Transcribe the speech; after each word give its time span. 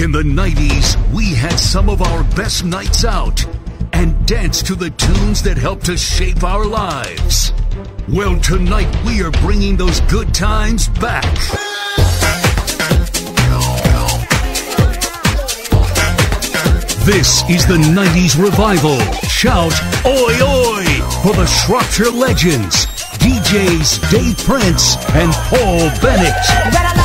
In 0.00 0.12
the 0.12 0.22
90s, 0.22 0.96
we 1.12 1.34
had 1.34 1.60
some 1.60 1.90
of 1.90 2.00
our 2.00 2.24
best 2.34 2.64
nights 2.64 3.04
out 3.04 3.44
and 3.92 4.26
danced 4.26 4.66
to 4.68 4.74
the 4.74 4.88
tunes 4.88 5.42
that 5.42 5.58
helped 5.58 5.84
to 5.86 5.96
shape 5.98 6.42
our 6.42 6.64
lives. 6.64 7.52
Well, 8.08 8.40
tonight 8.40 8.88
we 9.04 9.22
are 9.22 9.30
bringing 9.42 9.76
those 9.76 10.00
good 10.02 10.32
times 10.32 10.88
back. 10.88 11.34
This 17.04 17.44
is 17.50 17.66
the 17.66 17.76
90s 17.76 18.42
revival. 18.42 18.98
Shout 19.28 19.74
oi 20.06 20.40
oi 20.40 20.84
for 21.22 21.34
the 21.34 21.44
Shropshire 21.44 22.10
legends, 22.10 22.86
DJs 23.20 24.10
Dave 24.10 24.38
Prince 24.38 24.96
and 25.14 25.30
Paul 25.50 25.90
Bennett. 26.00 26.99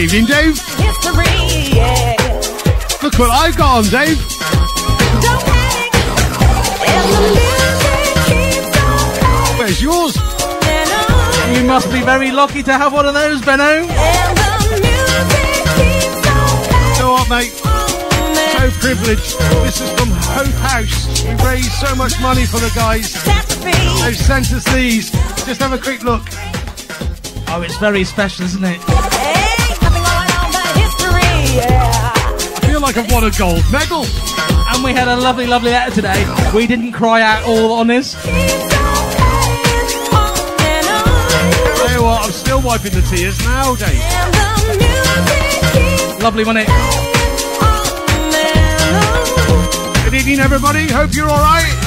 Evening, 0.00 0.24
Dave. 0.24 0.56
history, 0.56 1.76
yeah. 1.76 2.16
Look 3.02 3.18
what 3.18 3.30
I've 3.30 3.54
got 3.56 3.78
on, 3.78 3.84
Dave. 3.84 4.16
Don't 5.20 5.44
panic. 5.44 5.92
And 6.88 7.06
the 7.12 7.20
music 7.36 8.00
keeps 8.24 8.76
on 8.80 9.04
playing. 9.20 9.58
Where's 9.58 9.82
yours? 9.82 10.16
You 11.54 11.64
must 11.64 11.92
be 11.92 12.00
very 12.00 12.30
lucky 12.30 12.62
to 12.62 12.72
have 12.72 12.94
one 12.94 13.04
of 13.04 13.12
those, 13.12 13.42
Benno. 13.42 13.62
And 13.62 14.36
the 14.72 14.78
music 14.80 15.46
keeps 15.76 16.24
on 16.32 16.96
You 16.96 17.02
know 17.02 17.12
what, 17.12 17.28
mate? 17.28 17.52
Oh, 17.64 18.56
so 18.56 18.70
privileged. 18.80 19.38
This 19.66 19.82
is 19.82 19.90
from 20.00 20.08
Hope 20.32 20.56
House. 20.64 21.24
We 21.24 21.34
raised 21.44 21.72
so 21.72 21.94
much 21.94 22.18
money 22.22 22.46
for 22.46 22.58
the 22.58 22.72
guys. 22.74 23.12
Catastrophe. 23.22 24.02
They've 24.02 24.16
sent 24.16 24.50
us 24.52 24.64
these. 24.72 25.10
Just 25.44 25.60
have 25.60 25.74
a 25.74 25.78
quick 25.78 26.02
look. 26.04 26.22
Oh, 27.48 27.60
it's 27.62 27.76
very 27.76 28.04
special, 28.04 28.46
isn't 28.46 28.64
it? 28.64 29.09
Yeah. 31.54 32.12
I 32.14 32.60
feel 32.66 32.80
like 32.80 32.96
I've 32.96 33.10
won 33.12 33.24
a 33.24 33.30
gold 33.30 33.62
medal. 33.72 34.04
And 34.72 34.84
we 34.84 34.92
had 34.92 35.08
a 35.08 35.16
lovely, 35.16 35.46
lovely 35.46 35.70
letter 35.70 35.94
today. 35.94 36.24
We 36.54 36.66
didn't 36.66 36.92
cry 36.92 37.22
out 37.22 37.44
all 37.44 37.72
on 37.72 37.86
this. 37.88 38.14
Keeps 38.22 38.74
on 38.74 39.06
playing 40.06 40.06
on 40.14 40.34
and 40.62 40.86
on. 40.86 41.76
Tell 41.76 41.92
you 41.92 42.02
what, 42.02 42.24
I'm 42.24 42.30
still 42.32 42.60
wiping 42.62 42.92
the 42.92 43.02
tears 43.02 43.38
now, 43.44 43.74
Dave. 43.74 44.00
And 44.00 44.34
the 44.70 44.76
music 44.78 45.72
keeps 45.72 46.22
Lovely, 46.22 46.44
wasn't 46.44 46.68
it? 46.68 46.70
on 46.70 48.34
and 48.34 48.96
on. 48.96 50.04
Good 50.04 50.14
evening, 50.14 50.38
everybody. 50.40 50.86
Hope 50.88 51.14
you're 51.14 51.28
all 51.28 51.38
right. 51.42 51.79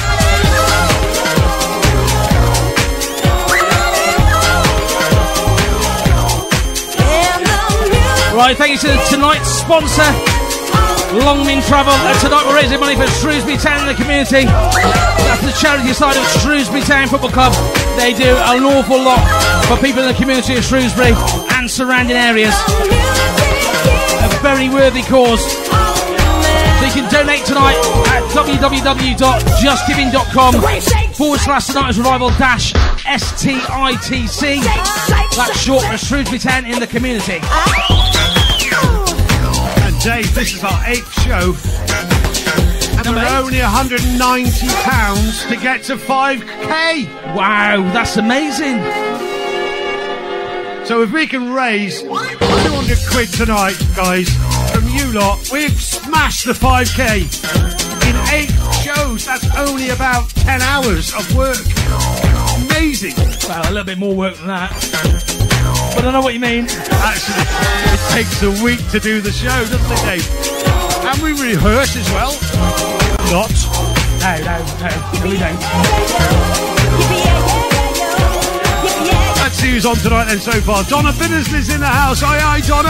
Right, 8.34 8.58
thank 8.58 8.72
you 8.72 8.78
to 8.78 8.88
tonight's 9.08 9.48
sponsor, 9.48 10.02
Longmynd 11.22 11.62
Travel. 11.68 11.92
And 11.94 12.18
tonight 12.18 12.44
we're 12.48 12.56
raising 12.56 12.80
money 12.80 12.96
for 12.96 13.06
Shrewsbury 13.22 13.56
Town 13.56 13.86
and 13.86 13.88
the 13.88 13.94
community. 13.94 14.44
That's 14.44 15.44
the 15.46 15.52
charity 15.54 15.92
side 15.94 16.16
of 16.16 16.26
Shrewsbury 16.42 16.82
Town 16.82 17.06
Football 17.06 17.30
Club. 17.30 17.52
They 17.96 18.12
do 18.12 18.26
an 18.26 18.64
awful 18.64 18.98
lot 18.98 19.22
for 19.70 19.76
people 19.78 20.02
in 20.02 20.08
the 20.08 20.14
community 20.18 20.56
of 20.56 20.64
Shrewsbury 20.64 21.12
and 21.54 21.70
surrounding 21.70 22.16
areas. 22.16 22.52
A 24.18 24.28
very 24.42 24.68
worthy 24.68 25.02
cause. 25.02 25.40
So 25.40 26.90
you 26.90 26.92
can 26.92 27.08
donate 27.14 27.46
tonight 27.46 27.78
at 28.10 28.24
www.justgiving.com 28.34 30.54
forward 31.14 31.38
slash 31.38 31.66
tonight's 31.68 31.98
revival 31.98 32.30
dash 32.30 32.72
STITC. 33.06 34.60
That's 35.36 35.60
short 35.60 35.84
for 35.84 35.96
Shrewsbury 35.96 36.40
Town 36.40 36.66
in 36.66 36.80
the 36.80 36.86
community. 36.88 37.38
Dave, 40.04 40.34
this 40.34 40.54
is 40.54 40.62
our 40.62 40.82
eighth 40.86 41.10
show. 41.22 41.54
And 42.98 43.04
Number 43.06 43.20
we're 43.22 43.26
eight. 43.26 43.40
only 43.40 43.58
£190 43.58 45.48
to 45.48 45.56
get 45.56 45.82
to 45.84 45.96
5k. 45.96 47.34
Wow, 47.34 47.90
that's 47.94 48.18
amazing. 48.18 48.82
So 50.84 51.00
if 51.02 51.10
we 51.10 51.26
can 51.26 51.54
raise 51.54 52.02
200 52.02 52.98
quid 53.10 53.32
tonight, 53.32 53.76
guys, 53.96 54.28
from 54.72 54.86
you 54.90 55.10
lot, 55.12 55.50
we've 55.50 55.72
smashed 55.80 56.44
the 56.44 56.52
5k 56.52 57.24
in 58.06 58.16
eight 58.34 58.52
shows. 58.84 59.24
That's 59.24 59.56
only 59.56 59.88
about 59.88 60.28
10 60.28 60.60
hours 60.60 61.14
of 61.14 61.34
work. 61.34 61.56
Amazing. 62.66 63.14
Well, 63.48 63.62
a 63.62 63.70
little 63.70 63.84
bit 63.84 63.96
more 63.96 64.14
work 64.14 64.36
than 64.36 64.48
that. 64.48 65.43
But 65.94 65.98
I 65.98 66.02
don't 66.02 66.12
know 66.12 66.20
what 66.20 66.34
you 66.34 66.40
mean. 66.40 66.66
Actually, 66.66 67.46
it 67.94 68.02
takes 68.10 68.42
a 68.42 68.50
week 68.64 68.82
to 68.90 68.98
do 68.98 69.20
the 69.20 69.30
show, 69.30 69.48
doesn't 69.48 69.92
it, 69.92 70.02
Dave? 70.02 70.26
And 71.06 71.22
we 71.22 71.32
rehearse 71.40 71.94
as 71.96 72.10
well. 72.10 72.34
Not. 73.30 73.50
No, 74.20 74.34
no, 74.42 74.58
no, 74.58 74.90
no, 74.90 75.28
we 75.30 75.38
don't. 75.38 75.60
Let's 79.38 79.56
see 79.56 79.70
who's 79.70 79.86
on 79.86 79.96
tonight 79.96 80.24
then 80.24 80.40
so 80.40 80.60
far. 80.60 80.82
Donna 80.84 81.12
Finnersley's 81.12 81.68
in 81.72 81.80
the 81.80 81.86
house. 81.86 82.22
Aye, 82.22 82.40
aye, 82.42 82.60
Donna. 82.66 82.88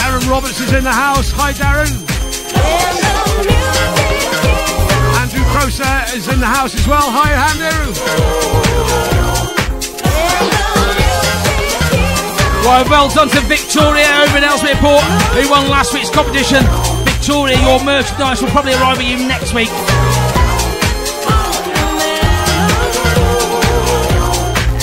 Darren 0.00 0.30
Roberts 0.30 0.60
is 0.60 0.72
in 0.72 0.84
the 0.84 0.92
house. 0.92 1.30
Hi, 1.32 1.52
Darren. 1.52 3.07
Croser 5.52 6.16
is 6.16 6.28
in 6.28 6.40
the 6.40 6.46
house 6.46 6.74
as 6.74 6.86
well. 6.86 7.08
Hi, 7.10 7.32
Andrew. 7.32 8.98
Well, 12.64 12.84
well 12.90 13.08
done 13.08 13.28
to 13.30 13.40
Victoria 13.48 14.04
over 14.22 14.36
in 14.36 14.44
Ellesmere 14.44 14.76
Port, 14.76 15.02
who 15.32 15.48
won 15.50 15.70
last 15.70 15.94
week's 15.94 16.10
competition. 16.10 16.62
Victoria, 17.04 17.56
your 17.64 17.82
merchandise 17.82 18.42
will 18.42 18.50
probably 18.50 18.74
arrive 18.74 18.98
at 18.98 19.06
you 19.06 19.26
next 19.26 19.54
week. 19.54 19.70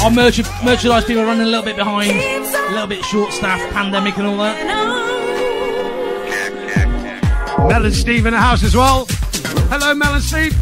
Our 0.04 0.12
merch- 0.12 0.42
merchandise 0.64 1.06
people 1.06 1.24
are 1.24 1.26
running 1.26 1.44
a 1.44 1.50
little 1.50 1.64
bit 1.64 1.76
behind, 1.76 2.12
a 2.12 2.72
little 2.72 2.88
bit 2.88 3.04
short 3.06 3.34
staffed, 3.34 3.72
pandemic 3.74 4.18
and 4.18 4.28
all 4.28 4.38
that. 4.38 4.56
Mel 7.70 7.86
and 7.86 7.94
Steve 7.94 8.26
in 8.26 8.34
the 8.34 8.40
house 8.40 8.64
as 8.64 8.76
well. 8.76 9.08
Hello, 9.68 9.94
Mel 9.96 10.14
and 10.14 10.24
Steve. 10.24 10.56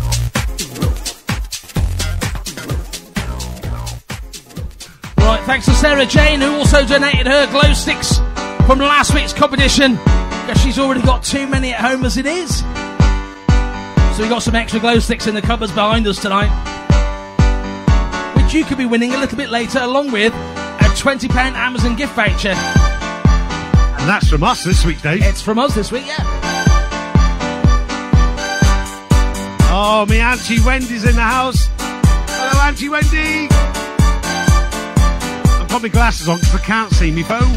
Right, 5.18 5.44
thanks 5.46 5.66
to 5.66 5.74
Sarah 5.74 6.06
Jane, 6.06 6.42
who 6.42 6.54
also 6.56 6.86
donated 6.86 7.28
her 7.28 7.50
glow 7.52 7.74
sticks 7.74 8.18
from 8.66 8.80
last 8.80 9.14
week's 9.14 9.34
competition. 9.34 9.96
Because 9.96 10.62
she's 10.62 10.80
already 10.80 11.02
got 11.02 11.24
too 11.24 11.48
many 11.48 11.74
at 11.74 11.80
home 11.80 12.06
as 12.06 12.18
it 12.18 12.26
is. 12.26 12.60
So 14.16 14.22
we've 14.22 14.30
got 14.30 14.44
some 14.44 14.56
extra 14.56 14.80
glow 14.80 15.00
sticks 15.00 15.28
in 15.28 15.36
the 15.36 15.42
cupboards 15.42 15.74
behind 15.74 16.08
us 16.08 16.22
tonight. 16.22 16.50
Which 18.36 18.54
you 18.54 18.64
could 18.64 18.78
be 18.78 18.86
winning 18.86 19.14
a 19.14 19.18
little 19.18 19.38
bit 19.38 19.50
later, 19.50 19.80
along 19.80 20.12
with 20.12 20.34
a 20.34 20.90
£20 20.96 21.30
Amazon 21.34 21.96
gift 21.96 22.14
voucher. 22.14 22.50
And 22.50 24.10
that's 24.10 24.30
from 24.30 24.44
us 24.44 24.64
this 24.64 24.86
week, 24.86 25.02
Dave. 25.02 25.24
It's 25.24 25.42
from 25.42 25.60
us 25.60 25.74
this 25.76 25.92
week, 25.92 26.06
yeah. 26.06 26.33
Oh, 29.76 30.06
me 30.08 30.20
Auntie 30.20 30.60
Wendy's 30.64 31.04
in 31.04 31.16
the 31.16 31.22
house. 31.24 31.68
Hello, 31.80 32.68
Auntie 32.68 32.90
Wendy. 32.90 33.48
I've 35.60 35.68
got 35.68 35.82
my 35.82 35.88
glasses 35.88 36.30
on 36.30 36.38
because 36.38 36.54
I 36.54 36.60
can't 36.60 36.92
see 36.92 37.10
my 37.10 37.24
phone. 37.24 37.52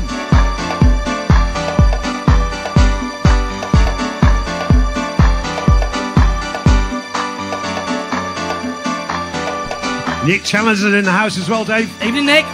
Nick 10.27 10.43
Chalmers 10.43 10.83
is 10.83 10.95
in 10.95 11.05
the 11.05 11.13
house 11.13 11.37
as 11.37 11.51
well, 11.51 11.67
Dave. 11.67 11.93
Evening, 12.03 12.25
Nick. 12.25 12.47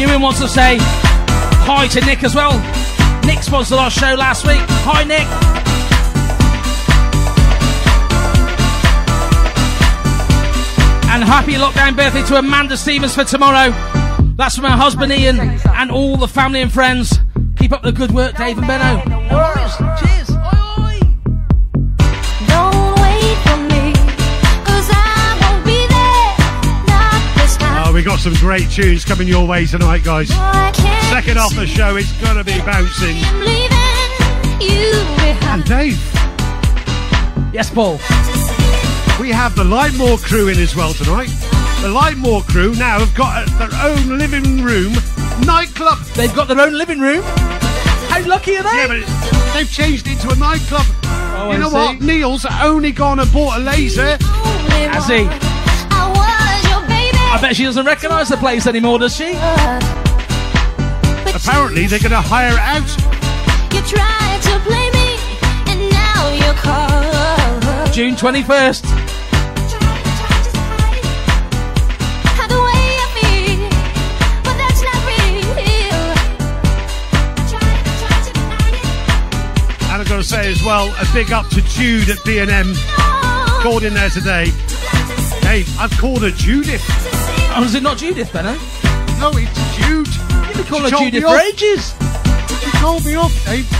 Ewan 0.00 0.22
wants 0.22 0.40
to 0.40 0.48
say 0.48 0.78
hi 0.80 1.86
to 1.88 2.00
Nick 2.06 2.24
as 2.24 2.34
well. 2.34 2.58
Nick 3.26 3.42
sponsored 3.42 3.76
our 3.76 3.90
show 3.90 4.14
last 4.14 4.46
week. 4.46 4.62
Hi, 4.86 5.04
Nick. 5.04 5.51
And 11.12 11.22
happy 11.22 11.52
lockdown 11.54 11.94
birthday 11.94 12.22
to 12.22 12.36
Amanda 12.36 12.74
Stevens 12.76 13.14
for 13.14 13.22
tomorrow. 13.24 13.70
That's 14.36 14.56
from 14.56 14.64
her 14.64 14.70
husband 14.70 15.12
Ian 15.12 15.38
and 15.40 15.90
all 15.90 16.16
the 16.16 16.26
family 16.26 16.62
and 16.62 16.72
friends. 16.72 17.18
Keep 17.58 17.72
up 17.72 17.82
the 17.82 17.92
good 17.92 18.12
work, 18.12 18.34
Dave 18.36 18.56
and 18.56 18.66
Benno. 18.66 19.02
Cheers. 20.00 20.30
Oi, 20.30 20.34
oi. 20.80 21.00
Don't 22.48 22.94
wait 22.98 23.36
for 23.44 23.56
me, 23.58 23.92
'cause 24.64 24.88
I 24.90 25.36
won't 25.42 25.64
be 25.66 25.86
there. 25.86 26.34
Not 26.88 27.22
this 27.36 27.56
time. 27.58 27.84
Oh, 27.86 27.92
we 27.92 28.02
got 28.02 28.18
some 28.18 28.34
great 28.36 28.70
tunes 28.70 29.04
coming 29.04 29.28
your 29.28 29.46
way 29.46 29.66
tonight, 29.66 30.04
guys. 30.04 30.28
Second 31.10 31.38
off 31.38 31.54
the 31.54 31.66
show, 31.66 31.96
it's 31.96 32.10
gonna 32.12 32.42
be 32.42 32.58
bouncing. 32.60 33.22
I'm 33.22 33.40
leaving 33.40 34.60
you 34.60 35.04
behind. 35.16 35.60
And 35.60 35.64
Dave, 35.64 36.00
Yes, 37.52 37.68
Paul. 37.68 38.00
We 39.22 39.30
have 39.30 39.54
the 39.54 39.62
Lightmoor 39.62 40.20
crew 40.20 40.48
in 40.48 40.58
as 40.58 40.74
well 40.74 40.92
tonight. 40.94 41.28
The 41.80 41.86
Lightmoor 41.86 42.44
crew 42.44 42.74
now 42.74 42.98
have 42.98 43.14
got 43.14 43.46
a, 43.46 43.50
their 43.52 43.70
own 43.80 44.18
living 44.18 44.64
room 44.64 44.94
nightclub. 45.46 46.00
They've 46.16 46.34
got 46.34 46.48
their 46.48 46.60
own 46.60 46.76
living 46.76 46.98
room. 46.98 47.22
How 47.22 48.26
lucky 48.26 48.56
are 48.56 48.64
they? 48.64 48.68
Yeah, 48.68 48.88
but 48.88 49.54
they've 49.54 49.70
changed 49.70 50.08
it 50.08 50.14
into 50.14 50.30
a 50.30 50.34
nightclub. 50.34 50.84
Oh, 51.04 51.50
you 51.50 51.52
I 51.52 51.56
know 51.58 51.68
see. 51.68 51.74
what? 51.76 52.00
Neil's 52.00 52.44
only 52.64 52.90
gone 52.90 53.20
and 53.20 53.32
bought 53.32 53.60
a 53.60 53.62
laser. 53.62 54.16
Has 54.20 55.06
he? 55.06 55.24
I 55.28 56.08
was. 56.08 56.18
I 57.30 57.38
bet 57.40 57.54
she 57.54 57.62
doesn't 57.62 57.86
recognise 57.86 58.28
the 58.28 58.38
place 58.38 58.66
anymore, 58.66 58.98
does 58.98 59.14
she? 59.14 59.34
Apparently, 61.32 61.86
they're 61.86 62.00
going 62.00 62.10
to 62.10 62.20
hire 62.20 62.54
it 62.54 62.58
out. 62.58 62.90
you 63.72 63.82
tried 63.82 64.42
to 64.42 64.58
play 64.68 64.90
me, 64.90 65.16
and 65.70 65.92
now 65.92 66.32
you're 66.34 66.54
caught. 66.54 67.92
June 67.92 68.16
21st. 68.16 69.01
To 80.22 80.28
say 80.28 80.50
as 80.50 80.62
well, 80.62 80.88
a 81.00 81.06
big 81.12 81.32
up 81.32 81.48
to 81.48 81.60
Jude 81.62 82.08
at 82.08 82.22
B&M. 82.24 82.74
Called 83.62 83.82
in 83.82 83.94
there 83.94 84.10
today. 84.10 84.46
Hey, 85.42 85.64
I've 85.78 85.90
called 85.98 86.22
her 86.22 86.30
Judith. 86.30 86.82
Oh, 87.54 87.62
is 87.64 87.74
it 87.74 87.82
not 87.82 87.98
Judith, 87.98 88.32
Benno? 88.32 88.50
Eh? 88.50 89.18
No, 89.18 89.30
it's 89.34 89.76
Jude. 89.76 90.06
You've 90.46 90.56
been 90.56 90.66
calling 90.66 90.92
her 90.92 90.98
Judith 90.98 91.24
for 91.24 91.38
ages. 91.38 91.94
She 92.62 92.70
told 92.78 93.04
me 93.04 93.16
off, 93.16 93.32
Dave. 93.46 93.70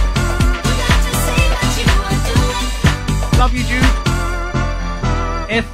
Love 3.38 3.54
you, 3.54 3.62
Jude. 3.64 3.84
If 5.50 5.66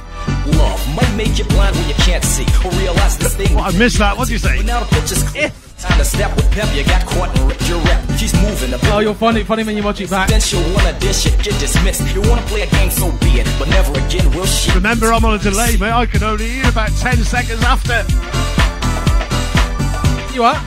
Love 0.57 0.95
might 0.95 1.15
make 1.15 1.37
you 1.37 1.45
blind 1.45 1.75
when 1.75 1.87
you 1.87 1.95
can't 1.95 2.23
see 2.23 2.45
or 2.65 2.71
realize 2.71 3.17
this 3.17 3.35
thing. 3.35 3.55
What, 3.55 3.73
I 3.73 3.77
missed 3.77 3.97
that. 3.99 4.17
What 4.17 4.27
do 4.27 4.33
you 4.33 4.39
say? 4.39 4.61
Now 4.63 4.81
the 4.81 4.95
picture's 4.95 5.23
clear. 5.29 5.45
If. 5.45 5.68
Time 5.79 5.97
to 5.97 6.03
step 6.03 6.35
with 6.35 6.51
pep. 6.51 6.75
You 6.75 6.83
got 6.83 7.05
caught 7.05 7.29
and 7.37 7.47
ripped 7.47 7.69
your 7.69 7.79
rep. 7.79 8.03
She's 8.17 8.33
moving 8.33 8.73
a 8.73 8.77
bit. 8.77 8.91
oh, 8.91 8.99
you'll 8.99 9.13
find 9.13 9.37
it 9.37 9.47
funny 9.47 9.63
when 9.63 9.77
you 9.77 9.83
watch 9.83 10.01
it 10.01 10.09
back. 10.09 10.27
Then 10.27 10.41
she'll 10.41 10.61
wanna 10.75 10.97
dish 10.99 11.25
it, 11.25 11.41
get 11.41 11.57
dismissed. 11.57 12.13
You 12.13 12.21
wanna 12.23 12.41
play 12.43 12.63
a 12.63 12.67
game, 12.67 12.91
so 12.91 13.09
be 13.19 13.39
it. 13.39 13.47
But 13.57 13.69
never 13.69 13.91
again 13.93 14.29
will 14.35 14.45
she. 14.45 14.73
Remember, 14.73 15.13
I'm 15.13 15.23
on 15.23 15.35
a 15.35 15.37
delay, 15.37 15.77
mate. 15.77 15.93
I 15.93 16.05
can 16.05 16.21
only 16.21 16.49
hear 16.49 16.67
about 16.67 16.89
10 16.89 17.23
seconds 17.23 17.63
after. 17.63 18.03
You 20.33 20.43
are? 20.43 20.59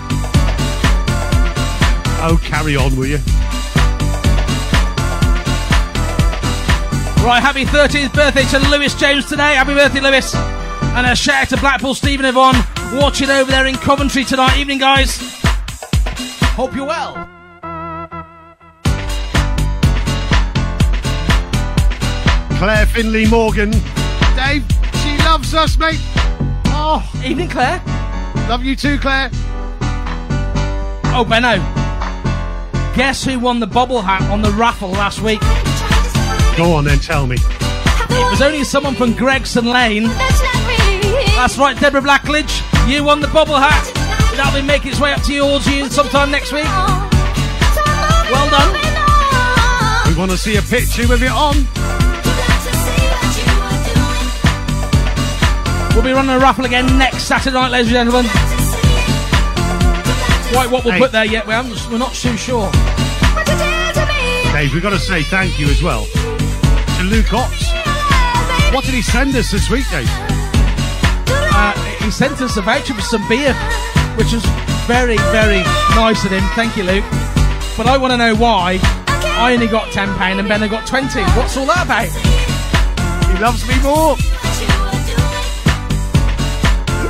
Oh, 2.24 2.40
carry 2.42 2.76
on, 2.76 2.96
will 2.96 3.06
you? 3.06 3.18
Right, 7.22 7.40
happy 7.40 7.66
13th 7.66 8.14
birthday 8.14 8.44
to 8.44 8.58
Lewis 8.70 8.94
James 8.94 9.26
today. 9.26 9.56
Happy 9.56 9.74
birthday, 9.74 10.00
Lewis. 10.00 10.34
And 10.34 11.06
a 11.06 11.14
shout 11.14 11.42
out 11.42 11.48
to 11.50 11.58
Blackpool 11.58 11.94
Stephen 11.94 12.24
Yvonne 12.24 12.56
watching 12.92 13.30
over 13.30 13.50
there 13.50 13.66
in 13.66 13.74
Coventry 13.76 14.24
tonight. 14.24 14.58
Evening, 14.58 14.78
guys. 14.78 15.18
Hope 16.54 16.74
you're 16.74 16.86
well. 16.86 17.28
Claire 22.58 22.86
Finley 22.86 23.26
Morgan. 23.26 23.70
Dave, 24.36 24.64
she 25.02 25.16
loves 25.24 25.52
us, 25.52 25.76
mate. 25.78 25.98
Oh, 26.66 27.02
Evening, 27.24 27.48
Claire. 27.48 27.82
love 28.48 28.62
you 28.62 28.76
too, 28.76 28.98
Claire. 28.98 29.30
Oh, 31.14 31.26
Benno. 31.28 31.56
Guess 32.94 33.24
who 33.24 33.38
won 33.40 33.58
the 33.58 33.66
bobble 33.66 34.00
hat 34.00 34.22
on 34.30 34.42
the 34.42 34.50
raffle 34.52 34.90
last 34.90 35.20
week? 35.22 35.40
Go 36.56 36.74
on 36.74 36.84
then, 36.84 37.00
tell 37.00 37.26
me. 37.26 37.36
It 37.36 38.30
was 38.30 38.40
only 38.42 38.62
someone 38.62 38.94
from 38.94 39.12
Gregson 39.14 39.64
Lane. 39.66 40.04
That's 41.42 41.58
not 41.58 41.64
real. 41.66 41.74
That's 41.74 41.82
right, 41.82 41.92
Deborah 41.92 42.00
Blackledge. 42.00 42.62
You 42.88 43.02
won 43.02 43.20
the 43.20 43.26
bobble 43.26 43.56
hat. 43.56 43.82
That'll 44.36 44.60
be 44.60 44.64
making 44.64 44.92
its 44.92 45.00
way 45.00 45.12
up 45.12 45.22
to 45.22 45.32
you 45.32 45.88
sometime 45.90 46.30
next 46.30 46.52
week. 46.52 46.62
Well 48.30 48.48
done. 48.48 48.70
We 50.06 50.14
want 50.16 50.30
to 50.30 50.38
see 50.38 50.54
a 50.56 50.62
picture 50.62 51.08
with 51.08 51.22
it 51.22 51.32
on. 51.32 51.66
We'll 55.94 56.04
be 56.04 56.12
running 56.12 56.30
a 56.30 56.38
raffle 56.38 56.64
again 56.64 56.86
next 56.96 57.24
Saturday 57.24 57.54
night, 57.54 57.72
ladies 57.72 57.92
and 57.92 58.08
gentlemen. 58.08 58.30
Quite 60.54 60.70
what 60.70 60.84
we'll 60.84 60.94
Hey. 60.94 61.00
put 61.00 61.10
there 61.12 61.24
yet, 61.26 61.44
we 61.46 61.52
haven't, 61.54 61.90
we're 61.90 61.98
not 61.98 62.14
too 62.14 62.36
sure. 62.36 62.70
Dave, 64.52 64.72
we've 64.72 64.82
got 64.82 64.90
to 64.90 64.98
say 64.98 65.22
thank 65.24 65.58
you 65.58 65.66
as 65.68 65.82
well 65.82 66.04
to 66.06 67.02
Luke 67.04 67.32
Otley. 67.32 67.66
What 68.72 68.84
did 68.84 68.94
he 68.94 69.02
send 69.02 69.34
us 69.34 69.50
this 69.50 69.68
week, 69.68 69.84
Dave? 69.90 70.08
Uh, 71.64 71.72
he 72.02 72.10
sent 72.10 72.40
us 72.40 72.56
a 72.56 72.60
voucher 72.60 72.92
for 72.92 73.02
some 73.02 73.22
beer, 73.28 73.54
which 74.16 74.32
was 74.32 74.44
very, 74.88 75.16
very 75.30 75.62
nice 75.94 76.24
of 76.24 76.32
him. 76.32 76.42
Thank 76.56 76.76
you, 76.76 76.82
Luke. 76.82 77.04
But 77.76 77.86
I 77.86 77.96
want 77.96 78.10
to 78.10 78.16
know 78.16 78.34
why 78.34 78.80
I 79.06 79.52
only 79.54 79.68
got 79.68 79.86
£10 79.92 80.18
and 80.18 80.48
Ben 80.48 80.68
got 80.68 80.88
20 80.88 81.20
What's 81.38 81.56
all 81.56 81.66
that 81.66 81.84
about? 81.86 82.10
He 83.30 83.40
loves 83.40 83.62
me 83.68 83.80
more. 83.80 84.16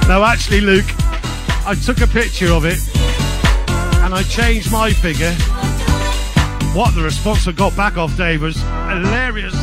No, 0.07 0.23
actually, 0.23 0.61
Luke, 0.61 0.85
I 1.65 1.75
took 1.75 2.03
a 2.03 2.07
picture 2.07 2.53
of 2.53 2.67
it 2.67 2.79
and 4.05 4.13
I 4.13 4.23
changed 4.25 4.71
my 4.71 4.93
figure. 4.93 5.33
What 6.77 6.95
the 6.95 7.03
response 7.03 7.49
I 7.49 7.53
got 7.53 7.75
back 7.75 7.97
off 7.97 8.15
Dave 8.19 8.43
was 8.43 8.57
hilarious. 8.61 9.55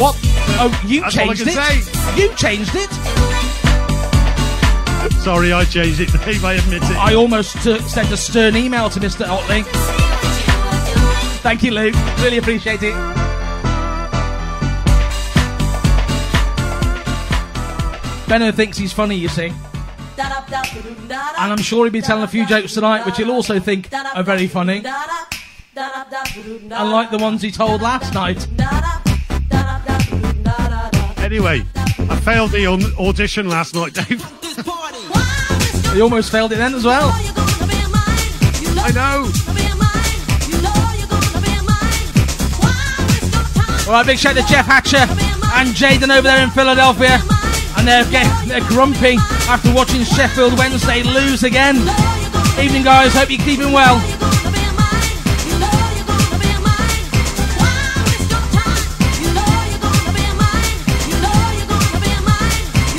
What? 0.00 0.16
Oh, 0.56 0.82
you 0.86 1.02
That's 1.02 1.14
changed 1.14 1.46
it. 1.46 1.52
say. 1.52 2.18
You 2.18 2.34
changed 2.34 2.74
it. 2.74 3.29
Sorry, 5.22 5.52
I 5.52 5.64
changed 5.64 6.00
it, 6.00 6.10
Dave. 6.24 6.44
I 6.44 6.54
admit 6.54 6.82
it. 6.82 6.96
I 6.96 7.14
almost 7.14 7.56
uh, 7.66 7.78
sent 7.82 8.10
a 8.10 8.16
stern 8.16 8.56
email 8.56 8.88
to 8.90 8.98
Mr. 9.00 9.26
Otley. 9.28 9.62
Thank 11.42 11.62
you, 11.62 11.72
Luke. 11.72 11.94
Really 12.20 12.38
appreciate 12.38 12.82
it. 12.82 12.94
Benno 18.28 18.52
thinks 18.52 18.78
he's 18.78 18.92
funny, 18.92 19.16
you 19.16 19.28
see. 19.28 19.52
And 20.18 21.52
I'm 21.52 21.58
sure 21.58 21.84
he'll 21.84 21.92
be 21.92 22.00
telling 22.00 22.22
a 22.22 22.28
few 22.28 22.46
jokes 22.46 22.74
tonight, 22.74 23.04
which 23.04 23.16
he'll 23.16 23.32
also 23.32 23.58
think 23.58 23.92
are 23.92 24.22
very 24.22 24.46
funny. 24.46 24.84
Unlike 25.76 27.10
the 27.10 27.18
ones 27.18 27.42
he 27.42 27.50
told 27.50 27.82
last 27.82 28.14
night. 28.14 28.46
Anyway, 31.18 31.64
I 32.08 32.20
failed 32.24 32.52
the 32.52 32.66
au- 32.68 33.08
audition 33.08 33.48
last 33.48 33.74
night, 33.74 33.94
Dave. 33.94 34.39
He 35.94 36.00
almost 36.00 36.30
failed 36.30 36.52
it 36.52 36.56
then 36.56 36.74
as 36.74 36.84
well. 36.84 37.10
I 38.82 38.90
know. 38.94 39.30
Alright, 43.86 44.06
big 44.06 44.18
shout 44.18 44.36
to 44.36 44.42
Jeff 44.42 44.66
Hatcher 44.66 44.98
and 44.98 45.70
Jaden 45.70 46.16
over 46.16 46.22
there 46.22 46.44
in 46.44 46.50
Philadelphia. 46.50 47.18
And 47.76 47.88
they're 47.88 48.04
getting 48.10 48.48
they're 48.48 48.60
grumpy 48.68 49.16
after 49.48 49.74
watching 49.74 50.04
Sheffield 50.04 50.56
Wednesday 50.56 51.02
lose 51.02 51.42
again. 51.42 51.76
Evening 52.62 52.84
guys, 52.84 53.12
hope 53.12 53.30
you're 53.30 53.40
keeping 53.40 53.72
well. 53.72 53.96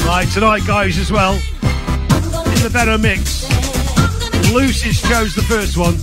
Right, 0.06 0.28
tonight, 0.34 0.68
guys, 0.68 0.98
as 0.98 1.10
well, 1.10 1.40
the 2.62 2.70
better 2.70 2.98
mix. 2.98 3.44
Lucy's 4.54 5.02
chose 5.02 5.34
the 5.34 5.42
first 5.42 5.78
one, 5.78 5.96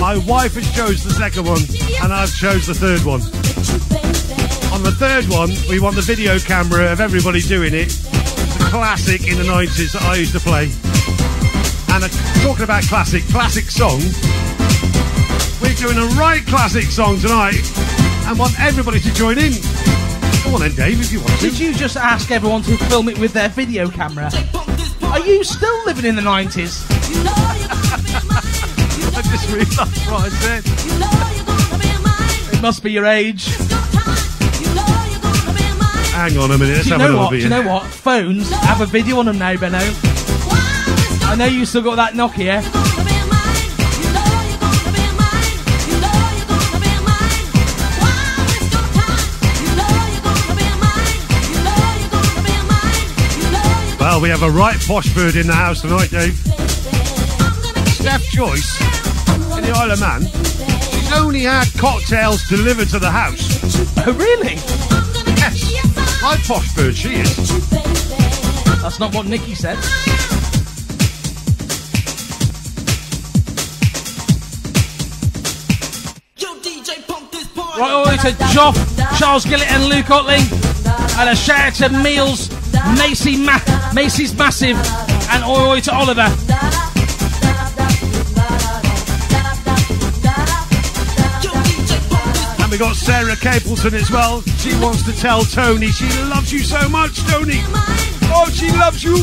my 0.00 0.16
wife 0.28 0.54
has 0.54 0.70
chose 0.74 1.02
the 1.02 1.10
second 1.10 1.46
one, 1.46 1.62
and 2.02 2.12
I've 2.12 2.32
chose 2.32 2.66
the 2.66 2.74
third 2.74 3.02
one. 3.02 3.20
On 4.70 4.82
the 4.84 4.94
third 4.94 5.26
one, 5.26 5.50
we 5.68 5.80
want 5.80 5.96
the 5.96 6.02
video 6.02 6.38
camera 6.38 6.92
of 6.92 7.00
everybody 7.00 7.40
doing 7.40 7.74
it. 7.74 7.90
A 8.60 8.70
classic 8.70 9.26
in 9.26 9.38
the 9.38 9.42
90s 9.42 9.92
that 9.92 10.02
I 10.02 10.14
used 10.16 10.32
to 10.34 10.40
play. 10.40 10.70
And 11.90 12.04
uh, 12.04 12.08
talking 12.46 12.62
about 12.62 12.84
classic, 12.84 13.24
classic 13.34 13.64
song, 13.64 13.98
we're 15.60 15.74
doing 15.74 15.98
a 15.98 16.06
right 16.14 16.46
classic 16.46 16.84
song 16.84 17.18
tonight 17.18 17.64
and 18.28 18.38
want 18.38 18.54
everybody 18.60 19.00
to 19.00 19.12
join 19.14 19.38
in. 19.38 19.52
Come 20.44 20.54
on 20.54 20.60
then, 20.60 20.74
Dave, 20.76 21.00
if 21.00 21.12
you 21.12 21.18
want 21.18 21.32
to. 21.40 21.50
Did 21.50 21.58
you 21.58 21.74
just 21.74 21.96
ask 21.96 22.30
everyone 22.30 22.62
to 22.62 22.76
film 22.86 23.08
it 23.08 23.18
with 23.18 23.32
their 23.32 23.48
video 23.48 23.90
camera? 23.90 24.30
Are 25.18 25.26
you 25.26 25.42
still 25.42 25.84
living 25.84 26.04
in 26.04 26.14
the 26.14 26.22
90s? 26.22 26.86
I 29.16 29.22
just 29.22 29.48
realised 29.50 30.06
what 30.08 30.22
I 30.22 30.28
said. 30.28 30.62
It 32.54 32.62
must 32.62 32.84
be 32.84 32.92
your 32.92 33.04
age. 33.04 33.46
Hang 36.14 36.38
on 36.38 36.52
a 36.52 36.56
minute, 36.56 36.76
let's 36.76 36.84
Do 36.84 36.90
you 36.90 36.98
have 36.98 37.10
know 37.10 37.16
what? 37.18 37.30
Do 37.30 37.36
you 37.38 37.48
know 37.48 37.62
what? 37.62 37.86
Phones 37.86 38.48
have 38.50 38.80
a 38.80 38.86
video 38.86 39.18
on 39.18 39.26
them 39.26 39.38
now, 39.38 39.56
Benno. 39.56 39.80
I 39.80 41.34
know 41.36 41.46
you 41.46 41.66
still 41.66 41.82
got 41.82 41.96
that 41.96 42.12
Nokia. 42.12 42.87
Well, 54.08 54.22
we 54.22 54.30
have 54.30 54.42
a 54.42 54.50
right 54.50 54.80
posh 54.86 55.12
bird 55.12 55.36
in 55.36 55.46
the 55.46 55.52
house 55.52 55.82
tonight, 55.82 56.08
Dave. 56.08 56.34
Steph 57.88 58.22
Joyce 58.30 58.80
in 59.54 59.64
the 59.64 59.72
Isle 59.76 59.90
of 59.90 60.00
Man. 60.00 60.22
She's 60.22 61.12
only 61.12 61.42
had 61.42 61.66
cocktails 61.76 62.42
delivered 62.48 62.88
to 62.88 62.98
the 62.98 63.10
house. 63.10 63.58
Oh, 64.06 64.12
really? 64.14 64.54
Yes. 65.36 66.22
Right 66.22 66.40
posh 66.46 66.74
bird 66.74 66.94
she 66.96 67.16
is. 67.16 67.68
That's 68.80 68.98
not 68.98 69.14
what 69.14 69.26
Nikki 69.26 69.54
said. 69.54 69.76
Right, 77.76 77.92
all 77.92 78.06
to 78.06 78.32
Joff, 78.54 79.18
Charles 79.18 79.44
Gillett, 79.44 79.70
and 79.70 79.84
Luke 79.84 80.10
Otley. 80.10 80.40
And 81.20 81.28
a 81.28 81.36
shout 81.36 81.60
out 81.60 81.74
to 81.74 81.88
Meals, 81.90 82.48
Macy 82.96 83.36
Ma- 83.36 83.77
Macy's 83.98 84.32
Massive, 84.32 84.76
and 84.76 85.42
the 85.42 85.70
way 85.72 85.80
to 85.80 85.92
Oliver. 85.92 86.20
And 92.62 92.70
we 92.70 92.78
got 92.78 92.94
Sarah 92.94 93.34
Capleton 93.34 93.94
as 93.94 94.08
well. 94.08 94.42
She 94.42 94.72
wants 94.78 95.02
to 95.02 95.12
tell 95.20 95.42
Tony 95.42 95.88
she 95.88 96.06
loves 96.22 96.52
you 96.52 96.60
so 96.60 96.88
much, 96.88 97.18
Tony. 97.26 97.58
Oh, 98.30 98.48
she 98.54 98.70
loves 98.70 99.02
you. 99.02 99.16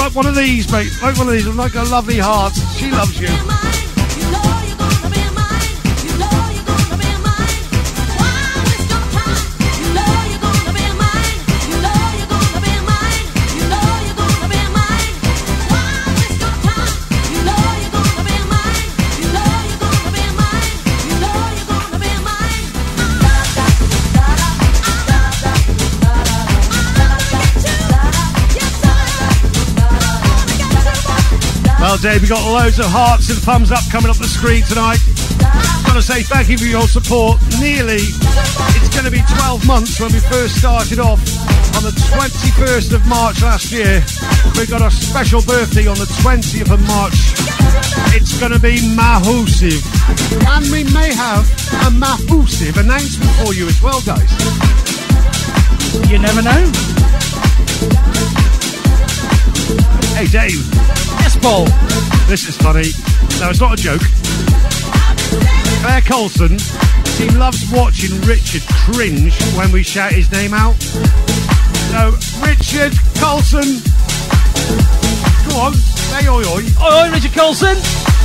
Like 0.00 0.16
one 0.16 0.26
of 0.26 0.34
these, 0.34 0.72
mate. 0.72 0.90
Like 1.00 1.16
one 1.16 1.28
of 1.28 1.32
these. 1.34 1.46
Like 1.46 1.76
a 1.76 1.84
lovely 1.84 2.18
heart. 2.18 2.54
She 2.76 2.90
loves 2.90 3.20
you. 3.20 3.28
Dave, 32.00 32.22
we 32.22 32.28
got 32.28 32.40
loads 32.40 32.78
of 32.78 32.88
hearts 32.88 33.28
and 33.28 33.36
thumbs 33.44 33.68
up 33.68 33.84
coming 33.92 34.08
up 34.08 34.16
the 34.16 34.24
screen 34.24 34.64
tonight. 34.64 34.96
I 35.44 35.84
want 35.84 36.00
to 36.00 36.06
say 36.06 36.24
thank 36.24 36.48
you 36.48 36.56
for 36.56 36.64
your 36.64 36.88
support. 36.88 37.36
Nearly, 37.60 38.00
it's 38.00 38.88
going 38.88 39.04
to 39.04 39.12
be 39.12 39.20
12 39.36 39.66
months 39.68 40.00
when 40.00 40.08
we 40.08 40.20
first 40.32 40.56
started 40.56 40.96
off 40.96 41.20
on 41.76 41.84
the 41.84 41.92
21st 42.16 42.96
of 42.96 43.04
March 43.04 43.44
last 43.44 43.68
year. 43.68 44.00
We 44.56 44.64
got 44.64 44.80
a 44.80 44.88
special 44.88 45.44
birthday 45.44 45.92
on 45.92 46.00
the 46.00 46.08
20th 46.24 46.72
of 46.72 46.80
March. 46.88 47.36
It's 48.16 48.32
going 48.40 48.56
to 48.56 48.62
be 48.62 48.80
massive. 48.96 49.84
And 50.48 50.64
we 50.72 50.88
may 50.96 51.12
have 51.12 51.44
a 51.84 51.90
massive 51.92 52.80
announcement 52.80 53.28
for 53.44 53.52
you 53.52 53.68
as 53.68 53.76
well, 53.84 54.00
guys. 54.08 54.32
You 56.08 56.16
never 56.16 56.40
know. 56.40 56.64
Hey, 60.16 60.32
Dave. 60.32 60.89
Yes, 61.32 61.42
Paul. 61.44 61.64
This 62.26 62.48
is 62.48 62.56
funny. 62.56 62.90
No, 63.38 63.50
it's 63.50 63.60
not 63.60 63.78
a 63.78 63.80
joke. 63.80 64.02
Claire 65.80 66.00
Colson, 66.00 66.58
she 66.58 67.28
loves 67.38 67.70
watching 67.70 68.20
Richard 68.22 68.62
cringe 68.66 69.40
when 69.54 69.70
we 69.70 69.84
shout 69.84 70.10
his 70.10 70.32
name 70.32 70.52
out. 70.52 70.74
So, 71.92 72.18
Richard 72.42 72.98
Colson, 73.14 73.78
go 75.46 75.56
on, 75.60 75.74
say 75.74 76.26
oi 76.26 76.42
oi. 76.42 76.64
Oi, 76.82 77.06
oi, 77.06 77.10
Richard 77.12 77.32
Colson. 77.32 77.76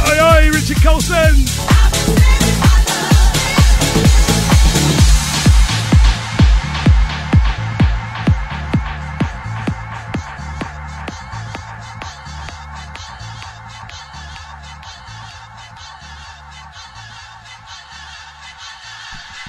Oi 0.09 0.19
oi, 0.19 0.49
Richard 0.49 0.81
Colson. 0.81 2.34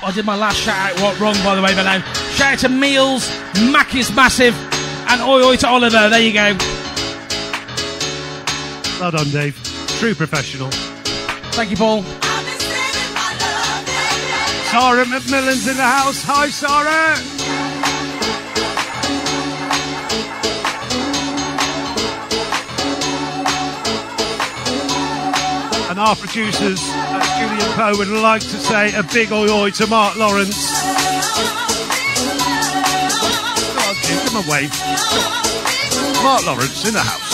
I 0.02 0.12
did 0.12 0.24
my 0.24 0.36
last 0.36 0.58
shout 0.58 0.92
out 0.92 1.00
what 1.00 1.18
wrong, 1.18 1.34
by 1.42 1.54
the 1.54 1.62
way, 1.62 1.74
but 1.74 1.84
now. 1.84 2.00
Shout 2.32 2.52
out 2.52 2.58
to 2.60 2.68
Meals, 2.68 3.28
Mac 3.72 3.94
is 3.94 4.14
massive, 4.14 4.54
and 5.08 5.22
oi 5.22 5.42
oi 5.42 5.56
to 5.56 5.68
Oliver. 5.68 6.08
There 6.08 6.20
you 6.20 6.32
go. 6.32 6.56
Well 9.00 9.10
done, 9.10 9.30
Dave. 9.30 9.58
True 9.98 10.14
professional. 10.14 10.70
Thank 11.52 11.70
you, 11.70 11.76
Paul. 11.76 12.02
Sarah 14.70 15.04
McMillan's 15.06 15.66
in 15.66 15.76
the 15.76 15.82
house. 15.82 16.22
Hi, 16.24 16.50
Sarah. 16.50 17.35
And 25.96 26.04
our 26.06 26.14
producers, 26.14 26.78
Julian 27.38 27.72
Poe, 27.72 27.96
would 27.96 28.08
like 28.08 28.42
to 28.42 28.58
say 28.58 28.94
a 28.94 29.02
big 29.02 29.32
oi 29.32 29.48
oi 29.48 29.70
to 29.70 29.86
Mark 29.86 30.14
Lawrence. 30.16 30.54
Give 34.04 34.20
him 34.28 34.36
a 34.36 34.44
wave. 34.44 34.68
Mark 36.22 36.44
Lawrence 36.44 36.84
in 36.86 36.92
the 36.92 37.00
house. 37.00 37.32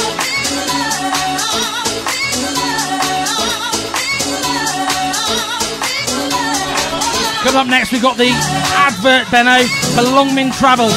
Coming 7.42 7.60
up 7.60 7.66
next, 7.66 7.90
we've 7.90 8.00
got 8.00 8.16
the 8.16 8.30
advert, 8.76 9.28
Benno, 9.32 9.64
for 9.96 10.02
Longmynd 10.02 10.56
Travel, 10.56 10.88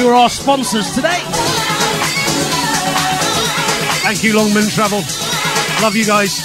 who 0.00 0.08
are 0.08 0.14
our 0.14 0.30
sponsors 0.30 0.90
today. 0.94 1.20
Thank 4.00 4.24
you, 4.24 4.32
Longmynd 4.32 4.74
Travel. 4.74 5.33
Love 5.82 5.96
you 5.96 6.06
guys. 6.06 6.40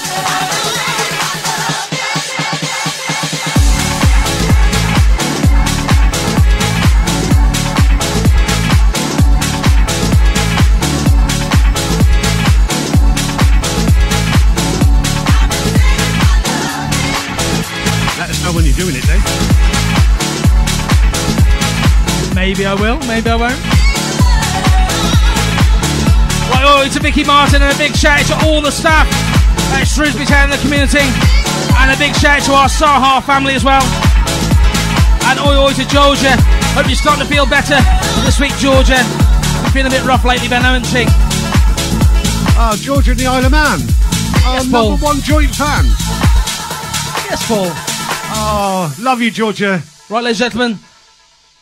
Let 18.17 18.29
us 18.29 18.43
know 18.43 18.51
when 18.53 18.65
you're 18.65 18.74
doing 18.75 18.95
it. 18.98 19.05
Maybe 22.36 22.65
I 22.65 22.74
will, 22.74 23.00
maybe 23.07 23.29
I 23.29 23.36
won't. 23.36 23.78
Oh, 26.71 26.83
it's 26.85 26.95
Vicky 26.97 27.23
Martin 27.23 27.63
and 27.63 27.73
a 27.73 27.77
big 27.79 27.95
shout 27.95 28.21
out 28.21 28.27
to 28.29 28.45
all 28.45 28.61
the 28.61 28.69
staff 28.69 29.09
at 29.73 29.89
Shrewsbury 29.89 30.29
Town 30.29 30.53
and 30.53 30.53
the 30.53 30.61
community. 30.61 31.01
And 31.81 31.89
a 31.89 31.97
big 31.97 32.13
shout 32.13 32.45
out 32.45 32.45
to 32.45 32.53
our 32.53 32.69
Saha 32.69 33.25
family 33.25 33.55
as 33.55 33.65
well. 33.65 33.81
And 35.25 35.39
oi 35.41 35.57
oi 35.57 35.73
to 35.73 35.85
Georgia. 35.89 36.38
Hope 36.77 36.85
you're 36.85 36.93
starting 36.93 37.25
to 37.25 37.29
feel 37.29 37.49
better 37.49 37.81
this 38.21 38.39
week, 38.39 38.53
Georgia. 38.61 39.01
You've 39.65 39.73
been 39.73 39.88
a 39.88 39.89
bit 39.89 40.05
rough 40.05 40.23
lately, 40.23 40.47
Ben, 40.47 40.61
haven't 40.61 40.85
she? 40.85 41.09
Oh, 42.53 42.69
ah, 42.69 42.77
Georgia 42.79 43.17
and 43.17 43.19
the 43.19 43.25
Isle 43.25 43.45
of 43.45 43.51
Man. 43.51 43.81
Our 44.45 44.61
Yes, 44.61 44.69
number 44.69 45.03
one 45.03 45.21
joint 45.25 45.49
fan. 45.49 45.85
Yes, 47.33 47.41
Paul. 47.49 47.73
Oh, 48.38 48.95
love 49.01 49.21
you, 49.21 49.31
Georgia. 49.31 49.81
Right, 50.07 50.23
ladies 50.23 50.39
and 50.39 50.53
gentlemen, 50.53 50.79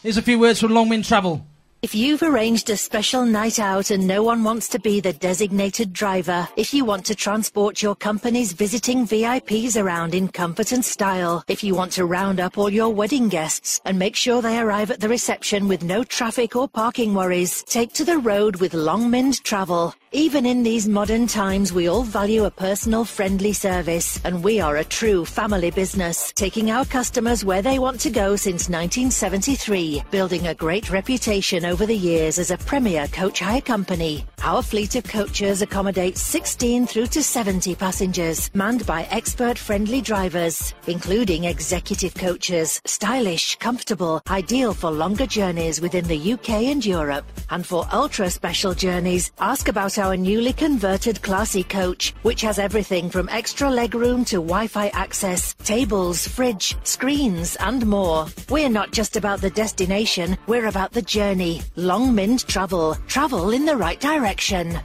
here's 0.04 0.18
a 0.18 0.22
few 0.22 0.38
words 0.38 0.60
from 0.60 0.72
Longmynd 0.72 1.08
Travel. 1.08 1.48
If 1.84 1.94
you've 1.94 2.24
arranged 2.24 2.72
a 2.72 2.76
special 2.76 3.24
night 3.24 3.60
out 3.60 3.92
and 3.92 4.08
no 4.08 4.24
one 4.24 4.44
wants 4.44 4.68
to 4.70 4.80
be 4.80 5.00
the 5.00 5.14
designated 5.14 5.94
driver, 5.94 6.48
if 6.56 6.74
you 6.74 6.84
want 6.84 7.06
to 7.06 7.14
transport 7.14 7.84
your 7.84 7.96
company's 7.96 8.52
visiting 8.52 9.06
VIPs 9.06 9.80
around 9.80 10.16
in 10.16 10.28
comfort 10.28 10.72
and 10.72 10.84
style, 10.84 11.44
if 11.48 11.64
you 11.64 11.76
want 11.76 11.92
to 11.92 12.06
round 12.06 12.40
up 12.40 12.58
all 12.58 12.72
your 12.72 12.90
wedding 12.90 13.30
guests 13.30 13.80
and 13.86 14.00
make 14.00 14.16
sure 14.16 14.42
they 14.42 14.58
arrive 14.58 14.90
at 14.90 15.00
the 15.00 15.08
reception 15.08 15.68
with 15.68 15.84
no 15.84 16.04
traffic 16.04 16.56
or 16.56 16.68
parking 16.68 17.14
worries, 17.14 17.64
take 17.64 17.94
to 17.94 18.04
the 18.04 18.18
road 18.18 18.56
with 18.56 18.74
Longmynd 18.74 19.44
Travel. 19.44 19.94
Even 20.18 20.48
in 20.48 20.64
these 20.64 20.88
modern 20.88 21.28
times, 21.28 21.72
we 21.72 21.88
all 21.88 22.02
value 22.02 22.46
a 22.46 22.50
personal, 22.50 23.06
friendly 23.06 23.54
service, 23.54 24.20
and 24.24 24.44
we 24.44 24.60
are 24.60 24.78
a 24.78 24.84
true 24.84 25.24
family 25.24 25.70
business, 25.70 26.34
taking 26.34 26.72
our 26.72 26.86
customers 26.86 27.46
where 27.46 27.62
they 27.62 27.78
want 27.78 28.00
to 28.00 28.10
go 28.10 28.36
since 28.36 28.68
1973, 28.68 30.06
building 30.10 30.48
a 30.48 30.56
great 30.56 30.90
reputation 30.90 31.66
over 31.66 31.86
the 31.86 31.96
years 31.96 32.40
as 32.40 32.50
a 32.50 32.58
premier 32.58 33.06
coach 33.10 33.42
hire 33.42 33.62
company. 33.62 34.26
Our 34.42 34.64
fleet 34.64 34.96
of 34.96 35.04
coaches 35.04 35.62
accommodates 35.62 36.20
16 36.22 36.88
through 36.88 37.08
to 37.08 37.22
70 37.22 37.76
passengers, 37.76 38.50
manned 38.56 38.88
by 38.88 39.04
expert 39.12 39.56
friendly 39.60 40.02
drivers, 40.02 40.74
including 40.88 41.44
executive 41.44 42.16
coaches, 42.16 42.82
stylish, 42.86 43.58
comfortable, 43.58 44.24
ideal 44.32 44.74
for 44.74 44.90
longer 44.90 45.28
journeys 45.28 45.80
within 45.80 46.08
the 46.08 46.34
UK 46.34 46.50
and 46.72 46.84
Europe. 46.84 47.26
And 47.52 47.64
for 47.64 47.86
ultra 47.92 48.32
special 48.32 48.74
journeys, 48.74 49.32
ask 49.40 49.68
about 49.68 50.00
our 50.00 50.07
newly 50.16 50.54
converted 50.54 51.22
Classy 51.22 51.64
coach, 51.64 52.14
which 52.22 52.42
has 52.42 52.60
everything 52.60 53.10
from 53.10 53.28
extra 53.30 53.68
legroom 53.68 54.26
to 54.28 54.38
Wi-Fi 54.38 54.90
access, 54.90 55.54
tables, 55.56 56.28
fridge, 56.28 56.78
screens, 56.84 57.56
and 57.58 57.86
more. 57.86 58.28
We're 58.50 58.70
not 58.70 58.92
just 58.92 59.18
about 59.18 59.42
the 59.42 59.50
destination, 59.50 60.38
we're 60.48 60.68
about 60.68 60.92
the 60.94 61.02
journey. 61.02 61.62
Longmynd 61.76 62.46
Travel. 62.46 62.96
Travel 63.08 63.50
in 63.50 63.66
the 63.66 63.76
right 63.76 64.00
direction. 64.00 64.80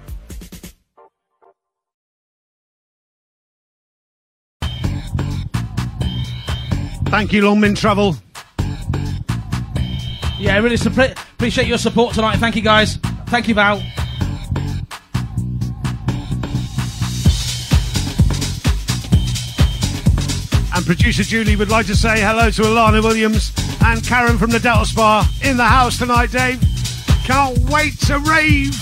Thank 7.12 7.34
you, 7.34 7.42
Longmynd 7.42 7.76
Travel. 7.76 8.16
Yeah, 10.38 10.58
really 10.58 10.76
suppre- 10.76 11.12
appreciate 11.34 11.68
your 11.68 11.76
support 11.76 12.14
tonight. 12.14 12.38
Thank 12.38 12.56
you, 12.56 12.62
guys. 12.62 12.96
Thank 13.26 13.48
you, 13.48 13.54
Val. 13.54 13.82
And 20.82 20.98
producer 20.98 21.22
Julie 21.22 21.54
would 21.54 21.70
like 21.70 21.86
to 21.86 21.94
say 21.94 22.20
hello 22.20 22.50
to 22.50 22.62
Alana 22.62 23.04
Williams 23.04 23.52
and 23.84 24.04
Karen 24.04 24.36
from 24.36 24.50
the 24.50 24.58
Delta 24.58 24.84
Spa 24.84 25.30
in 25.44 25.56
the 25.56 25.64
house 25.64 25.96
tonight, 25.96 26.32
Dave. 26.32 26.60
Can't 27.22 27.56
wait 27.70 27.96
to 28.00 28.18
rave. 28.18 28.74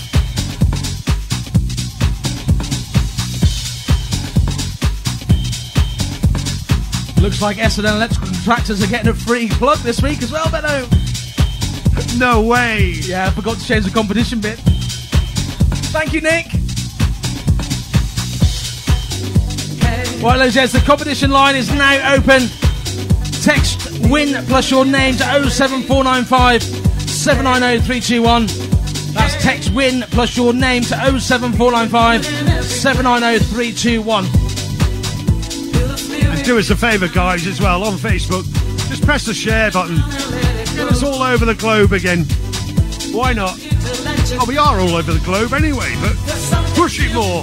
Looks 7.21 7.43
like 7.43 7.59
S&L 7.59 7.85
Electrical 7.85 8.29
Contractors 8.29 8.83
are 8.83 8.87
getting 8.87 9.09
a 9.09 9.15
free 9.15 9.51
plug 9.51 9.77
this 9.81 10.01
week 10.01 10.23
as 10.23 10.33
well, 10.33 10.51
Benno. 10.51 10.87
No 12.17 12.41
way. 12.41 12.93
Yeah, 13.03 13.27
I 13.27 13.31
forgot 13.31 13.59
to 13.59 13.67
change 13.67 13.85
the 13.85 13.91
competition 13.91 14.41
bit. 14.41 14.59
Thank 15.93 16.15
you, 16.15 16.23
Nick. 16.23 16.60
Right, 20.23 20.53
gents, 20.53 20.73
the 20.75 20.81
competition 20.81 21.31
line 21.31 21.57
is 21.57 21.73
now 21.73 22.15
open. 22.15 22.43
Text 23.43 23.99
win 24.11 24.45
plus 24.47 24.71
your 24.71 24.85
name 24.85 25.15
to 25.15 25.51
07495 25.51 26.63
790 26.63 27.87
321. 27.87 28.47
That's 29.15 29.43
text 29.43 29.73
win 29.73 30.03
plus 30.11 30.37
your 30.37 30.53
name 30.53 30.83
to 30.83 31.21
07495 31.21 32.25
790 32.63 33.45
321. 33.47 34.27
And 36.37 36.45
do 36.45 36.59
us 36.59 36.69
a 36.69 36.77
favour, 36.77 37.09
guys, 37.09 37.47
as 37.47 37.59
well, 37.59 37.83
on 37.85 37.95
Facebook. 37.95 38.45
Just 38.91 39.03
press 39.03 39.25
the 39.25 39.33
share 39.33 39.71
button. 39.71 39.97
Get 40.77 40.87
us 40.93 41.03
all 41.03 41.23
over 41.23 41.47
the 41.47 41.55
globe 41.55 41.93
again. 41.95 42.27
Why 43.13 43.33
not? 43.33 43.59
Oh, 44.39 44.45
we 44.47 44.59
are 44.59 44.79
all 44.81 44.97
over 44.97 45.15
the 45.15 45.25
globe 45.25 45.55
anyway, 45.55 45.95
but 46.03 46.15
push 46.77 47.01
it 47.01 47.15
more. 47.15 47.43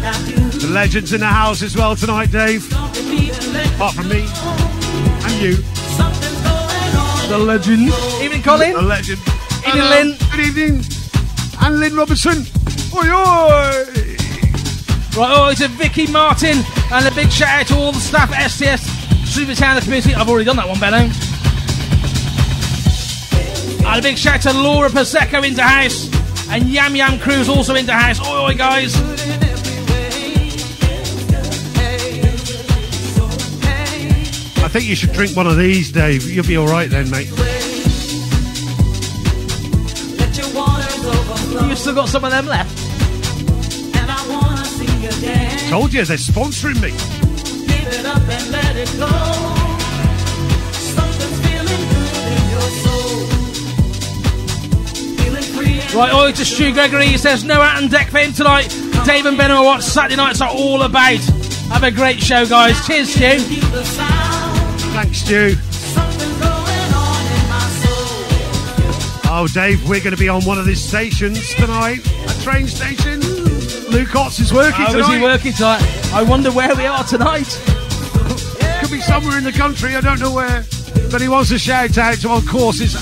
The 0.00 0.70
legends 0.72 1.12
in 1.12 1.20
the 1.20 1.26
house 1.26 1.62
as 1.62 1.76
well 1.76 1.96
tonight, 1.96 2.30
Dave. 2.30 2.68
don't 2.70 2.96
repeat 2.96 3.36
and 3.44 3.52
let 3.52 3.74
Apart 3.74 3.94
from 3.94 4.08
me 4.08 4.20
and 4.20 5.42
you, 5.42 5.52
something's 5.96 6.40
going 6.42 6.96
on. 6.96 7.28
The 7.28 7.38
legend. 7.38 7.92
Evening, 8.22 8.42
Colin. 8.42 8.72
the 8.74 8.82
legend. 8.82 9.18
Evening, 9.18 9.62
Hello. 9.64 9.90
Lynn. 9.90 10.16
Good 10.30 10.40
evening. 10.40 10.84
And 11.60 11.80
Lynn 11.80 11.94
Robertson. 11.96 12.44
Oi, 12.94 13.06
oi. 13.10 14.18
Right, 15.16 15.34
oh, 15.34 15.48
it's 15.50 15.60
a 15.62 15.68
Vicky 15.68 16.06
Martin, 16.06 16.58
and 16.92 17.06
a 17.06 17.10
big 17.14 17.30
shout 17.30 17.48
out 17.60 17.66
to 17.68 17.76
all 17.76 17.92
the 17.92 17.98
staff 17.98 18.32
at 18.32 18.48
STS, 18.48 18.86
Super 19.28 19.54
Town 19.54 19.74
the 19.74 19.82
community. 19.82 20.14
I've 20.14 20.28
already 20.28 20.44
done 20.44 20.56
that 20.56 20.68
one, 20.68 20.78
Benno. 20.78 21.10
And 23.88 23.98
a 23.98 24.02
big 24.02 24.16
shout 24.16 24.46
out 24.46 24.52
to 24.52 24.58
Laura 24.58 24.88
Prosecco 24.88 25.44
into 25.46 25.62
house, 25.62 26.08
and 26.50 26.68
Yam 26.68 26.94
Yam 26.94 27.18
Crew's 27.18 27.48
also 27.48 27.74
into 27.74 27.92
house. 27.92 28.20
Oi, 28.20 28.44
oi, 28.50 28.54
guys. 28.54 28.94
I 34.68 34.70
think 34.70 34.84
you 34.86 34.94
should 34.96 35.14
drink 35.14 35.34
one 35.34 35.46
of 35.46 35.56
these, 35.56 35.90
Dave. 35.90 36.28
You'll 36.30 36.44
be 36.46 36.58
all 36.58 36.66
right 36.66 36.90
then, 36.90 37.08
mate. 37.08 37.30
Let 37.32 37.48
your 40.36 40.46
waters 40.54 41.06
overflow, 41.06 41.68
You 41.68 41.74
still 41.74 41.94
got 41.94 42.10
some 42.10 42.22
of 42.22 42.30
them 42.30 42.44
left. 42.44 42.78
and 43.96 44.10
I 44.10 44.28
wanna 44.28 44.62
see 44.66 44.84
you 45.00 45.08
dance. 45.22 45.70
Told 45.70 45.94
you 45.94 46.04
they're 46.04 46.18
sponsoring 46.18 46.78
me. 46.82 46.90
Give 47.66 47.88
it 47.94 48.04
up 48.04 48.18
and 48.28 48.50
let 48.52 48.76
it 48.76 48.94
go. 48.98 49.08
Something's 50.70 51.40
feeling 51.48 51.88
good 51.88 52.14
in 52.36 52.50
your 52.50 52.70
soul. 52.84 53.26
Feeling 55.16 55.44
free 55.44 55.80
and 55.80 55.94
Right, 55.94 56.12
oi 56.12 56.32
to 56.32 56.44
Stu 56.44 56.74
Gregory. 56.74 57.06
He 57.06 57.16
says 57.16 57.42
no 57.42 57.62
out 57.62 57.82
on 57.82 57.88
deck 57.88 58.08
for 58.08 58.18
him 58.18 58.34
tonight. 58.34 58.68
Dave 59.06 59.24
and 59.24 59.38
Ben 59.38 59.50
are 59.50 59.64
what 59.64 59.82
Saturday 59.82 60.16
nights 60.16 60.42
are 60.42 60.50
all 60.50 60.82
about. 60.82 61.20
Have 61.70 61.84
a 61.84 61.90
great 61.90 62.20
show, 62.22 62.44
guys. 62.44 62.78
Cheers, 62.86 63.08
Stu. 63.14 63.38
Thanks, 65.08 65.22
Stu. 65.24 65.54
Something's 65.72 66.38
going 66.38 66.92
on 66.92 67.26
in 67.32 67.48
my 67.48 67.60
soul. 67.80 69.32
Oh, 69.32 69.48
Dave, 69.50 69.88
we're 69.88 70.00
going 70.00 70.14
to 70.14 70.18
be 70.18 70.28
on 70.28 70.44
one 70.44 70.58
of 70.58 70.66
these 70.66 70.82
stations 70.82 71.54
tonight. 71.54 72.00
A 72.26 72.42
train 72.42 72.66
station. 72.66 73.18
Luke 73.90 74.10
Otts 74.10 74.38
is 74.38 74.52
working 74.52 74.72
How 74.74 74.92
tonight. 74.92 75.08
is 75.08 75.16
he 75.16 75.22
working 75.22 75.52
tonight? 75.54 76.12
I 76.12 76.22
wonder 76.22 76.52
where 76.52 76.74
we 76.74 76.84
are 76.84 77.04
tonight. 77.04 77.46
Could 78.80 78.90
be 78.90 79.00
somewhere 79.00 79.38
in 79.38 79.44
the 79.44 79.52
country, 79.52 79.96
I 79.96 80.02
don't 80.02 80.20
know 80.20 80.34
where. 80.34 80.66
But 81.10 81.22
he 81.22 81.28
wants 81.28 81.48
to 81.50 81.58
shout 81.58 81.96
out 81.96 82.18
to, 82.18 82.30
of 82.32 82.46
course, 82.46 82.80
his 82.80 82.94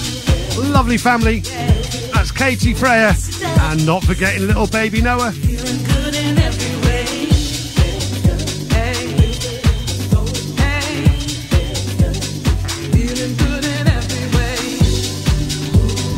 lovely 0.56 0.98
family. 0.98 1.40
That's 1.40 2.30
Katie 2.30 2.72
Freya. 2.72 3.16
And 3.42 3.84
not 3.84 4.04
forgetting 4.04 4.46
little 4.46 4.68
baby 4.68 5.02
Noah. 5.02 5.32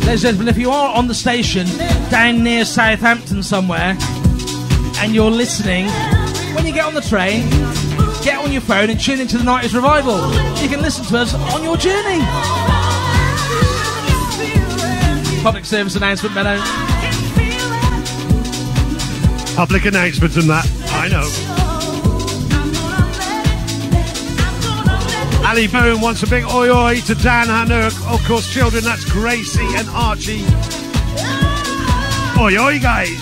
Ladies 0.08 0.24
and 0.24 0.38
gentlemen, 0.38 0.48
if 0.48 0.58
you 0.58 0.70
are 0.70 0.96
on 0.96 1.06
the 1.06 1.14
station 1.14 1.66
down 2.08 2.42
near 2.42 2.64
Southampton 2.64 3.42
somewhere 3.42 3.94
and 5.00 5.14
you're 5.14 5.30
listening, 5.30 5.86
when 6.54 6.64
you 6.64 6.72
get 6.72 6.86
on 6.86 6.94
the 6.94 7.02
train, 7.02 7.46
get 8.24 8.38
on 8.42 8.50
your 8.50 8.62
phone 8.62 8.88
and 8.88 8.98
tune 8.98 9.20
into 9.20 9.36
the 9.36 9.44
90s 9.44 9.74
revival. 9.74 10.16
You 10.62 10.70
can 10.70 10.80
listen 10.80 11.04
to 11.04 11.18
us 11.18 11.34
on 11.34 11.62
your 11.62 11.76
journey. 11.76 12.20
Public 15.42 15.66
service 15.66 15.94
announcement, 15.94 16.34
Benno. 16.34 16.56
Public 19.56 19.84
announcements 19.84 20.36
and 20.38 20.48
that. 20.48 20.66
I 20.86 21.08
know. 21.08 21.47
Ali 25.48 25.66
Boone 25.66 26.02
wants 26.02 26.22
a 26.22 26.26
big 26.26 26.44
oi 26.44 26.68
oi 26.68 27.00
to 27.06 27.14
Dan 27.14 27.48
and 27.48 27.70
her, 27.70 27.86
of 28.12 28.22
course, 28.26 28.52
children. 28.52 28.84
That's 28.84 29.10
Gracie 29.10 29.64
and 29.76 29.88
Archie. 29.88 30.44
Oi 32.38 32.58
oi, 32.58 32.78
guys. 32.78 33.16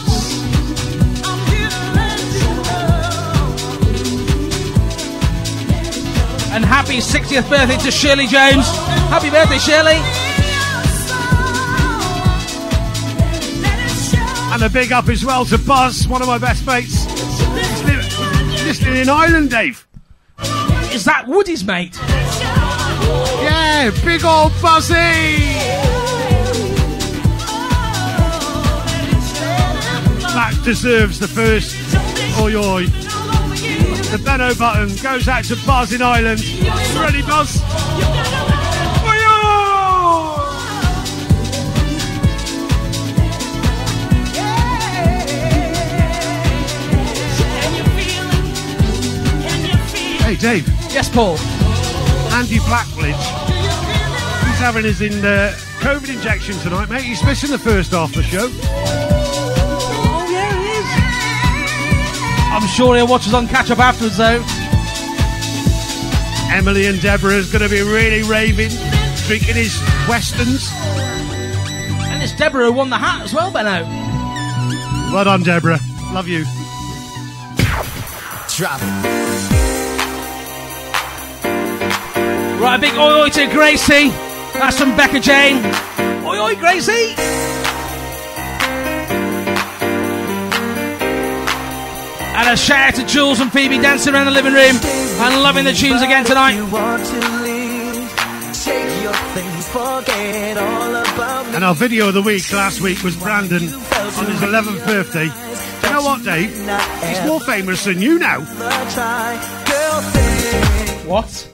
And 6.53 6.65
happy 6.65 6.99
60th 6.99 7.49
birthday 7.49 7.77
to 7.77 7.91
Shirley 7.93 8.27
Jones. 8.27 8.67
Happy 9.09 9.31
birthday, 9.31 9.59
Shirley. 9.59 10.01
And 14.53 14.63
a 14.63 14.71
big 14.71 14.91
up 14.91 15.09
as 15.09 15.25
well 15.25 15.45
to 15.45 15.59
Buzz, 15.59 16.09
one 16.09 16.23
of 16.23 16.29
my 16.29 16.39
best 16.39 16.67
mates. 16.67 17.05
He's 17.05 17.85
li- 17.85 18.65
Listening 18.67 18.97
in 18.97 19.09
Ireland, 19.09 19.51
Dave. 19.51 19.86
Is 20.97 21.05
that 21.05 21.29
Woody's 21.29 21.63
mate? 21.63 21.95
Yeah, 23.43 23.91
big 24.03 24.25
old 24.25 24.51
fuzzy. 24.55 24.95
That 30.33 30.59
deserves 30.65 31.19
the 31.19 31.29
first 31.29 31.77
oi 32.41 32.55
oi. 32.57 32.87
The 34.11 34.23
Benno 34.25 34.55
button 34.55 34.89
goes 35.03 35.29
out 35.29 35.45
to 35.45 35.57
Buzz 35.67 35.93
in 35.93 36.01
Ireland. 36.01 36.43
Ready, 36.99 37.21
Buzz? 37.21 37.61
Hey, 50.23 50.37
Dave. 50.37 50.76
Yes, 50.97 51.11
Paul. 51.11 51.37
Andy 52.33 52.57
Blackledge. 52.61 53.13
He's 53.13 54.59
having 54.59 54.83
his 54.83 55.03
in 55.03 55.21
the 55.21 55.53
COVID 55.81 56.09
injection 56.09 56.57
tonight, 56.61 56.89
mate. 56.89 57.03
He's 57.03 57.23
missing 57.23 57.51
the 57.51 57.59
first 57.59 57.91
half 57.91 58.09
of 58.09 58.15
the 58.17 58.23
show. 58.23 58.49
Oh, 58.51 60.27
yeah, 60.31 60.51
he 60.59 60.69
is. 60.73 60.87
I'm 62.51 62.67
sure 62.69 62.97
he'll 62.97 63.07
watch 63.07 63.29
us 63.29 63.35
on 63.35 63.47
catch 63.47 63.71
up 63.71 63.79
afterwards, 63.79 64.17
though. 64.17 64.43
Emily 66.51 66.87
and 66.87 66.99
Deborah 67.03 67.35
is 67.35 67.53
going 67.53 67.63
to 67.63 67.69
be 67.69 67.83
really 67.83 68.23
raving, 68.23 68.71
drinking 69.27 69.57
his 69.57 69.79
westerns. 70.09 70.71
And 72.09 72.23
it's 72.23 72.33
Deborah 72.33 72.65
who 72.65 72.73
won 72.73 72.89
the 72.89 72.97
hat 72.97 73.21
as 73.21 73.35
well, 73.35 73.51
Benno. 73.51 73.85
Well 75.13 75.25
done, 75.25 75.43
Deborah. 75.43 75.79
Love 76.15 76.27
you. 76.27 76.47
Drop 78.57 79.26
Right, 82.67 82.79
a 82.79 82.81
big 82.81 82.99
oi 82.99 83.21
oi 83.23 83.29
to 83.29 83.47
Gracie. 83.47 84.09
That's 84.55 84.77
from 84.77 84.97
Becca 84.97 85.21
Jane. 85.21 85.65
Oi 86.27 86.37
oi, 86.37 86.57
Gracie. 86.57 87.15
And 92.35 92.49
a 92.49 92.57
shout 92.57 92.89
out 92.89 92.95
to 92.97 93.07
Jules 93.07 93.39
and 93.39 93.53
Phoebe 93.53 93.79
dancing 93.79 94.15
around 94.15 94.25
the 94.25 94.33
living 94.33 94.53
room 94.53 94.75
and 94.83 95.43
loving 95.45 95.65
the 95.65 95.73
tunes 95.73 96.03
again 96.03 96.25
tonight. 96.25 96.57
You 96.57 96.67
want 96.67 97.07
to 97.07 97.21
leave, 97.45 98.11
take 98.65 99.03
your 99.05 99.15
things, 99.15 99.69
forget 99.69 100.59
all 100.59 100.91
about 100.91 101.47
me. 101.47 101.55
And 101.55 101.65
our 101.65 101.75
video 101.77 102.09
of 102.09 102.15
the 102.15 102.23
week 102.23 102.53
last 102.53 102.81
week 102.81 103.01
was 103.05 103.17
Brandon 103.17 103.63
on 103.63 104.27
his 104.27 104.41
11th 104.41 104.85
birthday. 104.85 105.27
You 105.27 105.95
know 105.95 106.03
what, 106.03 106.25
Dave? 106.25 106.51
He's 106.51 107.27
more 107.29 107.39
famous 107.39 107.85
than 107.85 108.03
you 108.03 108.19
now. 108.19 108.41
What? 111.07 111.53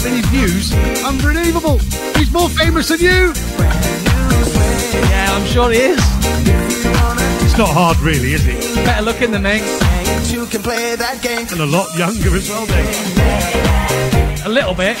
That 0.00 0.08
many 0.08 0.22
views? 0.28 0.72
Unbelievable. 1.04 1.78
He's 2.16 2.32
more 2.32 2.48
famous 2.48 2.88
than 2.88 3.00
you. 3.00 3.34
Yeah, 5.10 5.36
I'm 5.36 5.46
sure 5.46 5.70
he 5.70 5.78
is. 5.78 6.00
It's 7.44 7.58
not 7.58 7.68
hard, 7.68 7.98
really, 7.98 8.32
is 8.32 8.46
it? 8.46 8.74
Better 8.86 9.02
looking 9.02 9.30
than 9.30 9.42
me. 9.42 9.60
You 10.32 10.46
can 10.46 10.62
play 10.62 10.96
that 10.96 11.20
game. 11.20 11.46
And 11.50 11.60
a 11.60 11.66
lot 11.66 11.94
younger 11.98 12.34
as 12.34 12.48
well, 12.48 12.64
Dave. 12.64 14.46
A 14.46 14.48
little 14.48 14.74
bit. 14.74 14.96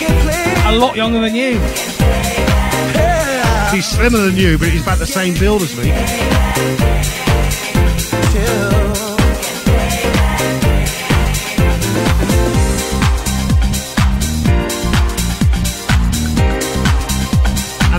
A 0.66 0.76
lot 0.76 0.96
younger 0.96 1.20
than 1.20 1.34
you. 1.34 1.58
He's 3.74 3.86
slimmer 3.86 4.18
than 4.18 4.36
you, 4.36 4.58
but 4.58 4.68
he's 4.68 4.82
about 4.82 4.98
the 4.98 5.06
same 5.06 5.32
build 5.32 5.62
as 5.62 5.74
me. 5.78 5.92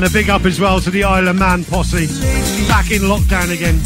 And 0.02 0.10
a 0.10 0.14
big 0.14 0.32
up 0.32 0.46
as 0.46 0.60
well 0.60 0.82
to 0.82 0.90
the 0.90 1.04
Isle 1.04 1.28
of 1.28 1.36
Man 1.36 1.64
posse. 1.64 2.08
Back 2.68 2.90
in 2.90 3.04
lockdown 3.04 3.54
again. 3.54 3.78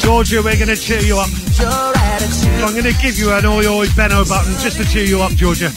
Georgia, 0.00 0.40
we're 0.42 0.56
going 0.56 0.74
to 0.74 0.76
cheer 0.76 1.02
you 1.02 1.18
up. 1.18 1.28
I'm 1.60 2.72
going 2.72 2.84
to 2.84 2.98
give 3.02 3.18
you 3.18 3.30
an 3.30 3.44
oi 3.44 3.66
oi 3.66 3.86
Benno 3.94 4.24
button 4.24 4.54
just 4.54 4.78
to 4.78 4.86
cheer 4.86 5.04
you 5.04 5.20
up, 5.20 5.32
Georgia. 5.32 5.70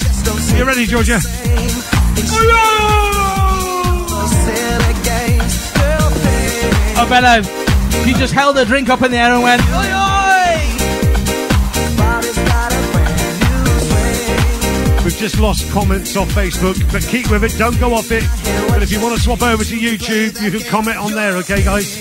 You 0.55 0.63
ready, 0.63 0.85
Georgia? 0.85 1.19
Oh, 6.95 7.07
Benno. 7.09 7.43
She 8.05 8.13
just 8.13 8.33
held 8.33 8.55
her 8.55 8.63
drink 8.63 8.87
up 8.87 9.01
in 9.01 9.11
the 9.11 9.17
air 9.17 9.33
and 9.33 9.43
went, 9.43 9.61
oi 9.63 9.93
oi! 9.97 10.10
Just 15.21 15.39
lost 15.39 15.69
comments 15.69 16.17
off 16.17 16.27
Facebook, 16.29 16.91
but 16.91 17.03
keep 17.03 17.29
with 17.29 17.43
it. 17.43 17.55
Don't 17.55 17.79
go 17.79 17.93
off 17.93 18.09
it. 18.11 18.23
But 18.69 18.81
if 18.81 18.91
you 18.91 18.99
want 18.99 19.15
to 19.15 19.21
swap 19.21 19.43
over 19.43 19.63
to 19.63 19.77
YouTube, 19.77 20.41
you 20.41 20.49
can 20.49 20.67
comment 20.67 20.97
on 20.97 21.11
there, 21.11 21.35
okay, 21.37 21.63
guys? 21.63 21.95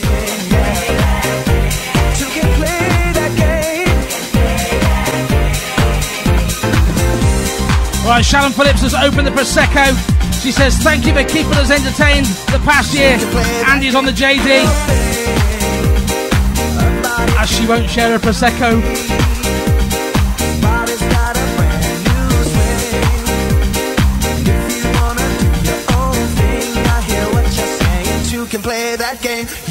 Game. 3.36 3.86
Right, 8.06 8.24
Shannon 8.24 8.52
Phillips 8.52 8.80
has 8.80 8.94
opened 8.94 9.26
the 9.26 9.32
Prosecco. 9.32 9.92
She 10.42 10.50
says, 10.50 10.78
Thank 10.78 11.04
you 11.04 11.12
for 11.12 11.22
keeping 11.24 11.52
us 11.52 11.70
entertained 11.70 12.24
the 12.48 12.60
past 12.64 12.94
year. 12.94 13.18
Andy's 13.68 13.94
on 13.94 14.06
the 14.06 14.12
JD. 14.12 14.64
As 17.38 17.50
she 17.50 17.66
won't 17.66 17.90
share 17.90 18.16
a 18.16 18.18
Prosecco. 18.18 19.29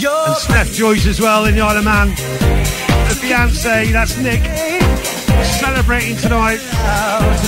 That 0.01 0.27
And 0.27 0.35
Steph 0.37 0.73
Joyce 0.73 1.07
as 1.07 1.19
well 1.19 1.45
in 1.45 1.55
the 1.55 1.61
Isle 1.61 1.77
of 1.77 1.85
Man. 1.85 2.09
The 2.09 3.17
fiance, 3.19 3.91
that's 3.91 4.17
Nick, 4.17 4.43
celebrating 5.43 6.15
tonight. 6.17 6.59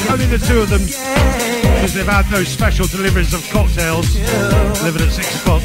Only 0.09 0.25
the 0.25 0.37
two 0.37 0.61
of 0.61 0.69
them, 0.69 0.81
because 0.81 1.93
they've 1.93 2.05
had 2.05 2.25
those 2.27 2.47
special 2.47 2.87
deliveries 2.87 3.33
of 3.33 3.47
cocktails 3.49 4.13
delivered 4.79 5.01
at 5.01 5.11
six 5.11 5.39
o'clock. 5.41 5.61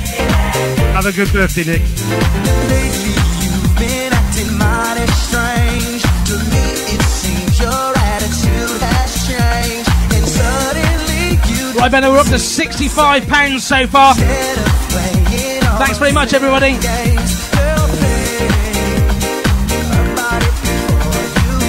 Have 0.95 1.07
a 1.07 1.13
good 1.13 1.33
birthday, 1.33 1.65
Nick. 1.65 1.83
Lately 1.83 3.15
you've 3.43 3.79
been 3.79 4.13
acting 4.13 4.59
mighty 4.59 5.07
strange. 5.13 6.03
To 6.31 6.37
me 6.51 6.67
it 6.95 7.03
seems 7.03 7.59
your 7.61 7.93
attitude 7.97 8.83
has 8.83 9.27
changed. 9.27 9.91
And 10.15 10.27
suddenly 10.27 11.41
you 11.51 11.79
Right, 11.79 11.91
Benno, 11.91 12.13
we're 12.13 12.21
up 12.21 12.27
to 12.27 12.35
£65 12.37 13.61
so 13.61 13.87
far. 13.87 14.15
Thanks 15.79 15.99
very 15.99 16.13
much, 16.13 16.33
everybody. 16.33 16.73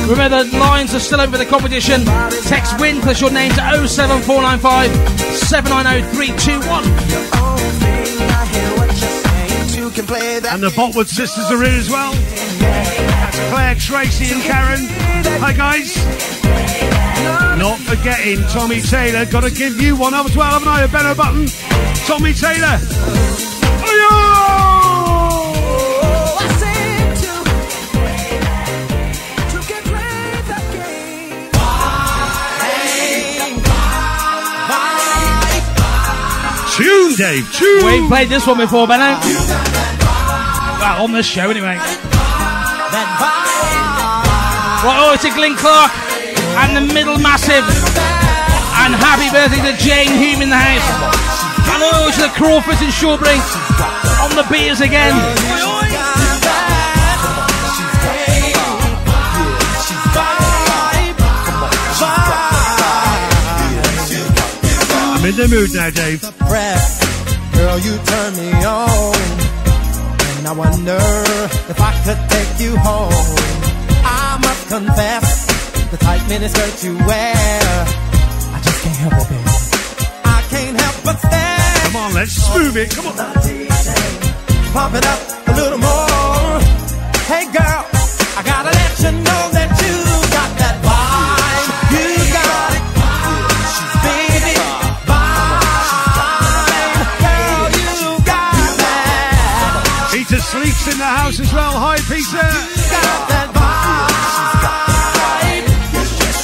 Remember, 0.07 0.43
the 0.45 0.57
lines 0.57 0.95
are 0.95 0.99
still 0.99 1.19
open 1.19 1.33
for 1.33 1.37
the 1.37 1.45
competition. 1.45 2.05
Text 2.47 2.79
WIN 2.79 3.01
plus 3.01 3.19
your 3.19 3.29
name 3.29 3.51
to 3.51 3.87
07495 3.87 4.89
790 5.35 6.07
321. 6.15 6.79
own 6.79 7.57
thing. 7.83 8.15
I 8.31 8.45
hear 8.47 8.71
what 8.77 8.87
you're 8.87 8.95
saying. 8.95 9.83
You 9.83 9.89
can 9.91 10.05
play 10.05 10.39
that 10.39 10.53
And 10.53 10.63
the 10.63 10.69
Botwood 10.69 11.07
sisters 11.07 11.51
are 11.51 11.61
in 11.61 11.73
as 11.73 11.89
well. 11.89 12.13
That's 12.13 13.39
Claire, 13.51 13.75
Tracy, 13.75 14.33
and 14.33 14.41
Karen. 14.41 14.87
Hi, 15.43 15.51
guys. 15.51 15.91
Not 17.59 17.77
forgetting 17.79 18.41
Tommy 18.47 18.79
Taylor. 18.79 19.25
Got 19.25 19.43
to 19.43 19.51
give 19.51 19.81
you 19.81 19.97
one 19.97 20.13
of 20.13 20.31
12, 20.31 20.63
haven't 20.63 20.67
I? 20.69 20.83
A 20.83 20.87
Benno 20.87 21.15
button. 21.15 21.47
Tommy 22.07 22.31
Taylor. 22.31 23.26
Dave. 37.17 37.51
Tune. 37.51 37.84
We 37.84 37.91
ain't 37.97 38.08
played 38.10 38.30
this 38.30 38.45
one 38.45 38.60
before, 38.60 38.86
Benno. 38.86 39.17
Well, 39.17 41.01
on 41.01 41.12
this 41.13 41.25
show, 41.25 41.49
anyway. 41.49 41.73
Right, 44.86 45.01
oh, 45.01 45.17
it's 45.17 45.25
a 45.25 45.34
Glyn 45.34 45.56
Clark 45.58 45.89
and 46.62 46.77
the 46.77 46.93
Middle 46.93 47.17
Massive. 47.17 47.65
And 48.86 48.93
happy 48.93 49.34
birthday 49.34 49.65
to 49.65 49.73
Jane 49.82 50.13
Hume 50.13 50.43
in 50.43 50.49
the 50.53 50.62
house. 50.62 50.86
And 51.73 51.82
oh, 51.82 52.13
to 52.13 52.21
the 52.21 52.30
Crawfords 52.38 52.86
and 52.86 52.93
Shawbury 52.93 53.41
on 54.21 54.38
the 54.38 54.45
beers 54.53 54.82
again. 54.82 55.17
I'm 65.17 65.25
in 65.25 65.36
the 65.36 65.47
mood 65.47 65.73
now, 65.73 65.89
Dave. 65.89 66.21
You 67.85 67.97
turn 67.97 68.31
me 68.37 68.49
on. 68.65 69.15
And 70.37 70.47
I 70.47 70.53
wonder 70.53 70.97
if 71.71 71.79
I 71.79 71.91
could 72.03 72.21
take 72.29 72.59
you 72.59 72.75
home. 72.77 73.35
I 74.03 74.37
must 74.41 74.63
confess, 74.69 75.45
the 75.91 75.97
tight 75.97 76.21
miniskirt 76.29 76.83
you 76.83 76.97
wear. 77.09 77.35
I 78.55 78.59
just 78.63 78.79
can't 78.83 78.99
help 79.03 79.13
it, 79.21 79.27
baby. 79.29 79.49
I 80.25 80.39
can't 80.49 80.79
help 80.79 80.97
but 81.03 81.17
stare. 81.19 81.83
Come 81.85 81.95
on, 82.01 82.13
let's 82.13 82.37
move 82.55 82.77
it. 82.77 82.89
Come 82.95 83.07
on. 83.07 83.15
Pump 84.73 84.95
it 84.95 85.05
up 85.05 85.21
a 85.47 85.53
little 85.53 85.79
more. 85.79 86.59
Hey, 87.31 87.45
girl, 87.51 87.83
I 88.37 88.41
gotta 88.45 88.71
let 88.71 88.93
you 89.03 89.11
know 89.25 89.56
house 101.27 101.39
as 101.39 101.53
well. 101.53 101.73
Hi, 101.75 101.97
Peter. 102.07 102.47
got 102.95 103.21
that 103.27 103.49
vibe. 103.51 104.15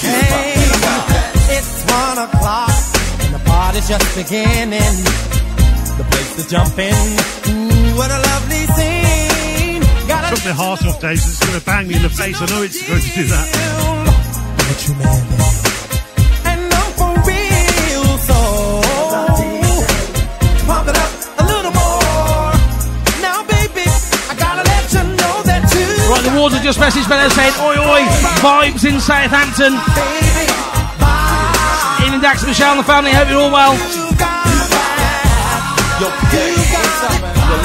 Hey, 0.03 0.59
it's 1.55 1.73
one 1.87 2.17
o'clock 2.27 2.75
and 3.23 3.31
the 3.33 3.39
party's 3.45 3.87
just 3.87 4.15
beginning. 4.15 4.95
The 5.97 6.05
place 6.11 6.37
is 6.39 6.47
jumping. 6.51 6.91
Ooh, 6.91 7.95
what 7.95 8.11
a 8.11 8.19
lovely 8.31 8.65
scene. 8.75 9.81
Got 10.07 10.35
Took 10.35 10.43
my 10.45 10.51
heart 10.51 10.85
off, 10.85 10.99
Dave. 10.99 11.13
It's 11.13 11.39
going 11.39 11.59
to 11.59 11.65
bang 11.65 11.87
me 11.87 11.95
in 11.95 12.01
the 12.01 12.09
face. 12.09 12.41
I 12.41 12.45
know 12.47 12.61
it's 12.63 12.85
going 12.85 13.01
to 13.01 13.11
do 13.15 13.23
that. 13.27 13.47
Wards 26.43 26.59
just 26.59 26.77
messaged 26.77 27.07
Benno 27.07 27.29
saying, 27.29 27.53
oi 27.61 27.77
oi, 27.79 28.01
vibes 28.43 28.83
in 28.83 28.99
Southampton. 28.99 29.71
Ian 32.03 32.15
and 32.15 32.21
Dax, 32.21 32.45
Michelle 32.45 32.71
and 32.71 32.79
the 32.81 32.83
family, 32.83 33.13
hope 33.13 33.29
you're 33.29 33.39
all 33.39 33.49
well. 33.49 33.71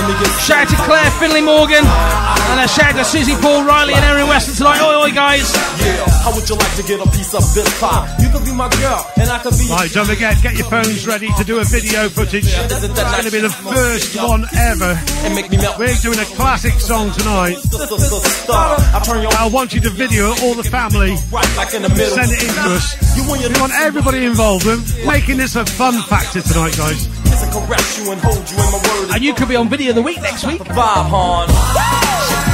You 0.09 0.15
got 0.15 0.33
that. 0.33 0.49
Yo, 0.49 0.49
yeah, 0.49 0.49
what's 0.49 0.49
up, 0.49 0.49
man? 0.49 0.49
Yo, 0.49 0.49
let 0.49 0.49
me 0.49 0.49
get 0.49 0.49
Shout 0.49 0.65
out 0.65 0.69
to 0.69 0.77
Claire 0.85 1.11
Finley 1.21 1.43
Morgan. 1.43 1.85
And 1.85 2.61
a 2.61 2.69
shout 2.69 2.95
out 2.95 2.97
to 2.97 3.05
Susie 3.05 3.37
Paul 3.37 3.65
Riley 3.65 3.95
and 3.95 4.05
Erin 4.05 4.29
Weston 4.29 4.55
tonight. 4.55 4.81
Oi 4.81 5.05
oi, 5.05 5.13
guys. 5.13 5.53
Yeah, 5.85 6.09
how 6.25 6.35
would 6.35 6.49
you 6.49 6.57
like 6.57 6.75
to 6.77 6.83
get 6.83 7.01
a 7.01 7.09
piece 7.11 7.35
of 7.35 7.45
this 7.55 7.69
pie? 7.81 8.09
You 8.21 8.29
could 8.31 8.45
be 8.45 8.53
my 8.53 8.69
girl, 8.81 9.05
and 9.17 9.29
I 9.31 9.39
could 9.39 9.57
be 9.59 9.69
Right, 9.69 9.91
don't 9.93 10.07
forget, 10.07 10.41
get 10.43 10.57
your 10.57 10.67
phones 10.69 11.07
ready 11.07 11.29
to 11.37 11.45
do 11.45 11.59
a 11.61 11.65
video 11.65 12.09
footage. 12.09 12.47
It's 12.49 12.81
going 12.81 13.25
to 13.25 13.33
be 13.33 13.41
the 13.41 13.53
first 13.53 14.17
one 14.17 14.47
ever. 14.57 14.97
and 15.25 15.35
make 15.35 15.51
me 15.51 15.57
melt. 15.59 15.79
We're 15.79 15.95
doing 16.01 16.19
a 16.19 16.25
classic 16.37 16.75
song 16.81 17.13
tonight. 17.13 17.57
I 17.61 19.03
turn 19.05 19.23
your 19.23 19.33
I 19.35 19.49
want 19.49 19.75
you 19.75 19.81
to 19.83 19.91
video 19.91 20.33
all 20.43 20.55
the 20.55 20.65
family. 20.65 21.17
right 21.31 21.57
like 21.57 21.75
in 21.75 21.83
the 21.83 21.89
middle. 21.89 22.17
Send 22.17 22.33
it 22.33 22.43
in 22.43 22.55
to 22.55 22.75
us. 22.75 23.17
You 23.17 23.23
We 23.29 23.61
want 23.61 23.73
everybody 23.75 24.25
involved. 24.25 24.65
We're 24.65 24.81
making 25.07 25.37
this 25.39 25.57
a 25.57 25.65
fun 25.65 26.01
factor 26.03 26.41
tonight, 26.41 26.77
guys. 26.77 27.07
and 27.07 27.53
you 27.99 28.13
and 28.13 28.21
hold 28.21 28.51
you 28.51 28.57
in 28.57 28.71
my 28.73 28.81
word. 28.89 29.15
And 29.15 29.25
you 29.25 29.35
could 29.35 29.49
be 29.49 29.57
on 29.57 29.69
video 29.69 29.93
the 29.99 30.03
week 30.03 30.23
next 30.23 30.47
week. 30.47 30.63
vibe, 30.63 31.11
hon. 31.11 31.49
She's 31.49 31.59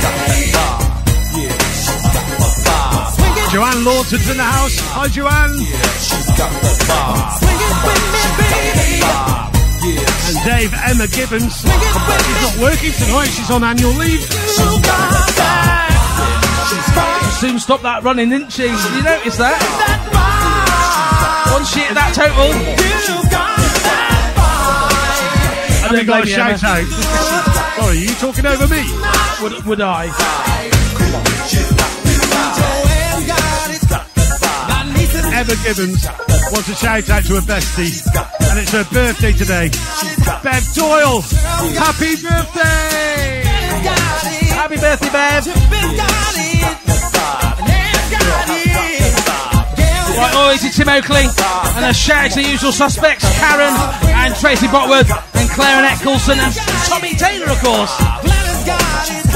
got 0.00 0.16
that 0.16 0.48
vibe. 0.48 0.80
Yeah, 1.36 1.52
she's 1.76 2.08
got 2.08 2.24
the 2.24 2.48
vibe. 2.64 3.52
Joanne 3.52 3.84
Lawton's 3.84 4.28
in 4.32 4.38
the 4.40 4.48
house. 4.48 4.76
Hi, 4.96 5.08
Joanne. 5.12 5.52
She's 5.60 6.24
got 6.40 6.48
the 6.64 6.72
vibe. 6.88 7.36
Swing 7.44 7.60
it 7.60 7.76
with 7.84 8.00
me, 8.16 8.24
baby. 8.40 9.04
Yeah, 9.84 10.24
And 10.32 10.40
Dave, 10.48 10.72
Emma 10.88 11.04
Gibbons. 11.04 11.60
She's 11.60 12.40
not 12.40 12.56
working 12.64 12.96
tonight. 12.96 13.28
She's 13.28 13.50
on 13.52 13.60
annual 13.62 13.92
leave. 13.92 14.24
That. 15.36 15.92
Soon 17.40 17.58
stopped 17.58 17.82
that 17.82 18.02
running, 18.02 18.30
didn't 18.30 18.52
she? 18.52 18.62
Did 18.72 18.94
you 18.96 19.02
notice 19.04 19.36
that? 19.36 19.60
One 21.52 21.64
shit 21.66 21.92
at 21.92 21.94
that 21.94 22.14
total. 22.16 23.53
You 25.84 25.90
got 25.90 25.92
I 25.92 25.92
And 25.92 25.96
they 25.96 26.04
got 26.04 26.20
a 26.20 26.24
blame 26.24 26.28
you, 26.28 26.42
Emma. 26.42 26.58
shout 26.58 26.64
out. 26.64 26.86
Sorry, 27.76 27.96
are 27.96 28.00
you 28.00 28.14
talking 28.14 28.46
over 28.46 28.66
me? 28.68 28.82
Would, 29.42 29.64
would 29.66 29.80
I? 29.80 30.06
Joanne's 32.56 33.26
got 33.26 33.70
it. 33.70 33.82
My 34.68 34.92
niece 34.94 35.14
is 35.14 35.24
Emma 35.24 35.54
Gibbons 35.64 36.06
wants 36.54 36.68
a 36.68 36.74
shout 36.74 37.10
out 37.10 37.24
to 37.24 37.34
her 37.34 37.40
bestie. 37.40 38.06
And 38.50 38.58
it's 38.60 38.72
her 38.72 38.84
birthday 38.92 39.32
today. 39.32 39.70
Bev 40.42 40.72
Doyle. 40.74 41.20
Happy 41.74 42.16
birthday! 42.22 43.42
Happy 44.54 44.76
birthday, 44.76 45.10
Bev. 45.10 46.53
Right, 50.14 50.32
oh, 50.34 50.50
oi 50.50 50.56
to 50.56 50.70
Tim 50.70 50.88
Oakley. 50.88 51.26
And 51.74 51.84
a 51.84 51.92
shout 51.92 52.26
out 52.26 52.30
to 52.32 52.42
the 52.42 52.48
usual 52.48 52.72
suspects, 52.72 53.24
Karen 53.38 53.74
and 54.14 54.34
Tracy 54.36 54.66
Botworth 54.68 55.10
and 55.34 55.50
Claire 55.50 55.84
and 55.84 56.00
Coulson 56.00 56.38
and 56.38 56.54
Tommy 56.86 57.14
Taylor, 57.14 57.50
of 57.50 57.58
course. 57.58 57.90
Gladys 58.22 58.64
got 58.64 59.10
it. 59.10 59.26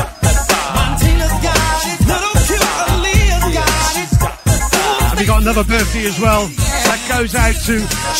Montina's 0.78 1.36
got 1.42 1.82
it. 1.82 1.98
Little 2.06 2.34
cute 2.46 2.62
Aaliyah's 2.62 3.54
got 3.58 3.96
it. 3.98 5.10
And 5.10 5.18
we 5.18 5.26
got 5.26 5.42
another 5.42 5.64
birthday 5.64 6.06
as 6.06 6.20
well. 6.20 6.46
That 6.46 7.04
goes 7.08 7.34
out 7.34 7.54
to 7.66 7.74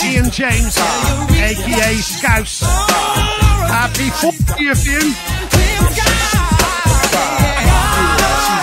Ian 0.04 0.30
James, 0.30 0.76
aka 0.76 1.94
Scouse. 2.02 2.60
Happy 3.70 4.10
40th, 4.10 4.86
Ian. 4.88 5.14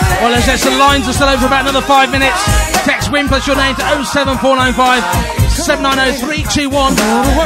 Tim's 0.06 0.14
got 0.14 0.18
it. 0.18 0.22
Well, 0.22 0.34
as 0.34 0.46
there's 0.46 0.62
some 0.62 0.78
lines 0.78 1.08
are 1.08 1.12
still 1.12 1.28
over 1.28 1.40
for 1.40 1.46
about 1.46 1.62
another 1.62 1.82
five 1.82 2.10
minutes. 2.10 2.38
Text 2.84 3.10
win 3.10 3.28
plus 3.28 3.46
your 3.46 3.56
name 3.56 3.74
to 3.74 3.82
07495 4.06 5.02
790 5.50 6.70
321. 6.70 6.94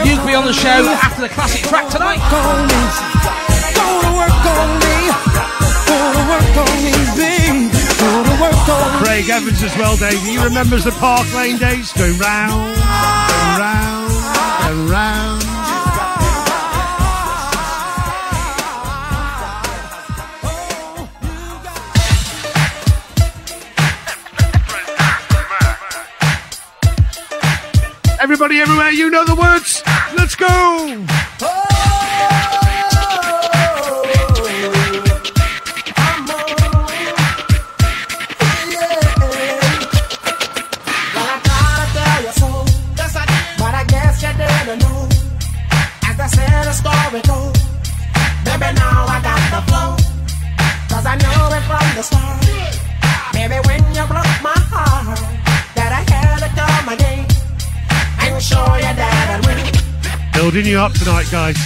You 0.04 0.16
can 0.16 0.26
be 0.26 0.34
on 0.34 0.44
the 0.44 0.52
show 0.52 0.84
after 1.00 1.22
the 1.22 1.28
classic 1.32 1.64
track 1.64 1.88
tonight. 1.88 2.20
Go 2.28 2.38
to 4.04 4.12
work 4.12 4.44
on 4.44 4.68
me. 4.78 4.96
Go 5.88 5.98
to 6.12 6.22
work 6.28 6.54
on 6.60 6.76
me, 6.84 6.94
babe. 7.16 7.72
Go 7.98 8.10
to 8.24 8.34
work 8.40 8.68
on 8.68 8.88
me. 8.92 8.98
Craig 9.04 9.28
Evans 9.30 9.62
as 9.62 9.74
well, 9.76 9.96
Dave. 9.96 10.20
He 10.22 10.36
remembers 10.38 10.84
the 10.84 10.92
Park 10.92 11.26
Lane 11.34 11.56
days. 11.58 11.92
Going 11.92 12.18
round, 12.18 12.76
going 12.76 13.56
round, 13.56 14.12
and 14.68 14.90
round. 14.90 15.19
Everybody 28.50 28.62
everywhere, 28.68 28.90
you 28.90 29.10
know 29.10 29.24
the 29.24 29.36
words. 29.36 29.80
Let's 30.16 30.34
go. 30.34 31.69
Building 60.50 60.72
you 60.72 60.80
up 60.80 60.92
tonight, 60.94 61.28
guys. 61.30 61.56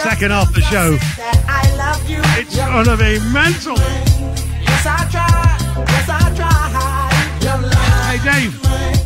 Second 0.00 0.30
half 0.30 0.48
of 0.48 0.54
the 0.54 0.62
show. 0.62 0.96
That 0.96 1.44
I 1.44 1.68
love 1.76 2.08
you. 2.08 2.16
It's 2.40 2.56
gonna 2.56 2.96
be 2.96 3.20
mental. 3.28 3.76
Yes, 3.76 4.86
I 4.88 5.04
tried. 5.12 5.60
Yes, 5.84 6.08
I 6.08 6.32
tried. 6.32 7.44
Your 7.44 7.60
love. 7.60 8.08
Hey, 8.08 8.20
Dave. 8.24 8.56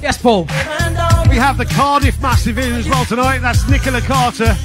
Yes, 0.01 0.23
Paul. 0.23 0.45
We 1.29 1.35
have 1.35 1.59
the 1.59 1.67
Cardiff 1.67 2.23
Massive 2.23 2.57
in 2.59 2.75
as 2.75 2.89
well 2.89 3.05
tonight. 3.05 3.39
That's 3.39 3.69
Nicola 3.69 4.01
Carter, 4.01 4.57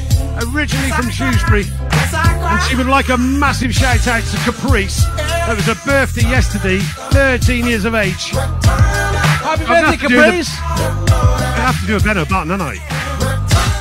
originally 0.53 0.91
from 0.91 1.09
Shrewsbury. 1.09 1.63
yes, 1.63 2.13
I 2.13 2.37
cried. 2.37 2.53
And 2.53 2.69
she 2.69 2.75
would 2.75 2.85
like 2.85 3.09
a 3.09 3.17
massive 3.17 3.73
shout 3.73 4.05
out 4.05 4.21
to 4.21 4.37
Caprice. 4.45 5.01
It 5.17 5.55
was 5.57 5.65
her 5.65 5.81
birthday 5.87 6.29
yesterday, 6.29 6.77
13 7.17 7.65
years 7.65 7.85
of 7.85 7.95
age. 7.95 8.29
Happy 8.29 9.65
I'd 9.65 9.85
have 9.85 9.97
birthday, 9.97 9.97
to 9.97 10.07
do 10.07 10.21
Caprice. 10.21 10.49
I 10.53 11.65
have 11.65 11.81
to 11.81 11.87
do 11.87 11.97
a 11.97 11.99
Benno 11.99 12.25
button, 12.25 12.49
don't 12.49 12.61
I? 12.61 12.90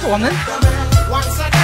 Go 0.02 0.12
on 0.12 0.22
then. 0.22 0.34
Once 1.10 1.38
again. 1.38 1.60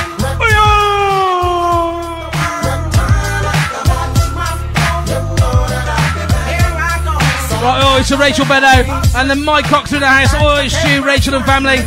Right, 7.66 7.98
oi 7.98 8.02
to 8.04 8.16
Rachel 8.16 8.44
Beddow 8.44 9.16
and 9.16 9.30
then 9.30 9.42
Mike 9.42 9.64
Cox 9.64 9.92
in 9.92 10.00
the 10.00 10.06
house. 10.06 10.34
Oi, 10.34 10.68
Stu, 10.68 11.02
Rachel 11.02 11.34
and 11.34 11.44
family. 11.44 11.78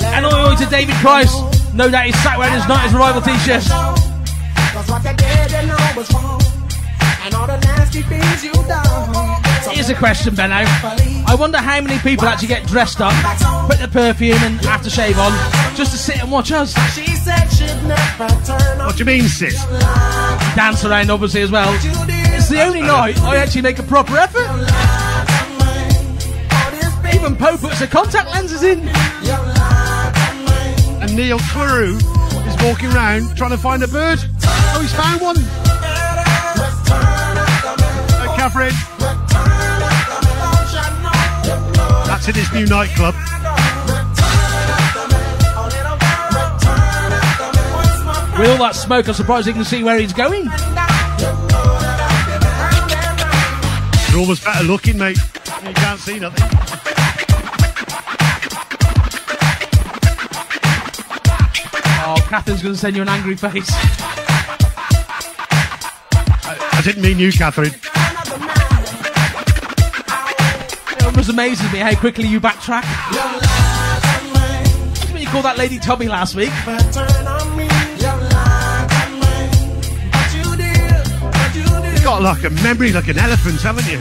And 0.00 0.24
oi, 0.24 0.52
oi 0.52 0.54
to 0.56 0.66
David 0.66 0.94
Price. 0.96 1.34
No 1.74 1.90
doubt 1.90 2.06
he's 2.06 2.22
sat 2.22 2.38
wearing 2.38 2.54
his 2.54 2.66
night 2.68 2.86
as 2.86 2.94
rival 2.94 3.20
t-shirt. 3.20 3.64
Cause 3.64 4.88
what 4.88 5.04
you 5.04 5.14
did, 5.16 5.50
you 5.50 5.66
know 5.66 5.92
was 5.96 6.10
wrong. 6.14 6.40
And 7.24 7.34
all 7.34 7.46
the 7.46 7.58
nasty 7.58 8.02
things 8.02 8.44
you 8.44 8.52
done. 8.52 9.37
So 9.68 9.74
Here's 9.74 9.90
a 9.90 9.94
question, 9.94 10.34
Benno. 10.34 10.64
I 10.64 11.36
wonder 11.38 11.58
how 11.58 11.78
many 11.82 11.98
people 12.00 12.26
actually 12.26 12.48
get 12.48 12.66
dressed 12.66 13.02
up, 13.02 13.12
put 13.68 13.78
the 13.78 13.88
perfume 13.88 14.38
and 14.40 14.58
aftershave 14.60 15.18
on, 15.18 15.76
just 15.76 15.92
to 15.92 15.98
sit 15.98 16.22
and 16.22 16.32
watch 16.32 16.50
us 16.52 16.72
she 16.94 17.04
said 17.16 17.46
she'd 17.48 17.66
never 17.86 18.28
turn 18.46 18.78
What 18.78 18.96
do 18.96 19.00
you 19.00 19.04
mean, 19.04 19.24
sis? 19.24 19.62
dance 20.56 20.86
around, 20.86 21.10
obviously 21.10 21.42
as 21.42 21.50
well. 21.50 21.68
It's 21.74 22.48
the 22.48 22.62
only 22.62 22.80
night 22.80 23.20
I 23.20 23.36
actually 23.36 23.60
make 23.60 23.78
a 23.78 23.82
proper 23.82 24.16
effort. 24.16 24.48
Even 27.14 27.36
Poe 27.36 27.58
puts 27.58 27.80
the 27.80 27.86
contact 27.86 28.30
lenses 28.30 28.62
in. 28.62 28.88
And 31.02 31.14
Neil 31.14 31.38
Carew 31.52 31.96
is 31.96 32.62
walking 32.64 32.90
around 32.92 33.36
trying 33.36 33.50
to 33.50 33.58
find 33.58 33.82
a 33.82 33.88
bird. 33.88 34.18
Oh, 34.44 34.78
he's 34.80 34.94
found 34.94 35.20
one. 35.20 35.36
Catherine. 38.34 39.17
That's 42.28 42.36
in 42.36 42.44
his 42.44 42.52
new 42.52 42.66
nightclub. 42.66 43.14
With 48.38 48.50
all 48.50 48.58
that 48.58 48.72
smoke, 48.74 49.08
I'm 49.08 49.14
surprised 49.14 49.46
you 49.46 49.54
can 49.54 49.64
see 49.64 49.82
where 49.82 49.98
he's 49.98 50.12
going. 50.12 50.44
You're 54.10 54.20
almost 54.20 54.44
better 54.44 54.64
looking, 54.64 54.98
mate. 54.98 55.16
You 55.16 55.72
can't 55.72 55.98
see 56.00 56.18
nothing. 56.18 56.44
Oh, 62.04 62.16
Catherine's 62.28 62.62
going 62.62 62.74
to 62.74 62.80
send 62.80 62.94
you 62.94 63.02
an 63.02 63.08
angry 63.08 63.36
face. 63.36 63.70
I 66.50 66.80
didn't 66.84 67.02
mean 67.02 67.18
you, 67.18 67.32
Catherine. 67.32 67.72
Almost 71.18 71.30
amazes 71.30 71.72
me 71.72 71.80
how 71.80 71.92
quickly 71.96 72.28
you 72.28 72.40
backtrack. 72.40 72.84
When 75.12 75.20
you 75.20 75.26
called 75.26 75.46
that 75.46 75.58
lady 75.58 75.80
Tommy 75.80 76.06
last 76.06 76.36
week. 76.36 76.52
You've 81.92 82.04
got 82.04 82.22
like 82.22 82.44
a 82.44 82.50
memory 82.62 82.92
like 82.92 83.08
an 83.08 83.18
elephant, 83.18 83.60
haven't 83.62 83.90
you? 83.90 83.98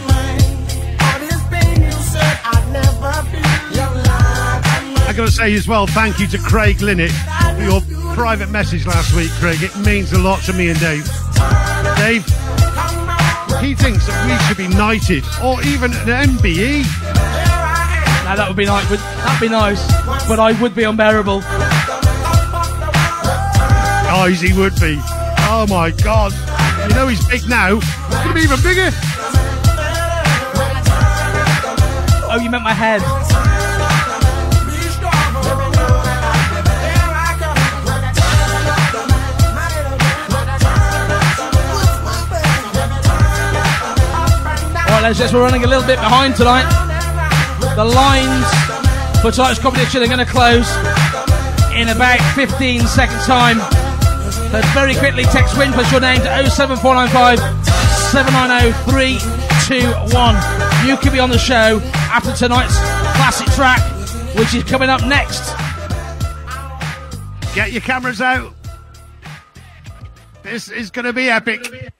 I 5.08 5.14
got 5.18 5.26
to 5.26 5.32
say 5.32 5.56
as 5.56 5.68
well, 5.68 5.88
thank 5.88 6.20
you 6.20 6.28
to 6.28 6.38
Craig 6.38 6.84
Linnett 6.84 7.10
for 7.10 7.64
your 7.64 7.82
private 8.14 8.52
message 8.52 8.86
last 8.86 9.16
week, 9.16 9.32
Craig. 9.40 9.64
It 9.64 9.76
means 9.78 10.14
a 10.14 10.20
lot 10.20 10.44
to 10.44 10.54
me 10.54 10.70
and 10.70 10.80
Dave. 10.80 11.04
Dave, 11.98 12.24
he 13.60 13.74
thinks 13.74 14.06
that 14.06 14.28
we 14.28 14.38
should 14.46 14.58
be 14.58 14.68
knighted 14.68 15.24
or 15.44 15.60
even 15.64 15.92
an. 15.94 16.38
MBE. 16.38 17.07
Now 18.28 18.36
that 18.36 18.50
would 18.50 18.58
be 18.58 18.66
nice. 18.66 18.90
Would, 18.90 19.00
that'd 19.00 19.40
be 19.40 19.48
nice, 19.48 19.80
but 20.28 20.38
I 20.38 20.52
would 20.62 20.76
be 20.76 20.84
unbearable. 20.84 21.40
Guys, 24.04 24.42
he 24.42 24.52
would 24.52 24.76
be. 24.82 25.00
Oh 25.48 25.66
my 25.70 25.92
God. 25.92 26.34
You 26.90 26.94
know 26.94 27.08
he's 27.08 27.26
big 27.30 27.48
now. 27.48 27.76
He's 27.76 27.86
to 27.86 28.34
be 28.34 28.42
even 28.42 28.60
bigger. 28.60 28.90
Oh, 32.28 32.38
you 32.44 32.50
meant 32.50 32.66
my 32.66 32.74
head. 32.74 33.02
Alright, 44.84 45.04
let's 45.04 45.18
just, 45.18 45.34
we're 45.34 45.44
running 45.44 45.64
a 45.64 45.68
little 45.68 45.88
bit 45.88 45.96
behind 46.00 46.36
tonight. 46.36 46.87
The 47.78 47.86
lines 47.86 49.22
for 49.22 49.30
tonight's 49.30 49.60
competition 49.60 50.02
are 50.02 50.08
going 50.08 50.18
to 50.18 50.26
close 50.26 50.68
in 51.76 51.90
about 51.90 52.20
15 52.34 52.82
seconds' 52.88 53.24
time. 53.28 53.60
So 54.50 54.62
very 54.74 54.96
quickly, 54.96 55.26
text 55.26 55.56
win 55.60 55.72
plus 55.74 55.92
your 55.92 56.02
name 56.02 56.18
to 56.22 56.50
07495 56.50 57.38
790 58.10 58.74
321. 58.90 60.88
You 60.88 60.98
could 60.98 61.12
be 61.12 61.20
on 61.20 61.30
the 61.30 61.38
show 61.38 61.80
after 62.10 62.34
tonight's 62.34 62.76
classic 63.16 63.46
track, 63.54 63.80
which 64.36 64.56
is 64.56 64.64
coming 64.64 64.90
up 64.90 65.06
next. 65.06 65.46
Get 67.54 67.72
your 67.72 67.82
cameras 67.82 68.22
out. 68.22 68.56
This 70.42 70.70
is 70.70 70.90
going 70.90 71.06
to 71.06 71.14
be 71.14 71.30
epic. 71.30 71.94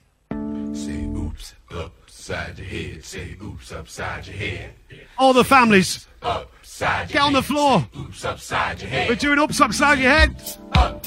Say 2.28 2.34
oops 2.34 2.52
upside 2.52 2.58
your 2.58 2.66
head. 2.66 3.04
Say 3.04 3.36
oops 3.42 3.72
upside 3.72 4.26
your 4.26 4.36
head. 4.36 4.70
All 5.16 5.32
the 5.32 5.44
families, 5.44 6.06
Upside 6.20 7.08
get 7.08 7.22
on 7.22 7.32
the 7.32 7.42
floor. 7.42 7.88
Oops 7.98 8.24
upside 8.26 8.82
your 8.82 8.90
We're 9.08 9.14
doing 9.14 9.38
ups 9.38 9.62
upside 9.62 9.98
your 9.98 10.10
head. 10.10 10.36
I'm 10.74 11.00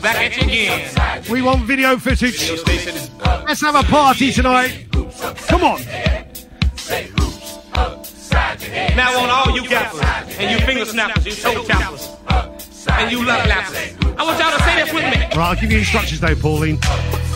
back 0.00 0.16
at 0.16 0.36
you 0.38 0.44
again. 0.44 1.24
We 1.30 1.42
want 1.42 1.64
video 1.64 1.98
footage. 1.98 2.50
Let's 3.46 3.60
have 3.60 3.74
a 3.74 3.82
party 3.82 4.32
tonight. 4.32 4.86
Come 5.46 5.62
on. 5.62 5.80
Say 6.74 7.10
oops 7.20 7.58
upside 7.74 8.62
your 8.62 8.70
head. 8.70 8.96
Now 8.96 9.20
on 9.20 9.28
all 9.28 9.54
you 9.54 9.68
gappers 9.68 10.00
and 10.38 10.58
you 10.58 10.66
finger 10.66 10.86
snappers, 10.86 11.26
you 11.26 11.32
toe 11.32 11.64
tappers, 11.64 12.08
and 12.88 13.10
you 13.10 13.24
love 13.24 13.46
lappers. 13.46 14.18
I 14.18 14.24
want 14.24 14.38
y'all 14.38 14.56
to 14.56 14.62
say 14.64 14.76
this 14.82 14.92
with 14.92 15.04
me. 15.04 15.20
Right, 15.36 15.36
I'll 15.36 15.56
give 15.56 15.72
you 15.72 15.78
instructions 15.78 16.20
though, 16.20 16.34
Pauline. 16.36 16.78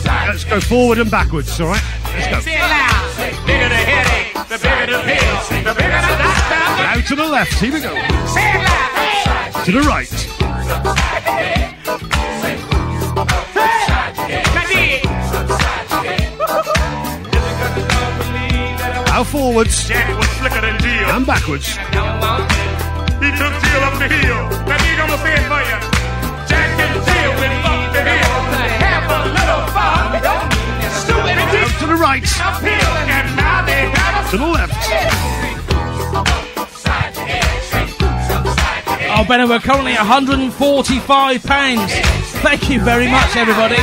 Let's 0.05 0.43
go 0.43 0.59
forward 0.59 0.97
and 0.99 1.09
backwards, 1.11 1.59
all 1.59 1.67
right? 1.67 1.83
Let's 2.15 2.27
go. 2.27 2.39
Say 2.39 2.55
it 2.55 2.61
loud. 2.61 3.45
Bigger 3.45 3.69
the 3.69 3.75
headache, 3.75 4.33
the 4.47 4.57
bigger 4.57 4.85
the 4.85 4.97
the 4.97 5.73
bigger 5.75 6.01
the 6.01 6.15
doctor. 6.17 6.55
Out 6.89 7.05
to 7.07 7.15
the 7.15 7.27
left. 7.27 7.53
Here 7.59 7.73
we 7.73 7.81
go. 7.81 7.93
Say 8.27 8.51
it 8.51 8.63
loud. 8.63 9.65
To 9.65 9.71
the 9.71 9.81
right. 9.81 10.09
Now 19.19 19.23
forwards 19.25 19.85
Jack 19.85 20.17
was 20.17 20.27
slicker 20.29 20.61
than 20.61 20.79
Jill. 20.79 21.09
and 21.09 21.27
backwards. 21.27 21.77
He 23.19 23.29
took 23.35 23.53
Jill 23.63 23.83
up 23.83 23.95
the 23.99 24.07
hill. 24.07 24.43
Now 24.67 24.77
me 24.79 24.91
gonna 24.95 25.17
say 25.19 25.33
it 25.35 25.45
for 25.51 25.61
you. 25.69 25.77
Jack 26.47 26.69
and 26.79 26.95
Jill 27.05 27.31
went 27.39 27.55
up 27.67 27.81
the 27.93 28.01
hill 28.07 28.35
to 28.53 28.61
have 28.83 29.05
a 29.11 29.21
little 29.37 29.63
fun. 29.75 30.07
Stupid 31.03 31.35
and 31.37 31.51
Out 31.59 31.73
to 31.79 31.85
the 31.87 31.95
right. 31.95 32.23
uphill, 32.39 32.93
and 33.11 33.27
now 33.35 33.65
they 33.65 33.89
have 33.91 34.25
a 34.25 34.31
To 34.31 34.37
the 34.37 34.47
left. 34.47 34.73
Oh, 39.11 39.25
Benno, 39.27 39.47
we're 39.49 39.59
currently 39.59 39.93
at 39.93 40.05
£145. 40.05 41.89
Thank 42.41 42.69
you 42.69 42.79
very 42.79 43.07
much, 43.09 43.35
everybody. 43.35 43.75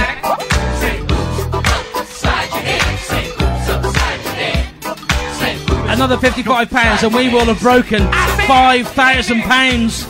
Another 5.89 6.17
£55 6.17 7.05
and 7.05 7.15
we 7.15 7.29
will 7.29 7.45
have 7.47 7.61
broken 7.61 8.03
£5,000. 8.47 10.07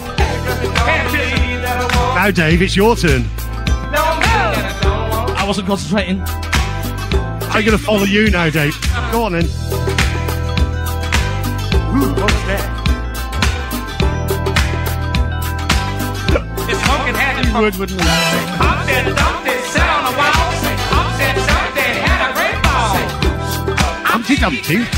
Now, 2.15 2.31
Dave, 2.31 2.61
it's 2.61 2.77
your 2.77 2.95
turn. 2.95 3.25
I 5.35 5.45
wasn't 5.47 5.67
concentrating. 5.67 6.21
I'm 6.21 7.65
going 7.65 7.79
to 7.79 7.83
follow 7.83 8.05
you 8.05 8.31
now, 8.31 8.51
Dave. 8.51 8.79
Go 9.11 9.25
on 9.25 9.33
then. 9.33 9.47
Ooh, 9.47 9.49
what's 12.21 12.35
that? 12.45 12.63
It's 16.69 16.83
pumpkin 16.83 17.15
hat 17.15 17.37
and 17.39 17.49
You 17.49 17.61
would, 17.63 17.77
wouldn't 17.77 17.99
you? 17.99 18.07
Humpty 18.61 18.93
Dumpty 19.17 19.57
sat 19.73 19.89
on 19.97 20.05
the 20.05 20.19
wall. 20.19 20.53
Humpty 20.93 21.29
Dumpty 21.41 21.89
had 22.05 22.21
a 22.21 22.37
great 22.37 22.59
ball. 22.61 23.01
Humpty 24.05 24.37
Dumpty. 24.37 24.77
Is 24.77 24.89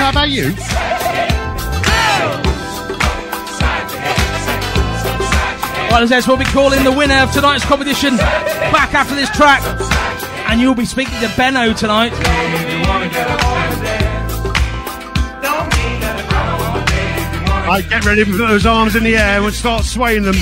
that 0.00 0.10
about 0.10 0.30
you? 0.30 0.52
Right, 5.90 6.02
as 6.02 6.10
this, 6.10 6.28
we'll 6.28 6.36
be 6.36 6.44
calling 6.44 6.84
the 6.84 6.92
winner 6.92 7.16
of 7.22 7.32
tonight's 7.32 7.64
competition 7.64 8.16
back 8.16 8.92
after 8.94 9.14
this 9.14 9.30
track. 9.30 9.62
And 10.48 10.60
you'll 10.60 10.74
be 10.74 10.84
speaking 10.84 11.18
to 11.20 11.32
Benno 11.36 11.72
tonight. 11.72 12.12
Right, 17.66 17.88
get 17.88 18.04
ready 18.04 18.24
to 18.24 18.30
put 18.30 18.38
those 18.38 18.64
arms 18.66 18.96
in 18.96 19.02
the 19.02 19.16
air 19.16 19.42
and 19.42 19.54
start 19.54 19.84
swaying 19.84 20.22
them. 20.22 20.36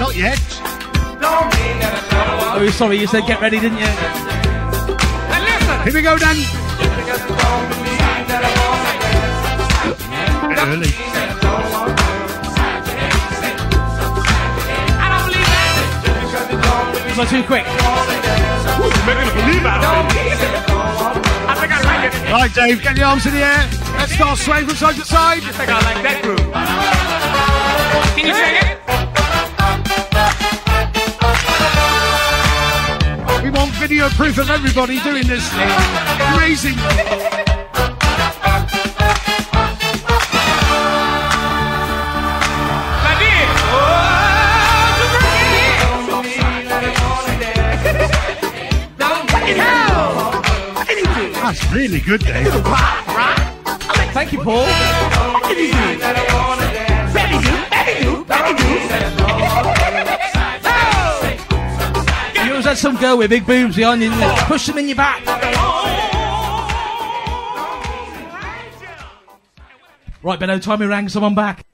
Not 0.00 0.16
yet. 0.16 0.40
Oh, 2.52 2.68
sorry, 2.72 2.98
you 2.98 3.06
said 3.06 3.26
get 3.26 3.40
ready, 3.40 3.60
didn't 3.60 3.78
you? 3.78 3.86
Here 5.84 5.94
we 5.94 6.02
go, 6.02 6.18
Dan. 6.18 6.36
Bit 10.48 10.58
early. 10.58 11.09
I 17.20 17.24
too 17.26 17.42
quick? 17.44 17.66
Right, 22.32 22.54
Dave, 22.54 22.82
get 22.82 22.96
your 22.96 23.08
arms 23.08 23.26
in 23.26 23.34
the 23.34 23.42
air. 23.44 23.68
Let's 23.98 24.12
start 24.14 24.38
swaying 24.38 24.66
from 24.66 24.76
side 24.76 24.94
to 24.94 25.04
side. 25.04 25.42
I 25.42 25.52
think 25.52 25.68
I 25.68 25.80
like 25.84 26.02
that 26.02 26.22
groove. 26.22 26.40
Can 28.16 28.26
you 28.26 28.32
sing 28.32 28.54
it? 28.56 28.80
We 33.44 33.50
want 33.50 33.72
video 33.72 34.08
proof 34.10 34.38
of 34.38 34.48
everybody 34.48 34.98
doing 35.00 35.26
this. 35.26 35.52
Amazing. 35.52 36.76
I 36.78 37.49
That's 51.50 51.72
really 51.72 51.98
good, 51.98 52.20
Dave. 52.20 52.46
Thank 54.12 54.32
you, 54.32 54.38
Paul. 54.38 54.68
You 62.36 62.50
always 62.52 62.66
had 62.66 62.76
some 62.76 62.96
girl 62.98 63.18
with 63.18 63.30
big 63.30 63.44
boobs 63.44 63.74
behind 63.74 64.00
you? 64.00 64.12
Push 64.46 64.66
them 64.66 64.78
in 64.78 64.86
your 64.86 64.96
back. 64.96 65.26
Right, 70.22 70.38
Benno, 70.38 70.60
time 70.60 70.78
we 70.78 70.86
rang 70.86 71.08
someone 71.08 71.34
back. 71.34 71.66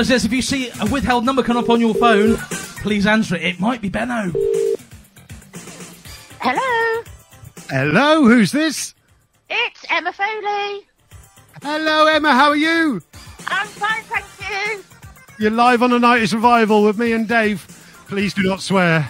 Well, 0.00 0.06
says 0.06 0.24
if 0.24 0.32
you 0.32 0.40
see 0.40 0.70
a 0.80 0.86
withheld 0.86 1.26
number 1.26 1.42
come 1.42 1.58
up 1.58 1.68
on 1.68 1.78
your 1.78 1.92
phone, 1.94 2.38
please 2.80 3.04
answer 3.06 3.36
it. 3.36 3.42
It 3.42 3.60
might 3.60 3.82
be 3.82 3.90
Benno. 3.90 4.32
Hello, 6.40 7.02
Hello, 7.68 8.24
who's 8.24 8.50
this? 8.50 8.94
it's 9.50 9.84
Emma 9.90 10.10
Foley. 10.10 10.86
Hello, 11.62 12.06
Emma. 12.06 12.32
How 12.32 12.48
are 12.48 12.56
you? 12.56 13.02
I'm 13.46 13.66
fine, 13.66 14.02
thank 14.04 14.24
you. 14.40 14.82
You're 15.38 15.50
live 15.50 15.82
on 15.82 15.92
a 15.92 15.98
night 15.98 16.22
of 16.22 16.30
survival 16.30 16.82
with 16.82 16.98
me 16.98 17.12
and 17.12 17.28
Dave. 17.28 17.66
Please 18.08 18.32
do 18.32 18.42
not 18.44 18.62
swear. 18.62 19.06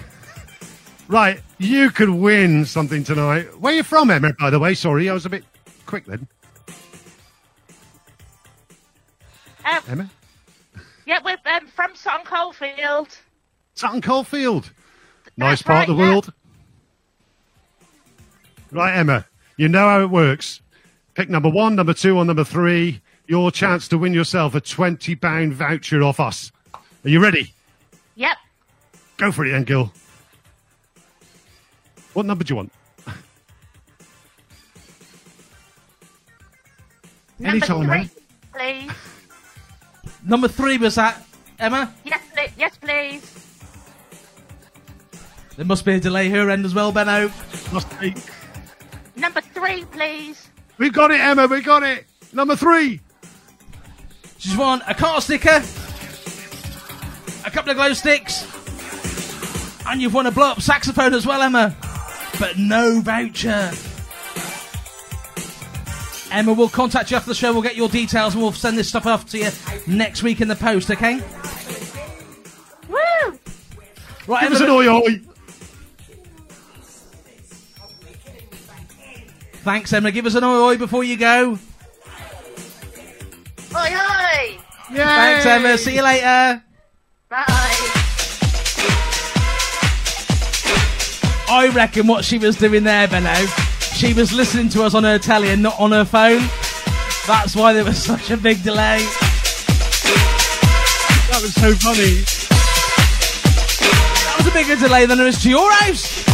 Right, 1.07 1.41
you 1.59 1.91
could 1.91 2.11
win 2.11 2.65
something 2.65 3.05
tonight. 3.05 3.61
Where 3.61 3.73
are 3.73 3.77
you 3.77 3.85
from, 3.85 4.11
Emma? 4.11 4.33
By 4.41 4.51
the 4.51 4.59
way, 4.59 4.75
sorry, 4.75 5.09
I 5.09 5.13
was 5.13 5.25
a 5.25 5.31
bit 5.31 5.45
quick 5.87 6.07
then. 6.07 6.27
Um, 9.65 9.83
Emma, 9.89 10.11
yeah, 11.11 11.19
we're 11.25 11.37
um, 11.53 11.67
from 11.67 11.95
Sutton 11.97 12.25
Coldfield. 12.25 13.19
Sutton 13.75 14.01
Coldfield, 14.01 14.71
nice 15.37 15.59
That's 15.59 15.63
part 15.63 15.89
of 15.89 15.97
the 15.97 16.03
yeah. 16.03 16.11
world. 16.11 16.33
Right, 18.71 18.97
Emma, 18.97 19.27
you 19.57 19.69
know 19.69 19.89
how 19.89 20.01
it 20.03 20.11
works. 20.11 20.61
Pick 21.15 21.29
number 21.29 21.49
one, 21.49 21.75
number 21.75 21.95
two, 21.95 22.17
or 22.17 22.25
number 22.25 22.45
three. 22.45 23.03
Your 23.27 23.51
chance 23.51 23.89
to 23.89 23.99
win 23.99 24.15
yourself 24.15 24.55
a 24.55 24.61
twenty 24.61 25.17
pound 25.17 25.53
voucher 25.55 26.01
off 26.03 26.21
us. 26.21 26.53
Are 27.05 27.09
you 27.09 27.21
ready? 27.21 27.53
Yep. 28.15 28.37
Go 29.17 29.33
for 29.33 29.45
it, 29.45 29.51
then, 29.51 29.65
Gil. 29.65 29.93
What 32.13 32.25
number 32.25 32.45
do 32.45 32.53
you 32.53 32.57
want? 32.57 32.73
Number 37.41 37.57
Anytime, 37.57 37.87
three, 37.87 38.11
please. 38.53 38.93
Number 40.23 40.49
three 40.49 40.79
was 40.79 40.95
that, 40.97 41.23
Emma? 41.59 41.93
Yes, 42.05 42.21
please. 42.35 42.51
Yes, 42.59 42.77
please. 42.79 43.37
There 45.57 45.67
must 45.67 45.85
be 45.85 45.95
a 45.95 46.01
delay 46.01 46.29
here 46.29 46.51
end 46.51 46.65
as 46.65 46.75
well, 46.75 46.93
Benno. 46.93 47.31
Must 47.73 48.01
be. 48.01 48.15
Number 49.17 49.41
three, 49.41 49.85
please. 49.87 50.49
We've 50.79 50.93
got 50.93 51.11
it, 51.11 51.21
Emma. 51.21 51.47
We 51.47 51.61
got 51.61 51.83
it. 51.83 52.07
Number 52.33 52.57
three. 52.57 53.01
She's 54.39 54.57
won 54.57 54.81
a 54.87 54.95
car 54.95 55.21
sticker, 55.21 55.63
a 57.45 57.51
couple 57.51 57.71
of 57.73 57.77
glow 57.77 57.93
sticks, 57.93 58.47
and 59.87 60.01
you've 60.01 60.15
won 60.15 60.27
a 60.27 60.31
blow 60.31 60.53
up 60.53 60.63
saxophone 60.63 61.13
as 61.13 61.27
well, 61.27 61.43
Emma. 61.43 61.77
But 62.39 62.57
no 62.57 63.01
voucher. 63.01 63.71
Emma 66.31 66.53
we'll 66.53 66.69
contact 66.69 67.11
you 67.11 67.17
after 67.17 67.31
the 67.31 67.35
show. 67.35 67.53
We'll 67.53 67.63
get 67.63 67.77
your 67.77 67.89
details 67.89 68.35
and 68.35 68.43
we'll 68.43 68.53
send 68.53 68.79
this 68.79 68.89
stuff 68.89 69.07
off 69.07 69.27
to 69.31 69.39
you 69.39 69.51
next 69.87 70.23
week 70.23 70.41
in 70.41 70.49
the 70.49 70.57
post, 70.57 70.91
okay? 70.91 71.21
Woo! 72.89 73.39
Right, 74.27 74.43
Give 74.43 74.53
us 74.53 74.61
an 74.61 74.71
oi 74.71 74.89
oi. 74.89 75.21
Thanks, 79.63 79.93
Emma. 79.93 80.11
Give 80.11 80.27
us 80.27 80.35
an 80.35 80.45
oi 80.45 80.57
oi 80.61 80.77
before 80.77 81.05
you 81.05 81.17
go. 81.17 81.59
Oi, 83.75 83.95
oi. 83.95 84.59
Thanks, 84.93 85.47
Emma. 85.47 85.79
See 85.79 85.97
you 85.97 86.03
later. 86.03 86.63
Bye. 87.29 87.47
I 91.53 91.69
reckon 91.75 92.07
what 92.07 92.25
she 92.25 92.39
was 92.39 92.57
doing 92.57 92.85
there, 92.85 93.09
Benno, 93.09 93.35
she 94.01 94.15
was 94.15 94.33
listening 94.33 94.71
to 94.71 94.83
us 94.83 94.95
on 94.95 95.05
her 95.05 95.19
telly 95.19 95.51
and 95.51 95.63
not 95.63 95.79
on 95.79 95.93
her 95.93 96.07
phone. 96.07 96.41
That's 97.27 97.55
why 97.55 97.75
there 97.75 97.85
was 97.85 98.03
such 98.03 98.31
a 98.31 98.37
big 98.39 98.63
delay. 98.63 98.97
That 101.29 101.41
was 101.43 101.53
so 101.53 101.75
funny. 101.75 102.25
That 104.25 104.35
was 104.39 104.47
a 104.47 104.53
bigger 104.53 104.77
delay 104.77 105.05
than 105.05 105.19
there 105.19 105.27
is 105.27 105.43
to 105.43 105.51
your 105.51 105.71
house. 105.71 106.25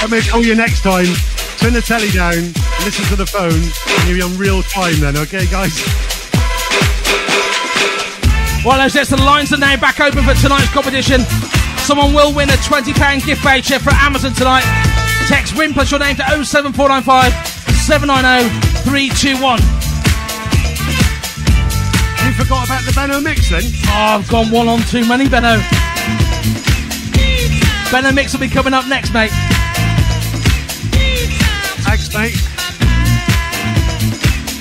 I'm 0.00 0.10
going 0.10 0.22
to 0.22 0.30
call 0.30 0.44
you 0.44 0.54
next 0.54 0.82
time. 0.82 1.10
Turn 1.58 1.72
the 1.72 1.82
telly 1.82 2.10
down, 2.10 2.54
listen 2.86 3.04
to 3.06 3.16
the 3.16 3.26
phone, 3.26 3.50
and 3.50 4.08
you'll 4.08 4.16
be 4.16 4.22
on 4.22 4.38
real 4.38 4.62
time 4.62 4.94
then, 5.00 5.16
okay, 5.16 5.44
guys? 5.46 5.74
Well, 8.64 8.80
as 8.80 8.94
yes, 8.94 9.10
the 9.10 9.16
lines 9.16 9.52
are 9.52 9.58
now 9.58 9.76
back 9.76 9.98
open 9.98 10.22
for 10.22 10.34
tonight's 10.34 10.70
competition. 10.70 11.22
Someone 11.82 12.14
will 12.14 12.32
win 12.32 12.48
a 12.48 12.54
£20 12.54 13.26
gift 13.26 13.42
voucher 13.42 13.78
for 13.78 13.90
Amazon 13.90 14.32
tonight. 14.32 14.64
Text 15.26 15.56
WIN 15.56 15.74
plus 15.74 15.90
your 15.90 16.00
name 16.00 16.16
to 16.16 16.22
07495 16.44 17.32
790 17.82 18.48
321. 18.86 19.58
You 22.24 22.32
forgot 22.34 22.66
about 22.66 22.84
the 22.86 22.92
Benno 22.94 23.20
mix 23.20 23.50
then? 23.50 23.62
Oh, 23.86 24.18
I've 24.20 24.28
gone 24.28 24.50
one 24.50 24.68
on 24.68 24.80
too 24.82 25.04
many, 25.06 25.28
Benno. 25.28 25.60
Benno 27.90 28.10
Mix 28.10 28.32
will 28.32 28.40
be 28.40 28.48
coming 28.48 28.72
up 28.72 28.86
next, 28.88 29.12
mate. 29.12 29.32
Thanks, 31.84 32.14
mate. 32.14 32.38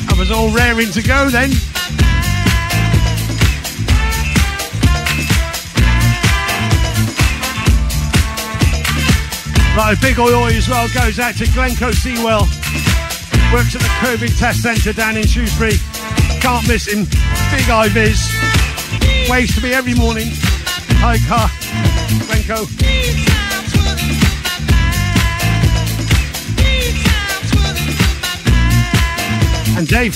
I 0.09 0.15
was 0.17 0.32
all 0.32 0.49
raring 0.51 0.91
to 0.91 1.01
go 1.01 1.30
then. 1.30 1.51
Big 9.99 10.17
oi 10.19 10.33
oi 10.33 10.53
as 10.55 10.69
well 10.69 10.87
goes 10.93 11.19
out 11.19 11.35
to 11.35 11.45
Glencoe 11.51 11.91
Sewell. 11.91 12.47
Works 13.51 13.75
at 13.75 13.81
the 13.81 13.91
COVID 14.01 14.37
Test 14.39 14.61
Centre 14.61 14.93
down 14.93 15.17
in 15.17 15.27
Shrewsbury. 15.27 15.73
Can't 16.39 16.65
miss 16.67 16.87
him. 16.87 17.05
Big 17.51 17.69
eye 17.69 17.89
viz. 17.89 18.29
Waves 19.29 19.55
to 19.55 19.61
me 19.61 19.73
every 19.73 19.93
morning. 19.93 20.27
Hi, 21.03 21.17
car. 21.27 21.49
Glencoe. 22.27 22.67
And 29.77 29.87
Dave, 29.87 30.15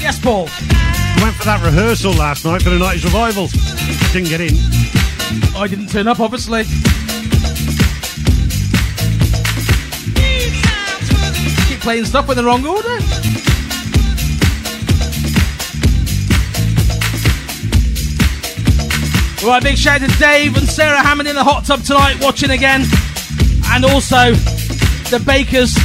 Yes, 0.00 0.18
Paul. 0.18 0.48
you 1.16 1.22
went 1.22 1.36
for 1.36 1.44
that 1.44 1.60
rehearsal 1.64 2.12
last 2.12 2.44
night 2.44 2.62
for 2.62 2.70
the 2.70 2.78
Night 2.78 2.96
of 2.96 3.02
Survival. 3.02 3.48
Didn't 4.12 4.28
get 4.28 4.40
in. 4.40 4.56
I 5.56 5.66
didn't 5.68 5.88
turn 5.88 6.08
up, 6.08 6.20
obviously. 6.20 6.64
Playing 11.86 12.04
stuff 12.04 12.28
in 12.28 12.36
the 12.36 12.42
wrong 12.42 12.66
order. 12.66 12.88
Right, 19.46 19.62
big 19.62 19.78
shout 19.78 20.02
out 20.02 20.10
to 20.10 20.18
Dave 20.18 20.56
and 20.56 20.68
Sarah 20.68 20.98
Hammond 20.98 21.28
in 21.28 21.36
the 21.36 21.44
hot 21.44 21.64
tub 21.64 21.84
tonight, 21.84 22.16
watching 22.20 22.50
again. 22.50 22.82
And 23.66 23.84
also 23.84 24.32
the 25.12 25.22
Bakers 25.24 25.76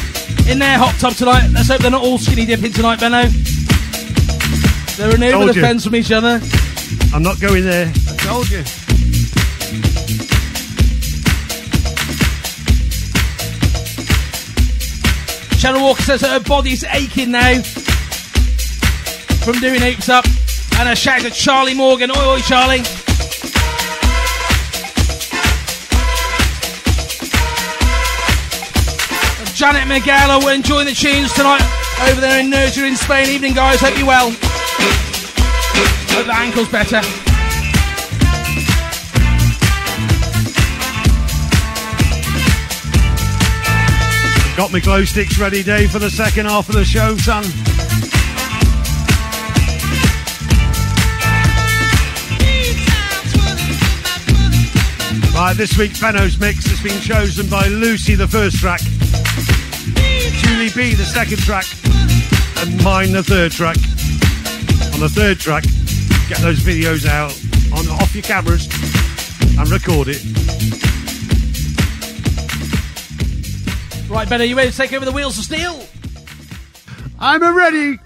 in 0.49 0.57
their 0.57 0.79
hot 0.79 0.95
tub 0.99 1.13
tonight. 1.13 1.51
Let's 1.51 1.67
hope 1.67 1.81
they're 1.81 1.91
not 1.91 2.01
all 2.01 2.17
skinny 2.17 2.47
dipping 2.47 2.73
tonight, 2.73 2.99
Benno. 2.99 3.27
They're 4.97 5.13
an 5.13 5.21
over 5.35 5.53
the 5.53 5.61
fence 5.61 5.85
from 5.85 5.95
each 5.95 6.11
other. 6.11 6.41
I'm 7.13 7.21
not 7.21 7.39
going 7.39 7.63
there. 7.63 7.93
I 8.09 8.15
told 8.15 8.49
you. 8.49 8.63
Cheryl 15.61 15.83
Walker 15.83 16.01
says 16.01 16.21
that 16.21 16.31
her 16.31 16.39
body's 16.39 16.83
aching 16.83 17.29
now 17.29 17.61
from 19.45 19.59
doing 19.59 19.79
hoops 19.79 20.09
up. 20.09 20.25
And 20.79 20.89
a 20.89 20.95
shout 20.95 21.21
to 21.21 21.29
Charlie 21.29 21.75
Morgan. 21.75 22.09
Oi, 22.09 22.15
oi, 22.15 22.39
Charlie. 22.39 22.81
Janet 29.53 29.87
Miguel, 29.87 30.39
we're 30.43 30.55
enjoying 30.55 30.87
the 30.87 30.95
tunes 30.95 31.31
tonight 31.33 31.61
over 32.09 32.19
there 32.19 32.39
in 32.39 32.49
Nerja 32.49 32.87
in 32.87 32.95
Spain. 32.95 33.29
Evening, 33.29 33.53
guys. 33.53 33.81
Hope 33.81 33.95
you're 33.99 34.07
well. 34.07 34.31
Hope 34.31 36.25
the 36.25 36.33
ankle's 36.33 36.69
better. 36.69 37.30
Got 44.57 44.73
me 44.73 44.81
glow 44.81 45.05
sticks 45.05 45.39
ready, 45.39 45.63
Dave, 45.63 45.91
for 45.91 45.99
the 45.99 46.09
second 46.09 46.45
half 46.45 46.67
of 46.69 46.75
the 46.75 46.85
show, 46.85 47.15
son. 47.17 47.43
Right, 55.33 55.57
this 55.57 55.75
week 55.77 55.99
Benno's 55.99 56.37
mix 56.37 56.67
has 56.67 56.79
been 56.81 57.01
chosen 57.01 57.49
by 57.49 57.67
Lucy, 57.67 58.13
the 58.13 58.27
first 58.27 58.57
track, 58.57 58.81
Julie 60.41 60.69
B, 60.75 60.93
the 60.93 61.05
second 61.05 61.39
track, 61.39 61.65
and 62.57 62.83
mine, 62.83 63.11
the 63.11 63.23
third 63.23 63.51
track. 63.51 63.77
On 64.93 64.99
the 64.99 65.09
third 65.09 65.39
track, 65.39 65.63
get 66.29 66.37
those 66.39 66.59
videos 66.59 67.07
out 67.07 67.31
on 67.73 67.87
off 67.99 68.13
your 68.13 68.21
cameras 68.21 68.67
and 69.57 69.67
record 69.69 70.09
it. 70.09 70.40
Right, 74.11 74.27
Ben, 74.27 74.41
are 74.41 74.43
you 74.43 74.57
ready 74.57 74.69
to 74.69 74.75
take 74.75 74.91
over 74.91 75.05
the 75.05 75.11
wheels 75.13 75.37
of 75.37 75.45
steel? 75.45 75.81
I'm 77.17 77.41
ready. 77.55 77.97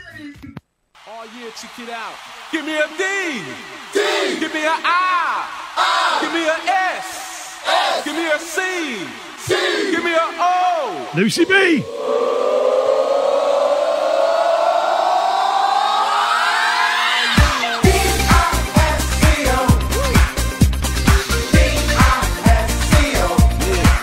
Oh 1.07 1.27
yeah, 1.35 1.49
check 1.59 1.79
it 1.79 1.89
out. 1.89 2.13
Give 2.51 2.63
me 2.63 2.77
a 2.77 2.87
D. 2.89 3.41
D. 3.91 4.39
Give 4.39 4.53
me 4.53 4.65
a 4.65 4.69
I. 4.69 5.49
I. 5.75 6.19
Give 6.21 6.31
me 6.31 6.45
a 6.45 6.53
S. 6.93 7.59
S. 7.65 8.05
Give 8.05 8.15
me 8.15 8.27
a 8.29 8.37
C. 8.37 8.61
C. 9.39 9.91
Give 9.91 10.03
me 10.03 10.13
a 10.13 10.19
O. 10.21 11.09
Lucy 11.15 11.43
B. 11.43 11.83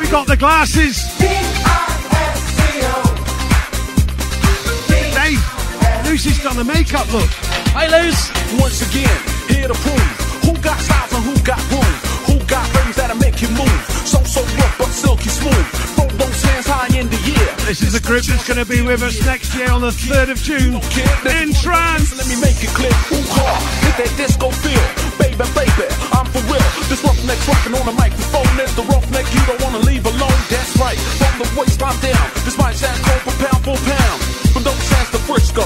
We 0.00 0.10
got 0.10 0.26
the 0.26 0.36
glasses. 0.36 1.41
Lucy's 6.12 6.44
done 6.44 6.60
the 6.60 6.68
makeup 6.68 7.08
look. 7.08 7.24
Hi, 7.72 7.88
Luce. 7.88 8.28
Once 8.60 8.84
again, 8.84 9.16
here 9.48 9.64
to 9.64 9.72
prove 9.72 10.12
who 10.44 10.52
got 10.60 10.76
styles 10.76 11.08
and 11.16 11.24
who 11.24 11.32
got 11.40 11.56
room. 11.72 11.88
Who 12.28 12.36
got 12.44 12.68
rhythms 12.76 13.00
that'll 13.00 13.16
make 13.16 13.40
you 13.40 13.48
move. 13.56 13.80
So, 14.04 14.20
so 14.28 14.44
rough 14.60 14.76
but 14.76 14.92
silky 14.92 15.32
smooth. 15.32 15.66
Throw 15.96 16.12
those 16.20 16.36
hands 16.44 16.68
high 16.68 16.92
in 16.92 17.08
the 17.08 17.16
air. 17.16 17.56
This 17.64 17.80
is 17.80 17.96
a 17.96 18.02
group 18.04 18.28
that's 18.28 18.44
going 18.44 18.60
to 18.60 18.68
be 18.68 18.84
with 18.84 19.00
us 19.00 19.24
next 19.24 19.56
year 19.56 19.72
on 19.72 19.80
the 19.80 19.88
3rd 19.88 20.36
of 20.36 20.38
June. 20.44 20.84
In 21.32 21.56
trance. 21.56 22.12
Let 22.12 22.28
me 22.28 22.36
make 22.44 22.60
it 22.60 22.76
clear. 22.76 22.92
Who 23.08 23.16
hard? 23.32 23.64
Hit 23.80 24.04
that 24.04 24.12
disco 24.20 24.52
feel. 24.52 24.84
Baby, 25.16 25.48
baby, 25.56 25.88
I'm 26.12 26.28
for 26.28 26.44
real. 26.44 26.68
This 26.92 27.00
roughneck's 27.00 27.48
rocking 27.48 27.72
on 27.72 27.88
the 27.88 27.96
microphone. 27.96 28.52
There's 28.60 28.76
the 28.76 28.84
roughneck 28.84 29.24
you 29.32 29.40
don't 29.48 29.64
want 29.64 29.80
to 29.80 29.82
leave 29.88 30.04
alone. 30.04 30.40
That's 30.52 30.76
right. 30.76 31.00
From 31.24 31.40
the 31.40 31.48
waistline 31.56 31.96
down. 32.04 32.26
This 32.44 32.60
might 32.60 32.76
sound 32.76 33.00
cold, 33.00 33.24
but 33.24 33.48
pound 33.48 33.64
for 33.64 33.80
pound. 33.80 34.18
But 34.52 34.68
don't 34.68 34.82
chance 34.92 35.08
the 35.08 35.24
Frisco. 35.24 35.64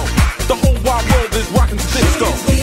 The 0.49 0.55
whole 0.55 0.79
wide 0.85 1.11
world 1.11 1.35
is 1.35 1.51
rocking 1.51 1.77
to 1.77 1.87
disco. 1.87 2.56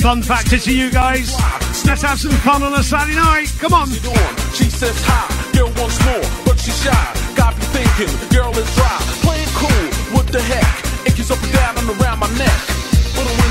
Fun 0.00 0.22
factor 0.22 0.56
to 0.56 0.72
you 0.72 0.90
guys. 0.90 1.36
Let's 1.84 2.02
have 2.02 2.18
some 2.18 2.32
fun 2.40 2.62
on 2.62 2.72
a 2.72 2.82
Saturday 2.82 3.16
night. 3.16 3.52
Come 3.60 3.74
on. 3.74 3.86
She 4.56 4.64
says 4.72 4.96
hi, 5.04 5.28
girl 5.52 5.68
wants 5.76 6.00
more, 6.08 6.24
but 6.44 6.58
she's 6.58 6.76
shy. 6.80 6.96
Got 7.36 7.52
me 7.60 7.64
thinking, 7.76 8.08
girl 8.32 8.50
is 8.56 8.64
dry. 8.74 8.96
Playing 9.20 9.52
cool, 9.60 10.16
what 10.16 10.26
the 10.32 10.40
heck? 10.40 10.64
It 11.06 11.16
gets 11.16 11.30
up 11.30 11.42
and 11.44 11.52
down 11.52 11.76
and 11.78 12.00
around 12.00 12.18
my 12.18 12.32
neck. 12.40 12.58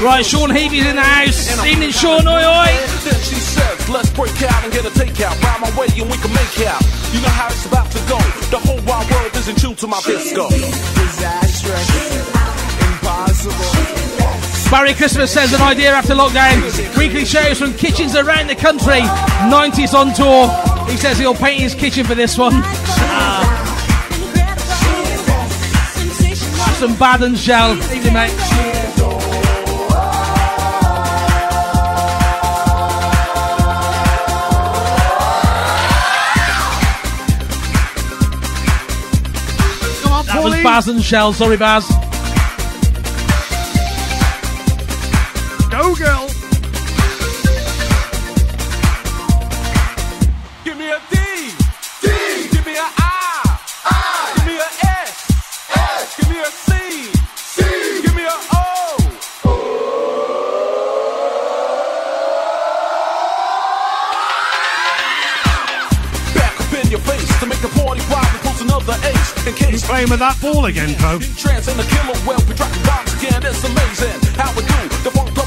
Right, 0.01 0.25
Sean 0.25 0.49
Heavy's 0.49 0.87
in 0.87 0.95
the 0.95 1.05
house. 1.05 1.53
Evening, 1.65 1.91
Sean. 1.91 2.25
Oi, 2.25 2.41
oi. 2.41 2.71
Then 3.05 3.19
she 3.21 3.37
says, 3.37 3.89
let's 3.89 4.09
break 4.09 4.41
out 4.41 4.63
and 4.63 4.73
get 4.73 4.85
a 4.85 4.89
takeout. 4.89 5.37
Ride 5.43 5.61
my 5.61 5.69
way 5.77 5.87
and 6.01 6.09
we 6.09 6.17
can 6.17 6.33
make 6.33 6.65
out. 6.65 6.81
You 7.13 7.21
know 7.21 7.29
how 7.37 7.53
it's 7.53 7.65
about 7.65 7.91
to 7.93 8.01
go. 8.09 8.17
The 8.49 8.57
whole 8.57 8.81
wide 8.89 9.05
world 9.11 9.35
is 9.35 9.47
in 9.47 9.55
tune 9.55 9.75
to 9.75 9.87
my 9.87 10.01
disco. 10.01 10.49
Disastrous, 10.49 11.89
impossible. 12.89 13.98
Barry 14.71 14.93
Christmas 14.93 15.33
says 15.33 15.51
an 15.51 15.61
idea 15.61 15.91
after 15.91 16.13
lockdown. 16.13 16.61
Weekly 16.95 17.25
shows 17.25 17.57
from 17.57 17.73
kitchens 17.73 18.15
around 18.15 18.47
the 18.47 18.55
country. 18.55 19.01
90s 19.49 19.95
on 19.95 20.13
tour. 20.13 20.47
He 20.89 20.95
says 20.95 21.17
he'll 21.17 21.33
paint 21.33 21.59
his 21.61 21.73
kitchen 21.73 22.05
for 22.05 22.13
this 22.13 22.37
one. 22.37 22.51
Ah. 22.53 23.65
Some 26.77 26.95
bad 26.97 27.23
and 27.23 27.37
shell. 27.37 27.73
Evening, 27.91 28.13
mate. 28.13 28.29
Come 40.03 40.13
on, 40.13 40.25
That 40.27 40.41
was 40.43 40.53
Baz 40.63 40.87
and 40.87 41.03
Shell. 41.03 41.33
Sorry, 41.33 41.57
Baz. 41.57 42.08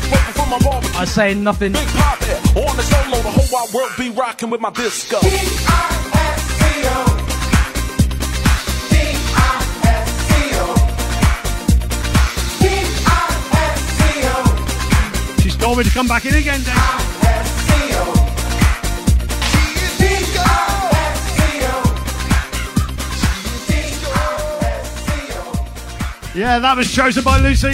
Flavor 0.09 0.33
from 0.33 0.49
my 0.49 0.59
barbecue. 0.61 0.99
I 0.99 1.05
say 1.05 1.35
nothing. 1.35 1.73
Big 1.73 1.89
pop 1.89 2.23
it 2.23 2.57
on 2.57 2.77
the 2.77 2.83
solo. 2.83 3.17
The 3.21 3.31
whole 3.31 3.49
wide 3.53 3.75
world 3.75 3.93
be 3.99 4.09
rocking 4.11 4.49
with 4.49 4.63
my 4.63 4.71
disco. 4.71 5.21
She's 15.43 15.57
told 15.57 15.77
me 15.77 15.85
to 15.85 15.91
come 15.91 16.09
back 16.09 16.25
in 16.25 16.35
again, 16.35 16.63
Dave. 16.63 17.02
Yeah, 26.35 26.59
that 26.61 26.77
was 26.79 26.91
chosen 26.91 27.23
by 27.23 27.39
Lucy. 27.41 27.73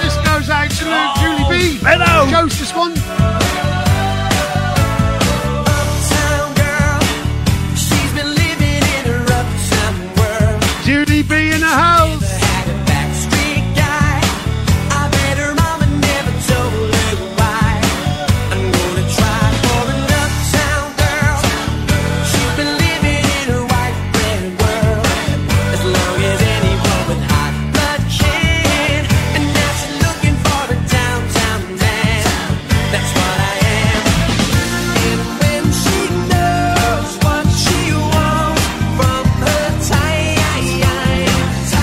This 0.00 0.16
goes 0.24 0.48
out 0.48 0.70
to 0.70 0.84
Luke, 0.88 1.16
Julie 1.20 1.44
B. 1.52 1.78
Benno. 1.84 2.30
Chose 2.30 2.58
this 2.58 2.74
one. 2.74 2.94
She's 7.76 8.12
been 8.16 8.34
living 8.34 8.80
in 8.96 9.04
a 9.12 9.18
rough 9.28 9.52
world. 10.16 10.62
Julie 10.84 11.22
B 11.22 11.52
in 11.52 11.60
the 11.60 11.66
house. 11.66 12.13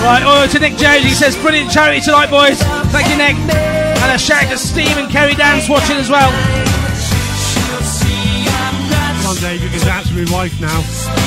Right, 0.02 0.24
oil 0.26 0.48
to 0.48 0.58
Nick 0.58 0.76
Jones. 0.76 1.04
He 1.04 1.10
says, 1.10 1.36
brilliant 1.36 1.70
charity 1.70 2.00
tonight, 2.00 2.28
boys. 2.28 2.60
Thank 2.90 3.08
you, 3.08 3.16
Nick. 3.16 3.36
And 3.54 4.10
a 4.10 4.18
shout 4.18 4.50
to 4.50 4.58
Steve 4.58 4.96
and 4.98 5.08
Kerry 5.10 5.34
Dance 5.34 5.68
watching 5.68 5.96
as 5.96 6.10
well. 6.10 6.30
Dave. 9.40 9.62
You 9.62 9.70
can 9.70 9.80
dance 9.80 10.12
with 10.12 10.30
my 10.30 10.36
wife 10.36 10.60
now. 10.60 11.21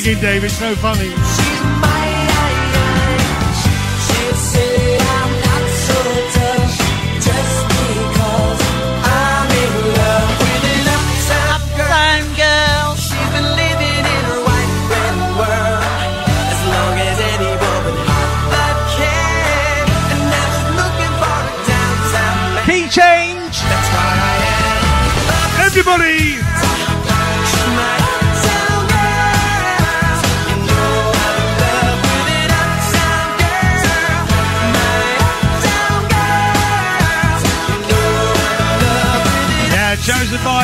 Singing, 0.00 0.20
Dave? 0.20 0.42
It's 0.44 0.58
so 0.58 0.74
funny. 0.74 1.53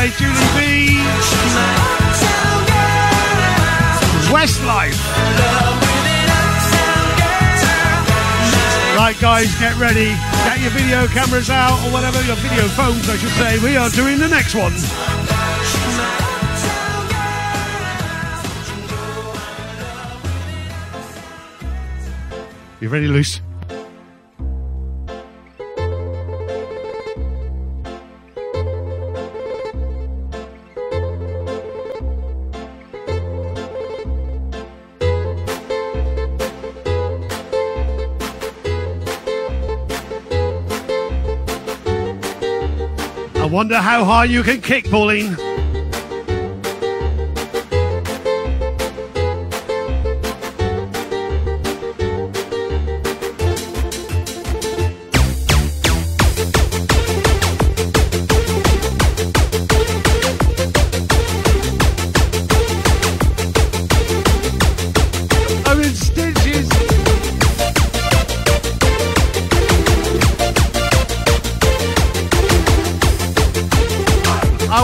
By 0.00 0.08
Julie 0.16 0.32
B. 0.56 0.96
Westlife. 4.32 4.96
Right, 8.96 9.14
guys, 9.20 9.54
get 9.58 9.76
ready. 9.76 10.16
Get 10.46 10.60
your 10.60 10.70
video 10.70 11.06
cameras 11.08 11.50
out, 11.50 11.78
or 11.86 11.92
whatever, 11.92 12.22
your 12.22 12.36
video 12.36 12.66
phones, 12.68 13.10
I 13.10 13.16
should 13.18 13.28
say. 13.32 13.58
We 13.62 13.76
are 13.76 13.90
doing 13.90 14.18
the 14.18 14.28
next 14.28 14.54
one. 14.54 14.72
You 22.80 22.88
ready, 22.88 23.06
Luce? 23.06 23.39
Wonder 43.70 43.88
how 43.88 44.04
high 44.04 44.24
you 44.24 44.42
can 44.42 44.60
kick, 44.60 44.84
Pauline. 44.90 45.49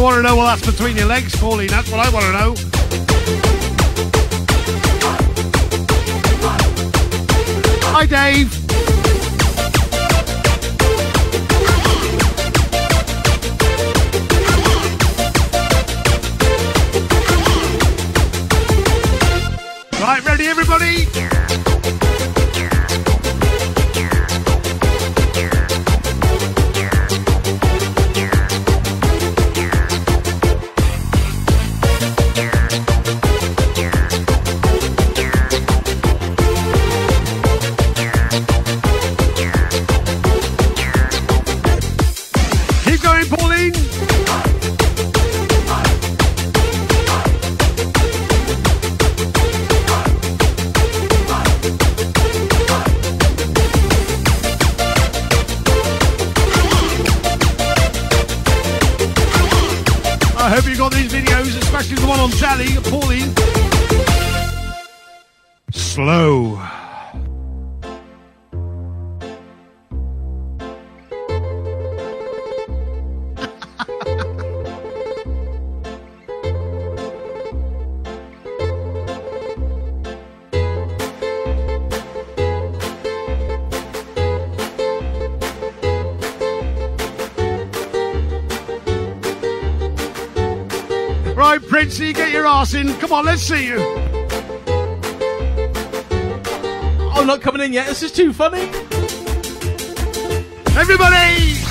Want 0.07 0.19
to 0.19 0.23
know 0.23 0.37
what 0.37 0.45
that's 0.45 0.65
between 0.65 0.97
your 0.97 1.07
legs, 1.07 1.35
Pauline. 1.35 1.67
That's 1.67 1.91
what 1.91 1.99
I 1.99 2.09
want 2.11 2.27
to 2.27 2.33
know. 2.33 2.55
Hi, 7.91 8.07
Dave. 8.07 8.53
Right, 20.01 20.25
ready, 20.25 20.47
everybody? 20.47 21.76
Come 93.07 93.19
on, 93.21 93.25
let's 93.27 93.43
see 93.43 93.69
you. 93.69 93.77
Oh, 97.15 97.23
not 97.25 97.41
coming 97.41 97.63
in 97.63 97.73
yet. 97.73 97.87
This 97.87 98.03
is 98.03 98.11
too 98.11 98.33
funny. 98.33 98.63
Everybody! 100.77 101.66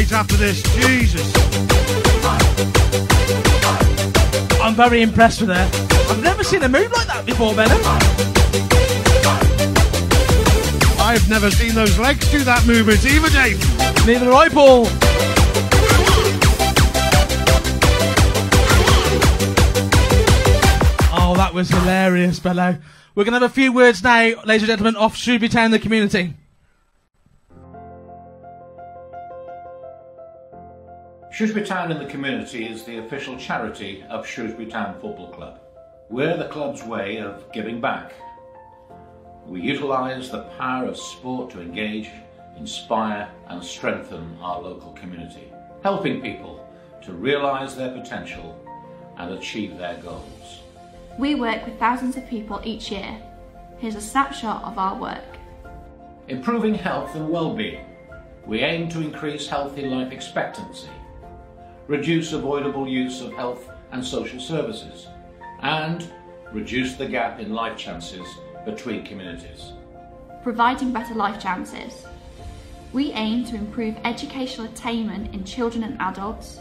You 0.00 0.06
don't 0.06 0.12
lose 0.12 0.12
weight 0.12 0.12
after 0.12 0.36
this. 0.36 0.62
Jesus. 0.62 1.34
I'm 4.60 4.74
very 4.74 5.02
impressed 5.02 5.42
with 5.42 5.50
her. 5.50 5.70
I've 6.10 6.22
never 6.22 6.42
seen 6.42 6.62
a 6.62 6.68
move 6.68 6.90
like 6.92 7.06
that 7.06 7.26
before, 7.26 7.54
Benno. 7.54 7.74
I've 11.02 11.28
never 11.28 11.50
seen 11.50 11.74
those 11.74 11.98
legs 11.98 12.30
do 12.30 12.42
that 12.44 12.66
movement 12.66 13.04
either, 13.04 13.28
Dave. 13.28 13.58
Neither 14.06 14.24
have 14.24 14.34
I, 14.34 14.48
Paul. 14.48 14.86
Oh, 21.12 21.34
that 21.36 21.52
was 21.52 21.68
hilarious, 21.68 22.38
Benno. 22.38 22.78
We're 23.14 23.24
going 23.24 23.34
to 23.34 23.40
have 23.40 23.50
a 23.50 23.54
few 23.54 23.72
words 23.72 24.02
now, 24.02 24.32
ladies 24.44 24.62
and 24.62 24.68
gentlemen, 24.68 24.96
off 24.96 25.16
Shrewsbury 25.16 25.50
Town, 25.50 25.72
the 25.72 25.78
community. 25.78 26.34
Shrewsbury 31.40 31.64
Town 31.64 31.90
in 31.90 31.98
the 31.98 32.04
community 32.04 32.66
is 32.66 32.84
the 32.84 32.98
official 32.98 33.34
charity 33.38 34.04
of 34.10 34.26
Shrewsbury 34.26 34.66
Town 34.66 34.92
Football 35.00 35.28
Club. 35.28 35.58
We're 36.10 36.36
the 36.36 36.48
club's 36.48 36.82
way 36.82 37.16
of 37.16 37.50
giving 37.50 37.80
back. 37.80 38.12
We 39.46 39.62
utilise 39.62 40.28
the 40.28 40.42
power 40.58 40.84
of 40.84 40.98
sport 40.98 41.50
to 41.52 41.62
engage, 41.62 42.10
inspire, 42.58 43.26
and 43.48 43.64
strengthen 43.64 44.36
our 44.42 44.60
local 44.60 44.92
community, 44.92 45.50
helping 45.82 46.20
people 46.20 46.68
to 47.04 47.14
realise 47.14 47.72
their 47.72 47.98
potential 47.98 48.62
and 49.16 49.32
achieve 49.32 49.78
their 49.78 49.96
goals. 50.02 50.60
We 51.18 51.36
work 51.36 51.64
with 51.64 51.78
thousands 51.78 52.18
of 52.18 52.28
people 52.28 52.60
each 52.64 52.90
year. 52.90 53.18
Here's 53.78 53.96
a 53.96 54.02
snapshot 54.02 54.62
of 54.64 54.76
our 54.76 54.94
work. 54.94 55.38
Improving 56.28 56.74
health 56.74 57.14
and 57.14 57.30
well-being. 57.30 57.86
We 58.44 58.60
aim 58.60 58.90
to 58.90 59.00
increase 59.00 59.48
healthy 59.48 59.86
life 59.86 60.12
expectancy, 60.12 60.90
reduce 61.90 62.32
avoidable 62.32 62.86
use 62.86 63.20
of 63.20 63.32
health 63.32 63.68
and 63.90 64.04
social 64.04 64.38
services, 64.38 65.08
and 65.62 66.08
reduce 66.52 66.94
the 66.94 67.04
gap 67.04 67.40
in 67.40 67.52
life 67.52 67.76
chances 67.76 68.24
between 68.64 69.04
communities. 69.04 69.72
Providing 70.44 70.92
better 70.92 71.14
life 71.14 71.42
chances. 71.42 72.06
We 72.92 73.10
aim 73.10 73.44
to 73.46 73.56
improve 73.56 73.96
educational 74.04 74.68
attainment 74.68 75.34
in 75.34 75.42
children 75.42 75.82
and 75.82 76.00
adults, 76.00 76.60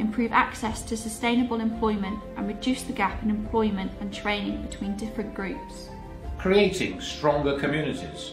improve 0.00 0.32
access 0.32 0.82
to 0.82 0.96
sustainable 0.96 1.60
employment, 1.60 2.18
and 2.36 2.48
reduce 2.48 2.82
the 2.82 2.92
gap 2.92 3.22
in 3.22 3.30
employment 3.30 3.92
and 4.00 4.12
training 4.12 4.62
between 4.62 4.96
different 4.96 5.36
groups. 5.36 5.88
Creating 6.36 7.00
stronger 7.00 7.56
communities. 7.60 8.32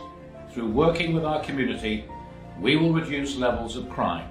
Through 0.51 0.71
working 0.71 1.13
with 1.13 1.23
our 1.23 1.43
community, 1.43 2.05
we 2.59 2.77
will 2.77 2.93
reduce 2.93 3.35
levels 3.35 3.77
of 3.77 3.91
crime, 3.91 4.27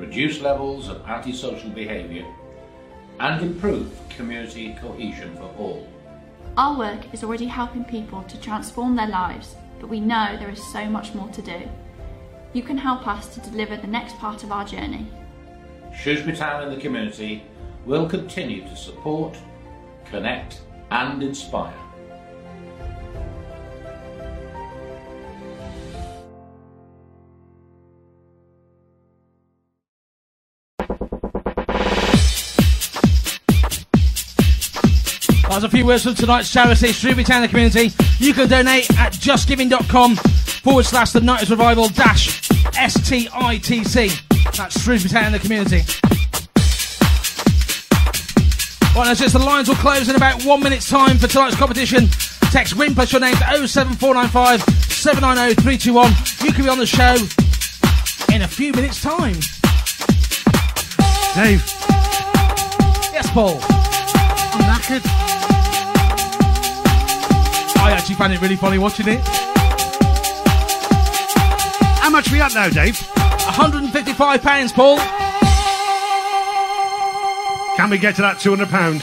reduce 0.00 0.40
levels 0.40 0.88
of 0.88 1.06
antisocial 1.06 1.70
behaviour, 1.70 2.24
and 3.20 3.42
improve 3.42 3.92
community 4.08 4.74
cohesion 4.80 5.36
for 5.36 5.54
all. 5.58 5.86
Our 6.56 6.78
work 6.78 7.12
is 7.12 7.22
already 7.22 7.46
helping 7.46 7.84
people 7.84 8.22
to 8.24 8.40
transform 8.40 8.96
their 8.96 9.06
lives, 9.08 9.54
but 9.78 9.90
we 9.90 10.00
know 10.00 10.36
there 10.38 10.50
is 10.50 10.72
so 10.72 10.86
much 10.86 11.14
more 11.14 11.28
to 11.28 11.42
do. 11.42 11.68
You 12.54 12.62
can 12.62 12.78
help 12.78 13.06
us 13.06 13.32
to 13.34 13.40
deliver 13.40 13.76
the 13.76 13.86
next 13.86 14.16
part 14.16 14.42
of 14.42 14.50
our 14.50 14.64
journey. 14.64 15.06
Shrewsbury 15.94 16.36
Town 16.36 16.62
and 16.62 16.72
the 16.72 16.80
community 16.80 17.44
will 17.84 18.08
continue 18.08 18.62
to 18.62 18.76
support, 18.76 19.36
connect, 20.06 20.60
and 20.90 21.22
inspire. 21.22 21.76
That's 35.50 35.64
a 35.64 35.68
few 35.68 35.84
words 35.84 36.04
from 36.04 36.14
tonight's 36.14 36.52
charity, 36.52 36.92
Shrewsbury 36.92 37.24
Town, 37.24 37.42
the 37.42 37.48
community. 37.48 37.90
You 38.18 38.32
can 38.32 38.48
donate 38.48 38.88
at 38.92 39.12
justgiving.com 39.14 40.14
forward 40.14 40.84
slash 40.84 41.10
the 41.10 41.20
Nineties 41.20 41.50
Revival 41.50 41.88
dash 41.88 42.48
STITC. 42.70 44.56
That's 44.56 44.80
Shrewsbury 44.80 45.10
Town, 45.10 45.32
the 45.32 45.40
community. 45.40 45.78
Right, 48.94 49.06
that's 49.06 49.18
just 49.18 49.32
the 49.32 49.40
lines 49.40 49.68
will 49.68 49.74
close 49.74 50.08
in 50.08 50.14
about 50.14 50.44
one 50.44 50.62
minute's 50.62 50.88
time 50.88 51.18
for 51.18 51.26
tonight's 51.26 51.56
competition. 51.56 52.06
Text 52.52 52.76
WIN 52.76 52.94
plus 52.94 53.12
your 53.12 53.20
name 53.20 53.34
to 53.34 53.66
07495 53.66 54.62
790 54.92 55.60
321. 55.62 56.12
You 56.46 56.52
can 56.52 56.64
be 56.64 56.70
on 56.70 56.78
the 56.78 56.86
show 56.86 57.16
in 58.32 58.42
a 58.42 58.48
few 58.48 58.72
minutes' 58.72 59.02
time. 59.02 59.34
Dave. 61.34 61.66
Yes, 63.12 63.28
Paul. 63.32 63.58
I'm 63.62 64.62
knackered. 64.62 65.29
I 67.82 67.92
actually 67.92 68.14
found 68.16 68.32
it 68.32 68.40
really 68.40 68.56
funny 68.56 68.78
watching 68.78 69.08
it. 69.08 69.20
How 71.98 72.10
much 72.10 72.30
we 72.30 72.40
up 72.40 72.52
now, 72.54 72.68
Dave? 72.68 72.94
£155, 72.96 74.74
Paul. 74.74 74.98
Can 77.76 77.90
we 77.90 77.98
get 77.98 78.16
to 78.16 78.22
that 78.22 78.36
£200? 78.36 79.02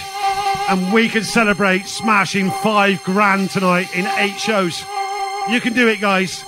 And 0.69 0.93
we 0.93 1.09
can 1.09 1.23
celebrate 1.23 1.87
smashing 1.87 2.51
five 2.51 3.03
grand 3.03 3.49
tonight 3.49 3.95
in 3.95 4.05
eight 4.17 4.37
shows. 4.37 4.83
You 5.49 5.59
can 5.61 5.73
do 5.73 5.87
it, 5.87 5.99
guys. 5.99 6.43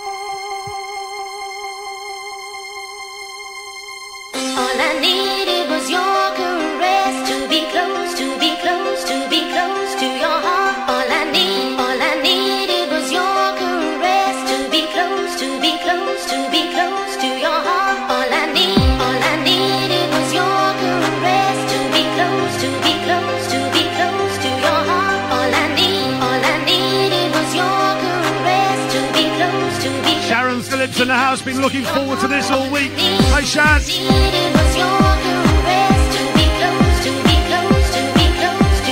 The 31.10 31.16
house, 31.16 31.41
been 31.41 31.60
looking 31.60 31.84
forward 31.86 32.20
to 32.20 32.28
this 32.28 32.51
all 32.51 32.72
week. 32.72 32.91
Hi, 33.34 33.41
Sharon. 33.41 33.82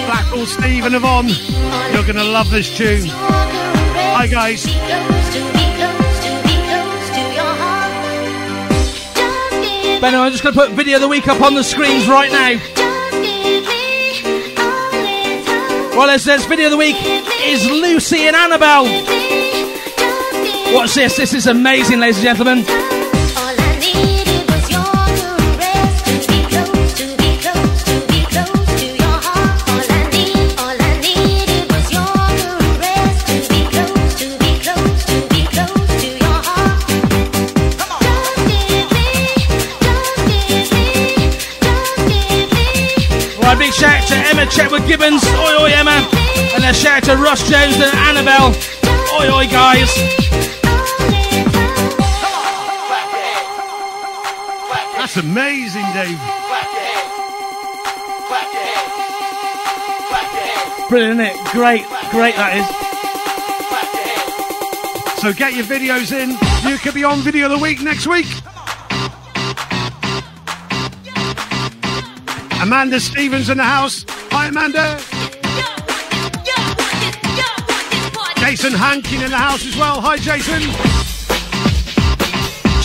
Blackpool 0.07 0.47
Steve 0.47 0.86
and 0.86 0.95
Yvonne, 0.95 1.28
you're 1.93 2.03
going 2.03 2.15
to 2.15 2.24
love 2.24 2.49
this 2.49 2.76
tune. 2.76 3.05
Hi, 3.05 4.26
guys. 4.26 4.65
Benno, 10.01 10.20
I'm 10.20 10.32
just 10.32 10.41
going 10.41 10.55
to 10.55 10.59
put 10.59 10.72
video 10.72 10.95
of 10.95 11.01
the 11.01 11.07
week 11.07 11.28
up 11.28 11.41
on 11.41 11.53
the 11.53 11.63
screens 11.63 12.07
right 12.07 12.32
now. 12.32 12.59
Well, 15.95 16.09
it 16.09 16.20
says 16.20 16.45
video 16.45 16.65
of 16.65 16.72
the 16.72 16.78
week 16.78 16.97
is 17.43 17.70
Lucy 17.70 18.26
and 18.26 18.36
Annabelle. 18.36 19.46
Watch 20.74 20.93
this. 20.95 21.18
This 21.18 21.34
is 21.34 21.47
amazing, 21.47 21.99
ladies 21.99 22.18
and 22.18 22.26
gentlemen. 22.26 22.63
Right, 43.39 43.57
big 43.57 43.74
shout 43.74 44.07
to 44.07 44.15
Emma 44.15 44.45
Chetwood 44.51 44.86
Gibbons. 44.88 45.24
Oi, 45.24 45.55
oi, 45.61 45.72
Emma. 45.72 46.07
And 46.53 46.63
a 46.63 46.74
shout 46.74 47.09
out 47.09 47.15
to 47.15 47.24
Ross 47.24 47.49
Jones 47.49 47.76
and 47.76 47.95
Annabelle. 48.07 48.53
Oi, 49.20 49.32
oi, 49.34 49.47
guys. 49.47 50.26
Amazing, 55.18 55.86
Dave. 55.93 56.20
Brilliant, 60.89 61.20
it? 61.20 61.36
Great, 61.51 61.84
great 62.11 62.36
that 62.36 62.57
is. 62.57 62.68
So 65.22 65.34
get 65.34 65.53
your 65.55 65.65
videos 65.65 66.11
in. 66.13 66.38
You 66.70 66.78
could 66.78 66.93
be 66.93 67.03
on 67.03 67.20
Video 67.20 67.45
of 67.45 67.51
the 67.51 67.57
Week 67.57 67.82
next 67.82 68.05
week. 68.05 68.28
Amanda 72.61 72.99
Stevens 72.99 73.49
in 73.49 73.57
the 73.57 73.63
house. 73.63 74.05
Hi, 74.32 74.47
Amanda. 74.47 74.99
Jason 78.39 78.74
Hankin 78.74 79.24
in 79.24 79.32
the 79.32 79.38
house 79.38 79.65
as 79.65 79.76
well. 79.76 79.99
Hi, 79.99 80.18
Jason. 80.18 81.07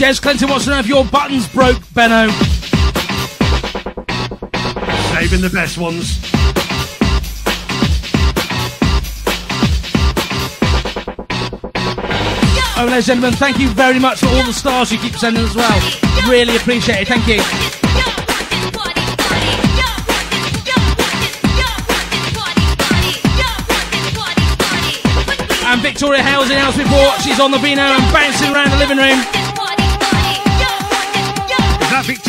Jez 0.02 0.20
Clinton 0.20 0.48
wants 0.48 0.64
to 0.64 0.72
know 0.72 0.80
if 0.80 0.88
your 0.88 1.04
buttons 1.04 1.46
broke, 1.46 1.80
Benno. 1.94 2.28
Saving 5.12 5.40
the 5.40 5.50
best 5.54 5.78
ones. 5.78 6.18
Oh, 12.76 12.84
ladies 12.84 13.08
and 13.10 13.20
gentlemen, 13.20 13.34
thank 13.34 13.60
you 13.60 13.68
very 13.68 14.00
much 14.00 14.18
for 14.18 14.26
all 14.26 14.42
the 14.42 14.52
stars 14.52 14.90
you 14.90 14.98
keep 14.98 15.14
sending 15.14 15.44
as 15.44 15.54
well. 15.54 15.80
Really 16.28 16.56
appreciate 16.56 17.02
it. 17.02 17.06
Thank 17.06 17.28
you. 17.28 17.38
And 25.64 25.80
Victoria 25.80 26.24
Hales 26.24 26.50
in 26.50 26.58
house 26.58 26.76
report. 26.76 27.20
She's 27.20 27.38
on 27.38 27.52
the 27.52 27.58
Vino 27.58 27.82
and 27.82 28.12
bouncing 28.12 28.52
around 28.52 28.72
the 28.72 28.78
living 28.78 28.98
room. 28.98 29.41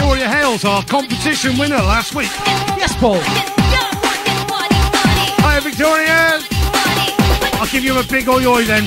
Is 0.03 0.09
that 0.09 0.19
Victoria 0.19 0.27
Hales, 0.27 0.65
our 0.65 0.83
competition 0.83 1.57
winner 1.57 1.77
last 1.77 2.13
week? 2.13 2.29
Yes, 2.77 2.93
Paul. 2.97 3.19
Hi, 5.39 5.59
Victoria. 5.59 6.39
I'll 7.59 7.67
give 7.67 7.85
you 7.85 7.97
a 7.97 8.03
big 8.03 8.27
oi 8.27 8.45
oi 8.45 8.65
then. 8.65 8.83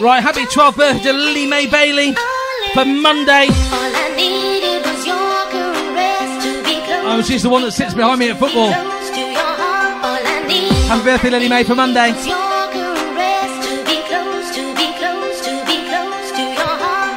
Right, 0.00 0.22
happy 0.22 0.46
12th 0.46 0.76
birthday 0.76 1.02
to 1.02 1.12
Lily 1.12 1.46
Mae 1.46 1.66
Bailey 1.66 2.14
for 2.72 2.84
Monday. 2.84 3.48
Oh, 7.02 7.22
she's 7.24 7.42
the 7.42 7.50
one 7.50 7.62
that 7.62 7.72
sits 7.72 7.92
behind 7.94 8.18
me 8.18 8.30
at 8.30 8.38
football. 8.38 8.89
Happy 10.90 11.04
birthday, 11.04 11.30
Lily 11.30 11.48
Mae, 11.48 11.62
for 11.62 11.76
Monday. 11.76 12.10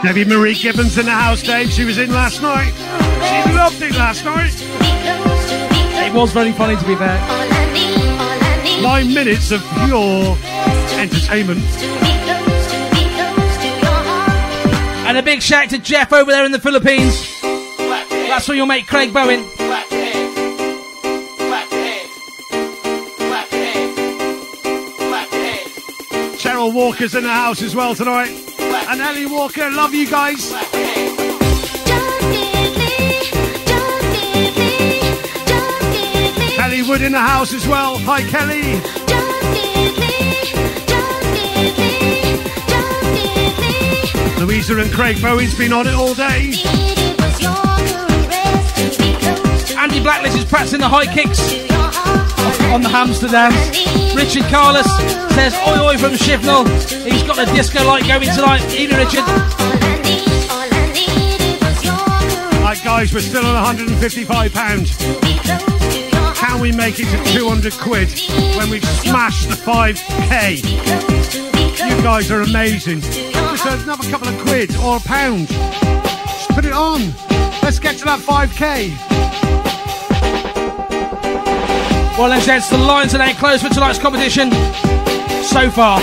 Debbie 0.04 0.26
Marie 0.26 0.54
Gibbons 0.54 0.96
in 0.96 1.08
the 1.08 1.12
house, 1.12 1.42
Dave. 1.42 1.72
She 1.72 1.84
was 1.84 1.98
in 1.98 2.12
last 2.14 2.40
night. 2.44 2.72
She 2.76 3.52
loved 3.52 3.82
it 3.82 3.96
last 3.96 4.26
night. 4.26 4.54
It 6.06 6.14
was 6.14 6.32
very 6.32 6.52
funny, 6.52 6.76
to 6.76 6.86
be 6.86 6.96
fair. 6.96 7.20
Nine 8.84 9.12
minutes 9.12 9.50
of 9.50 9.62
pure 9.86 10.38
entertainment. 11.00 11.64
And 15.08 15.18
a 15.18 15.24
big 15.24 15.42
shout 15.42 15.72
to 15.72 15.80
Jeff 15.80 16.14
over 16.14 16.30
there 16.30 16.46
in 16.46 16.52
the 16.52 16.60
Philippines. 16.60 17.42
That's 17.42 18.46
for 18.46 18.54
your 18.54 18.68
mate 18.68 18.86
Craig 18.86 19.12
Bowen. 19.12 19.44
Walker's 26.70 27.16
in 27.16 27.24
the 27.24 27.34
house 27.34 27.62
as 27.62 27.76
well 27.76 27.96
tonight. 27.96 28.30
And 28.60 29.02
Ellie 29.02 29.26
Walker, 29.26 29.70
love 29.72 29.94
you 29.94 30.10
guys. 30.10 30.52
Kelly 36.56 36.84
Wood 36.84 37.02
in 37.02 37.12
the 37.12 37.20
house 37.20 37.54
as 37.54 37.68
well. 37.68 37.98
Hi, 38.00 38.22
Kelly. 38.30 38.80
Louisa 44.40 44.78
and 44.78 44.92
Craig 44.92 45.22
Bowen's 45.22 45.58
been 45.58 45.74
on 45.74 45.88
it 45.88 45.94
all 45.94 46.14
day. 46.14 46.54
Andy 49.78 50.00
Blacklist 50.02 50.38
is 50.38 50.46
practicing 50.46 50.80
the 50.80 50.88
high 50.88 51.12
kicks 51.14 51.73
on 52.74 52.82
the 52.82 52.90
hamster 52.90 53.28
dance. 53.28 53.56
Richard 54.16 54.46
Carlos 54.50 54.88
says, 55.36 55.54
Oi 55.68 55.86
oi 55.86 55.96
from 55.98 56.14
Shifnal. 56.14 56.66
He's 57.06 57.22
got 57.22 57.36
the 57.36 57.46
disco 57.54 57.86
light 57.86 58.08
going 58.08 58.28
tonight. 58.34 58.64
Evening, 58.74 58.98
Richard. 58.98 59.24
Right, 62.64 62.82
guys, 62.84 63.14
we're 63.14 63.22
still 63.22 63.46
on 63.46 63.76
£155. 63.76 66.36
Can 66.36 66.60
we 66.60 66.72
make 66.72 67.00
it 67.00 67.06
to 67.06 67.24
200 67.32 67.74
quid 67.74 68.10
when 68.58 68.72
we've 68.72 68.84
smashed 68.84 69.50
the 69.50 69.56
5k? 69.56 70.64
You 71.78 72.02
guys 72.02 72.32
are 72.32 72.42
amazing. 72.42 73.02
Just 73.02 73.84
another 73.84 74.10
couple 74.10 74.30
of 74.30 74.40
quid 74.40 74.76
or 74.78 74.98
a 74.98 75.00
pound. 75.00 75.48
Just 75.48 76.50
put 76.50 76.66
it 76.66 76.74
on. 76.74 77.14
Let's 77.62 77.78
get 77.78 78.00
to 78.00 78.06
that 78.06 78.20
5k. 78.20 79.13
Well, 82.18 82.30
then, 82.30 82.42
gents, 82.42 82.70
the 82.70 82.78
lines 82.78 83.16
are 83.16 83.18
now 83.18 83.34
closed 83.34 83.64
for 83.66 83.74
tonight's 83.74 83.98
competition. 83.98 84.52
So 85.44 85.72
far, 85.72 86.00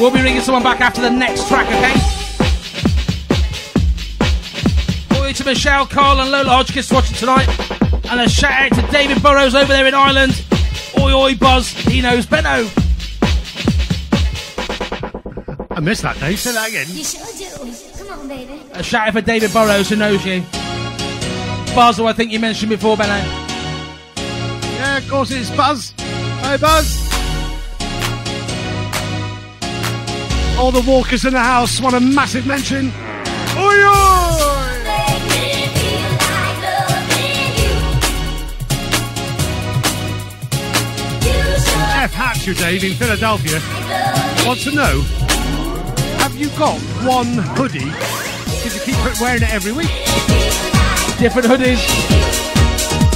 we'll 0.00 0.10
be 0.10 0.22
ringing 0.22 0.40
someone 0.40 0.62
back 0.62 0.80
after 0.80 1.02
the 1.02 1.10
next 1.10 1.48
track, 1.48 1.66
okay? 1.66 1.92
Oi 5.20 5.32
to 5.34 5.44
Michelle, 5.44 5.86
Carl, 5.86 6.20
and 6.20 6.30
Lola 6.30 6.48
Hodgkiss 6.48 6.90
watching 6.90 7.14
tonight. 7.14 7.46
And 8.10 8.20
a 8.20 8.28
shout 8.28 8.52
out 8.52 8.72
to 8.80 8.90
David 8.90 9.22
Burrows 9.22 9.54
over 9.54 9.70
there 9.70 9.86
in 9.86 9.92
Ireland. 9.92 10.42
Oi, 10.98 11.12
oi, 11.12 11.34
Buzz. 11.34 11.68
He 11.72 12.00
knows 12.00 12.24
Benno. 12.24 12.66
I 15.70 15.80
missed 15.80 16.02
that, 16.02 16.18
Dave. 16.20 16.40
Say 16.40 16.52
that 16.52 16.68
again. 16.68 16.86
You 16.88 17.04
sure 17.04 17.26
do. 17.36 17.48
Come 17.98 18.18
on, 18.18 18.28
baby. 18.28 18.62
A 18.72 18.82
shout 18.82 19.08
out 19.08 19.12
for 19.12 19.20
David 19.20 19.52
Burrows 19.52 19.90
who 19.90 19.96
knows 19.96 20.24
you. 20.24 20.40
Who 20.40 22.06
I 22.06 22.14
think 22.14 22.32
you 22.32 22.40
mentioned 22.40 22.70
before, 22.70 22.96
Benno. 22.96 23.45
Yeah, 24.86 24.98
of 24.98 25.10
course 25.10 25.30
it's 25.32 25.50
Buzz. 25.50 25.90
Hey, 25.98 26.56
Buzz. 26.58 26.86
All 30.56 30.70
the 30.70 30.84
walkers 30.86 31.24
in 31.24 31.32
the 31.32 31.40
house 31.40 31.80
want 31.80 31.96
a 31.96 32.00
massive 32.00 32.46
mention. 32.46 32.92
Oi, 33.58 33.76
oi! 33.84 34.52
Jeff 41.64 42.12
Hatcher, 42.12 42.54
Dave, 42.54 42.84
in 42.84 42.94
Philadelphia, 42.94 43.60
wants 44.46 44.62
to 44.64 44.70
know 44.70 45.02
Have 46.22 46.36
you 46.36 46.48
got 46.50 46.78
one 47.04 47.32
hoodie? 47.56 47.90
Because 48.62 48.86
you 48.86 48.94
keep 48.94 49.20
wearing 49.20 49.42
it 49.42 49.52
every 49.52 49.72
week. 49.72 49.90
Different 51.18 51.48
hoodies. 51.48 51.82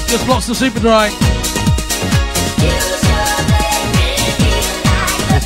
Just 0.08 0.26
lots 0.28 0.48
of 0.48 0.56
Superdry. 0.56 1.39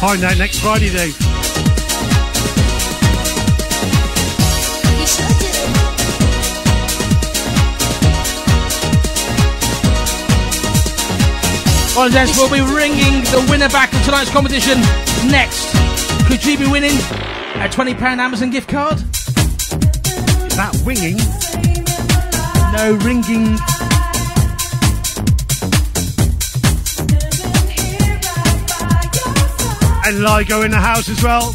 Find 0.07 0.23
out 0.23 0.37
next 0.37 0.59
Friday, 0.59 0.91
Dave. 0.91 1.19
Well, 11.97 12.11
gents, 12.11 12.37
we'll 12.37 12.51
be 12.51 12.61
ringing 12.61 13.23
the 13.33 13.47
winner 13.49 13.71
back 13.71 13.95
of 13.95 14.05
tonight's 14.05 14.29
competition 14.29 14.79
next. 15.31 15.73
Could 16.27 16.45
you 16.45 16.59
be 16.59 16.71
winning 16.71 16.99
a 17.57 17.71
£20 17.71 17.99
Amazon 17.99 18.51
gift 18.51 18.69
card? 18.69 18.99
Is 18.99 20.57
that 20.59 20.83
winging? 20.85 21.17
No, 22.75 22.93
ringing. 23.07 23.57
And 30.07 30.17
Ligo 30.19 30.63
in 30.67 30.71
the 30.71 30.77
house 30.77 31.09
as 31.09 31.23
well. 31.23 31.55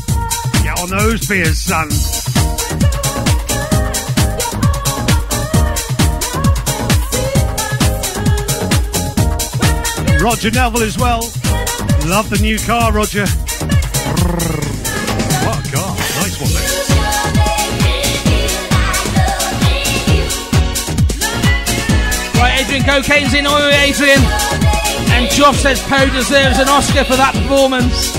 Get 0.64 0.80
on 0.80 0.90
those 0.90 1.28
beers, 1.28 1.60
son. 1.60 1.88
Roger 10.20 10.50
Neville 10.50 10.82
as 10.82 10.98
well. 10.98 11.22
Love 12.08 12.32
the 12.32 12.40
new 12.42 12.58
car, 12.58 12.92
Roger. 12.92 13.28
What 15.46 15.58
a 15.58 15.72
car. 15.72 15.96
Nice 16.18 16.42
one, 16.42 16.52
mate. 16.52 16.90
Right, 22.36 22.62
Adrian 22.62 22.84
Cocaine's 22.84 23.34
in. 23.36 23.46
Oi, 23.46 23.72
Adrian. 23.74 24.20
And 25.12 25.30
Josh 25.30 25.60
says 25.60 25.80
Poe 25.84 26.10
deserves 26.10 26.58
an 26.58 26.68
Oscar 26.68 27.04
for 27.04 27.16
that 27.16 27.34
performance. 27.36 28.19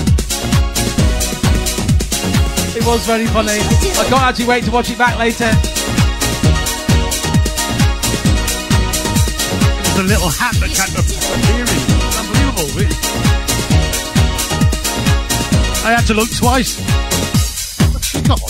It 2.81 2.87
was 2.87 3.05
very 3.05 3.27
funny. 3.27 3.51
I 3.51 4.05
can't 4.09 4.23
actually 4.23 4.47
wait 4.47 4.63
to 4.63 4.71
watch 4.71 4.89
it 4.89 4.97
back 4.97 5.15
later. 5.19 5.51
There's 9.85 9.99
a 9.99 10.03
little 10.09 10.29
hat 10.29 10.55
that 10.57 10.73
kept 10.73 10.97
appearing. 10.97 11.77
Unbelievable. 12.17 12.73
really. 12.73 12.97
I 15.85 15.93
had 15.93 16.07
to 16.07 16.15
look 16.15 16.29
twice. 16.35 16.81
Got 18.27 18.41
on? 18.41 18.49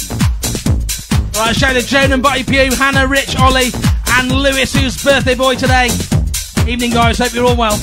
Right, 1.33 1.53
shout 1.53 1.75
out 1.75 1.81
to 1.81 1.85
Joan 1.85 2.13
and 2.13 2.23
Buddy 2.23 2.45
Pugh, 2.45 2.73
Hannah, 2.73 3.07
Rich, 3.07 3.35
Ollie, 3.35 3.71
and 4.13 4.31
Lewis, 4.31 4.73
who's 4.73 5.03
birthday 5.03 5.35
boy 5.35 5.55
today. 5.55 5.89
Evening, 6.65 6.91
guys. 6.91 7.17
Hope 7.17 7.33
you're 7.33 7.47
all 7.47 7.57
well. 7.57 7.77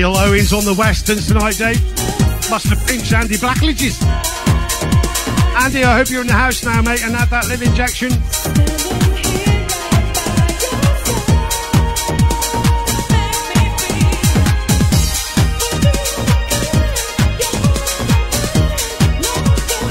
Neil 0.00 0.16
Owens 0.16 0.54
on 0.54 0.64
the 0.64 0.72
Westerns 0.72 1.26
tonight, 1.28 1.58
Dave. 1.58 1.78
Must 2.48 2.66
have 2.68 2.86
pinched 2.86 3.12
Andy 3.12 3.36
Blackledge's. 3.36 4.02
Andy, 5.62 5.84
I 5.84 5.98
hope 5.98 6.08
you're 6.08 6.22
in 6.22 6.26
the 6.26 6.32
house 6.32 6.64
now, 6.64 6.80
mate, 6.80 7.04
and 7.04 7.14
had 7.14 7.28
that 7.28 7.46
live 7.50 7.60
injection. 7.60 8.10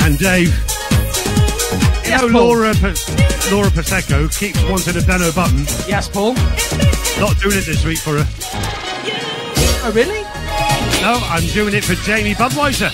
And 0.02 0.18
Dave, 0.18 0.50
you 2.04 2.18
know 2.18 2.40
Laura, 2.40 2.74
Pa- 2.74 3.52
Laura 3.52 3.70
Pasecco 3.70 4.28
keeps 4.40 4.60
wanting 4.64 4.98
a 4.98 5.06
Benno 5.06 5.32
button. 5.34 5.66
Yes, 5.88 6.10
Paul. 6.10 6.34
Not 7.20 7.40
doing 7.42 7.60
it 7.60 7.68
this 7.68 7.86
week 7.86 8.00
for 8.00 8.24
her. 8.24 8.89
Oh, 9.82 9.92
really? 9.94 10.24
No, 11.02 11.20
I'm 11.24 11.46
doing 11.54 11.74
it 11.74 11.86
for 11.86 11.96
Jamie 11.96 12.34
Budweiser. 12.34 12.92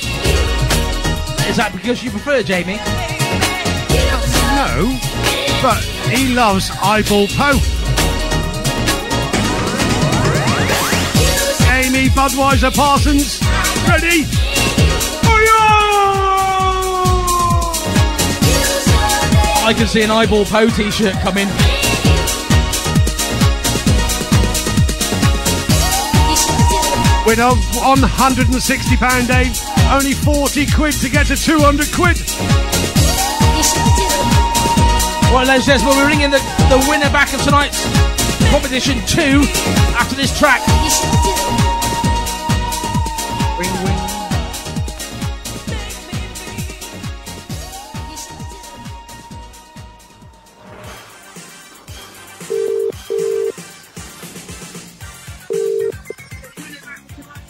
Is 1.49 1.57
that 1.57 1.71
because 1.73 2.03
you 2.03 2.11
prefer 2.11 2.43
Jamie? 2.43 2.77
No, 4.55 4.97
but 5.61 5.83
he 6.13 6.33
loves 6.33 6.69
Eyeball 6.81 7.27
Poe. 7.29 7.59
Amy 11.73 12.09
Budweiser 12.09 12.73
Parsons, 12.73 13.41
ready? 13.89 14.25
I 19.67 19.73
can 19.75 19.88
see 19.88 20.03
an 20.03 20.11
eyeball 20.11 20.45
Poe 20.45 20.69
t-shirt 20.69 21.15
coming. 21.23 21.47
With 27.26 27.39
a 27.39 27.49
£160 27.82 29.28
Dave, 29.28 29.57
only 29.91 30.13
40 30.13 30.67
quid 30.67 30.93
to 31.01 31.09
get 31.09 31.26
to 31.28 31.36
200 31.36 31.91
quid. 31.91 32.21
Right, 35.34 35.47
ladies 35.47 35.67
and 35.67 35.80
gentlemen, 35.80 35.97
we're 35.97 36.07
ringing 36.07 36.30
the, 36.30 36.38
the 36.69 36.86
winner 36.88 37.09
back 37.09 37.34
of 37.34 37.41
tonight's 37.41 37.84
competition 38.51 39.03
two 39.07 39.41
after 39.97 40.15
this 40.15 40.38
track. 40.38 40.61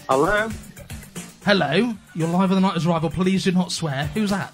Hello, 0.07 0.49
Hello, 1.43 1.95
you're 2.13 2.27
live 2.27 2.51
on 2.51 2.55
the 2.55 2.61
Nineties 2.61 2.85
Revival. 2.85 3.09
Please 3.09 3.43
do 3.43 3.51
not 3.53 3.71
swear. 3.71 4.05
Who's 4.13 4.29
that? 4.29 4.53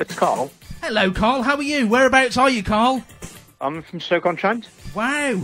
it's 0.00 0.12
Carl. 0.14 0.50
Hello, 0.82 1.12
Carl. 1.12 1.42
How 1.42 1.54
are 1.54 1.62
you? 1.62 1.86
Whereabouts 1.86 2.36
are 2.36 2.50
you, 2.50 2.64
Carl? 2.64 3.04
I'm 3.60 3.82
from 3.82 4.00
Stoke-on-Trent. 4.00 4.68
Wow, 4.92 5.42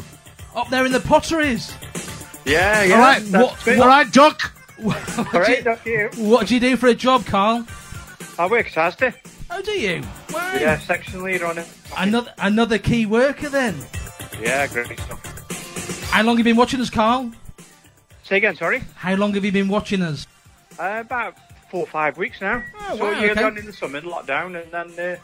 up 0.56 0.68
there 0.70 0.84
in 0.84 0.90
the 0.90 0.98
potteries. 0.98 1.72
Yeah, 2.44 2.82
yeah. 2.82 2.94
all 2.94 3.00
right, 3.00 3.22
what, 3.28 3.66
me. 3.66 3.78
all 3.78 3.86
right, 3.86 4.12
Duck. 4.12 4.52
All 4.84 4.92
right, 5.32 5.62
that's 5.62 5.86
you. 5.86 6.10
What 6.16 6.48
do 6.48 6.54
you 6.54 6.60
do 6.60 6.76
for 6.76 6.88
a 6.88 6.94
job, 6.94 7.24
Carl? 7.24 7.64
I 8.40 8.48
work 8.48 8.76
at 8.76 8.98
Asda. 8.98 9.14
Oh, 9.52 9.62
do 9.62 9.70
you? 9.70 10.02
Wow. 10.32 10.54
Yeah, 10.54 10.78
section 10.80 11.22
leader 11.22 11.46
on 11.46 11.58
it. 11.58 11.68
Another 11.96 12.34
another 12.38 12.78
key 12.78 13.06
worker 13.06 13.48
then. 13.48 13.76
Yeah, 14.40 14.66
great 14.66 14.98
stuff. 14.98 16.10
How 16.10 16.24
long 16.24 16.36
have 16.36 16.46
you 16.46 16.52
been 16.52 16.58
watching 16.58 16.80
us, 16.80 16.90
Carl? 16.90 17.30
Say 18.28 18.36
again, 18.36 18.56
sorry. 18.56 18.82
How 18.94 19.14
long 19.14 19.32
have 19.32 19.44
you 19.46 19.52
been 19.52 19.68
watching 19.68 20.02
us? 20.02 20.26
Uh, 20.78 20.98
about 21.00 21.34
four 21.70 21.80
or 21.80 21.86
five 21.86 22.18
weeks 22.18 22.42
now. 22.42 22.62
Oh, 22.78 22.96
so 22.98 23.04
wow, 23.04 23.20
you 23.20 23.30
okay. 23.30 23.40
gone 23.40 23.56
in 23.56 23.64
the 23.64 23.72
summer, 23.72 24.02
lockdown, 24.02 24.62
and 24.62 24.70
then 24.70 25.14
uh, 25.14 25.16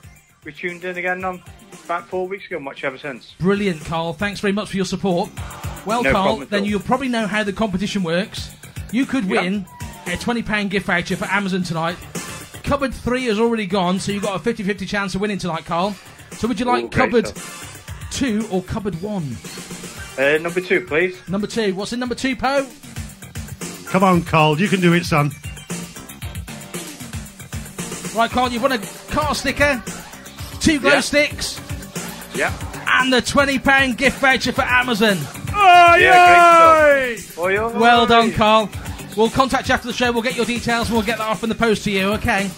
we 0.42 0.52
tuned 0.52 0.84
in 0.84 0.96
again 0.96 1.22
on 1.22 1.42
about 1.84 2.08
four 2.08 2.26
weeks 2.26 2.46
ago. 2.46 2.58
Much 2.58 2.82
ever 2.82 2.96
since. 2.96 3.34
Brilliant, 3.38 3.84
Carl. 3.84 4.14
Thanks 4.14 4.40
very 4.40 4.54
much 4.54 4.70
for 4.70 4.76
your 4.76 4.86
support. 4.86 5.28
Well, 5.84 6.02
No 6.02 6.12
Carl, 6.12 6.36
then 6.46 6.64
you'll 6.64 6.80
probably 6.80 7.08
know 7.08 7.26
how 7.26 7.44
the 7.44 7.52
competition 7.52 8.02
works. 8.02 8.54
You 8.90 9.04
could 9.04 9.28
win 9.28 9.66
a 10.06 10.16
£20 10.16 10.70
gift 10.70 10.86
voucher 10.86 11.16
for 11.16 11.26
Amazon 11.26 11.62
tonight. 11.62 11.98
Cupboard 12.62 12.94
3 12.94 13.24
has 13.26 13.38
already 13.38 13.66
gone, 13.66 14.00
so 14.00 14.12
you've 14.12 14.22
got 14.22 14.36
a 14.36 14.38
50 14.38 14.62
50 14.62 14.86
chance 14.86 15.14
of 15.14 15.20
winning 15.20 15.36
tonight, 15.36 15.66
Carl. 15.66 15.94
So 16.30 16.48
would 16.48 16.58
you 16.58 16.64
like 16.64 16.84
Ooh, 16.84 16.88
cupboard 16.88 17.30
2 18.12 18.48
or 18.50 18.62
cupboard 18.62 18.94
1? 19.02 19.36
Uh, 20.16 20.38
number 20.38 20.62
two, 20.62 20.80
please. 20.80 21.16
Number 21.28 21.46
2. 21.46 21.74
What's 21.74 21.92
in 21.92 22.00
number 22.00 22.14
2, 22.14 22.36
Poe? 22.36 22.66
Come 23.94 24.02
on, 24.02 24.22
Carl, 24.24 24.60
you 24.60 24.66
can 24.66 24.80
do 24.80 24.92
it, 24.92 25.04
son. 25.04 25.30
Right, 28.12 28.28
Carl, 28.28 28.50
you've 28.50 28.60
won 28.60 28.72
a 28.72 28.78
car 29.12 29.36
sticker, 29.36 29.80
two 30.58 30.80
glow 30.80 30.94
Yeah. 30.94 31.00
sticks, 31.00 31.60
Yeah. 32.34 32.52
and 32.88 33.12
the 33.12 33.22
£20 33.22 33.92
gift 33.92 34.18
voucher 34.18 34.50
for 34.50 34.62
Amazon. 34.62 35.16
Oh, 35.54 35.94
Yeah. 35.94 37.14
Oi, 37.38 37.56
oi. 37.56 37.68
Well 37.78 38.04
done, 38.06 38.32
Carl. 38.32 38.68
We'll 39.16 39.30
contact 39.30 39.68
you 39.68 39.74
after 39.74 39.86
the 39.86 39.94
show. 39.94 40.10
We'll 40.10 40.22
get 40.22 40.34
your 40.34 40.44
details 40.44 40.88
and 40.88 40.96
we'll 40.96 41.06
get 41.06 41.18
that 41.18 41.28
off 41.28 41.44
in 41.44 41.48
the 41.48 41.54
post 41.54 41.84
to 41.84 41.92
you, 41.92 42.14
okay? 42.14 42.50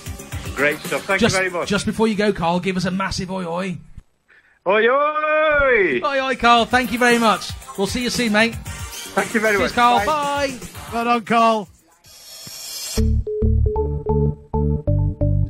Great 0.54 0.78
stuff. 0.86 1.04
Thank 1.04 1.20
just, 1.20 1.34
you 1.34 1.38
very 1.40 1.50
much. 1.50 1.68
Just 1.68 1.84
before 1.84 2.08
you 2.08 2.14
go, 2.14 2.32
Carl, 2.32 2.60
give 2.60 2.78
us 2.78 2.86
a 2.86 2.90
massive 2.90 3.30
oi 3.30 3.44
oi. 3.44 3.76
Oi, 4.66 4.88
oi. 4.88 6.00
Oi 6.02 6.20
oi, 6.28 6.34
Carl. 6.36 6.64
Thank 6.64 6.92
you 6.92 6.98
very 6.98 7.18
much. 7.18 7.50
We'll 7.76 7.86
see 7.86 8.04
you 8.04 8.08
soon, 8.08 8.32
mate. 8.32 8.54
Thank 9.16 9.32
you 9.32 9.40
very 9.40 9.56
Cheers, 9.56 9.70
much. 9.70 9.74
Carl. 9.76 9.98
Bye. 10.04 10.48
Bye. 10.48 10.58
Well 10.92 11.04
done, 11.04 11.24
Carl. 11.24 11.68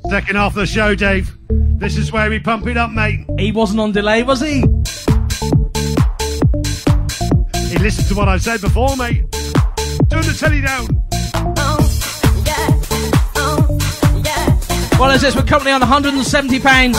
Second 0.08 0.36
half 0.36 0.52
of 0.52 0.54
the 0.54 0.66
show, 0.66 0.94
Dave. 0.94 1.36
This 1.48 1.96
is 1.96 2.12
where 2.12 2.30
we 2.30 2.38
pump 2.38 2.68
it 2.68 2.76
up, 2.76 2.92
mate. 2.92 3.26
He 3.40 3.50
wasn't 3.50 3.80
on 3.80 3.90
delay, 3.90 4.22
was 4.22 4.40
he? 4.40 4.60
He 7.66 7.78
listened 7.78 8.06
to 8.06 8.14
what 8.14 8.28
I 8.28 8.38
said 8.38 8.60
before, 8.60 8.96
mate. 8.96 9.24
Turn 10.10 10.22
the 10.22 10.36
telly 10.38 10.60
down. 10.60 10.86
Well, 15.00 15.10
as 15.10 15.22
this, 15.22 15.34
we're 15.34 15.42
currently 15.42 15.72
on 15.72 15.80
£170. 15.82 16.94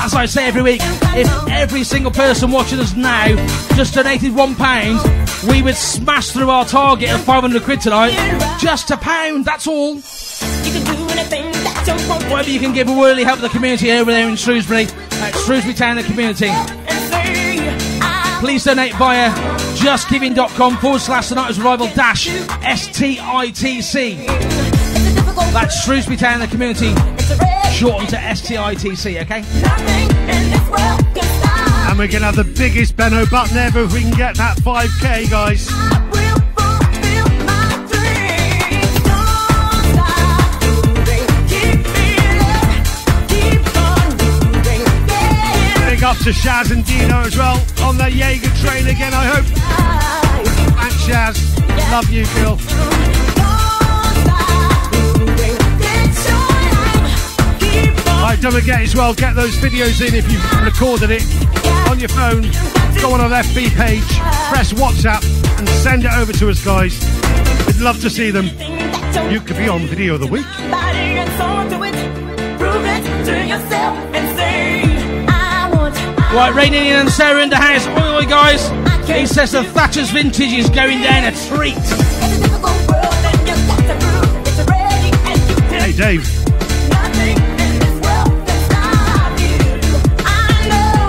As 0.00 0.14
I 0.14 0.26
say 0.26 0.48
every 0.48 0.62
week, 0.62 0.80
if 0.82 1.48
every 1.48 1.84
single 1.84 2.10
person 2.10 2.50
watching 2.50 2.80
us 2.80 2.96
now 2.96 3.36
just 3.76 3.94
donated 3.94 4.32
£1, 4.32 5.27
we 5.46 5.62
would 5.62 5.76
smash 5.76 6.30
through 6.30 6.50
our 6.50 6.64
target 6.64 7.10
of 7.10 7.22
500 7.22 7.62
quid 7.62 7.80
tonight. 7.80 8.12
Just 8.58 8.90
a 8.90 8.96
pound, 8.96 9.44
that's 9.44 9.66
all. 9.66 9.96
Whatever 12.30 12.50
you 12.50 12.60
can 12.60 12.72
give 12.72 12.88
will 12.88 12.96
really 12.96 13.24
help 13.24 13.40
the 13.40 13.48
community 13.48 13.92
over 13.92 14.10
there 14.10 14.28
in 14.28 14.36
Shrewsbury, 14.36 14.86
at 15.12 15.34
Shrewsbury 15.44 15.74
Town 15.74 15.98
and 15.98 16.06
Community. 16.06 16.50
Please 18.40 18.64
donate 18.64 18.94
via 18.94 19.30
justgiving.com 19.76 20.76
forward 20.78 21.00
slash 21.00 21.28
the 21.28 21.34
night 21.34 21.54
dash 21.94 22.28
STITC. 22.28 24.26
That's 25.52 25.84
Shrewsbury 25.84 26.16
Town 26.16 26.40
and 26.40 26.42
the 26.42 26.48
Community, 26.48 26.94
shortened 27.72 28.10
to 28.10 28.16
STITC, 28.16 29.22
okay? 29.22 31.27
And 31.98 32.06
we're 32.06 32.12
going 32.12 32.20
to 32.20 32.26
have 32.26 32.36
the 32.36 32.54
biggest 32.56 32.96
Benno 32.96 33.26
button 33.26 33.56
ever 33.56 33.82
if 33.82 33.92
we 33.92 34.02
can 34.02 34.12
get 34.12 34.36
that 34.36 34.56
5k, 34.58 35.28
guys. 35.28 35.66
Big 45.90 46.04
up 46.04 46.16
to 46.18 46.30
Shaz 46.30 46.70
and 46.70 46.84
Dino 46.84 47.22
as 47.22 47.36
well 47.36 47.60
on 47.82 47.98
the 47.98 48.08
Jaeger 48.08 48.48
train 48.62 48.86
again, 48.86 49.12
I 49.12 49.26
hope. 49.26 49.46
Thanks, 50.78 51.02
Shaz. 51.04 51.90
Love 51.90 52.08
you, 52.10 52.24
girl. 52.36 52.58
Right, 58.22 58.38
don't 58.40 58.52
forget 58.52 58.82
as 58.82 58.94
well, 58.94 59.14
get 59.14 59.34
those 59.34 59.56
videos 59.56 60.06
in 60.06 60.14
if 60.14 60.30
you've 60.30 60.64
recorded 60.64 61.10
it 61.10 61.57
on 61.88 61.98
your 61.98 62.08
phone. 62.08 62.42
Go 63.00 63.14
on 63.14 63.20
our 63.20 63.30
FB 63.42 63.74
page, 63.74 64.18
press 64.50 64.72
WhatsApp, 64.72 65.24
and 65.58 65.68
send 65.68 66.04
it 66.04 66.12
over 66.12 66.32
to 66.32 66.50
us, 66.50 66.62
guys. 66.64 66.98
We'd 67.66 67.80
love 67.80 68.00
to 68.02 68.10
see 68.10 68.30
them. 68.30 68.46
You 69.32 69.40
could 69.40 69.56
be 69.56 69.68
on 69.68 69.80
Video 69.86 70.14
of 70.14 70.20
the 70.20 70.26
Week. 70.26 70.44
Right, 76.30 76.52
raining 76.54 76.86
in 76.86 76.96
and 76.96 77.10
Sarah 77.10 77.42
in 77.42 77.48
the 77.48 77.56
house. 77.56 77.86
Oi, 77.86 78.16
oi, 78.18 78.26
guys. 78.26 78.68
He 79.08 79.26
says 79.26 79.52
the 79.52 79.64
Thatcher's 79.64 80.10
vintage 80.10 80.52
is 80.52 80.68
going 80.68 81.00
down 81.00 81.24
a 81.24 81.32
treat. 81.48 81.74
Hey, 85.72 85.92
Dave. 85.92 86.28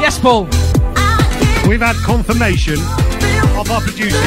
Yes, 0.01 0.17
Paul. 0.19 0.68
We've 1.69 1.81
had 1.81 1.95
confirmation 1.97 2.79
of 3.59 3.69
our 3.69 3.79
producers. 3.79 4.19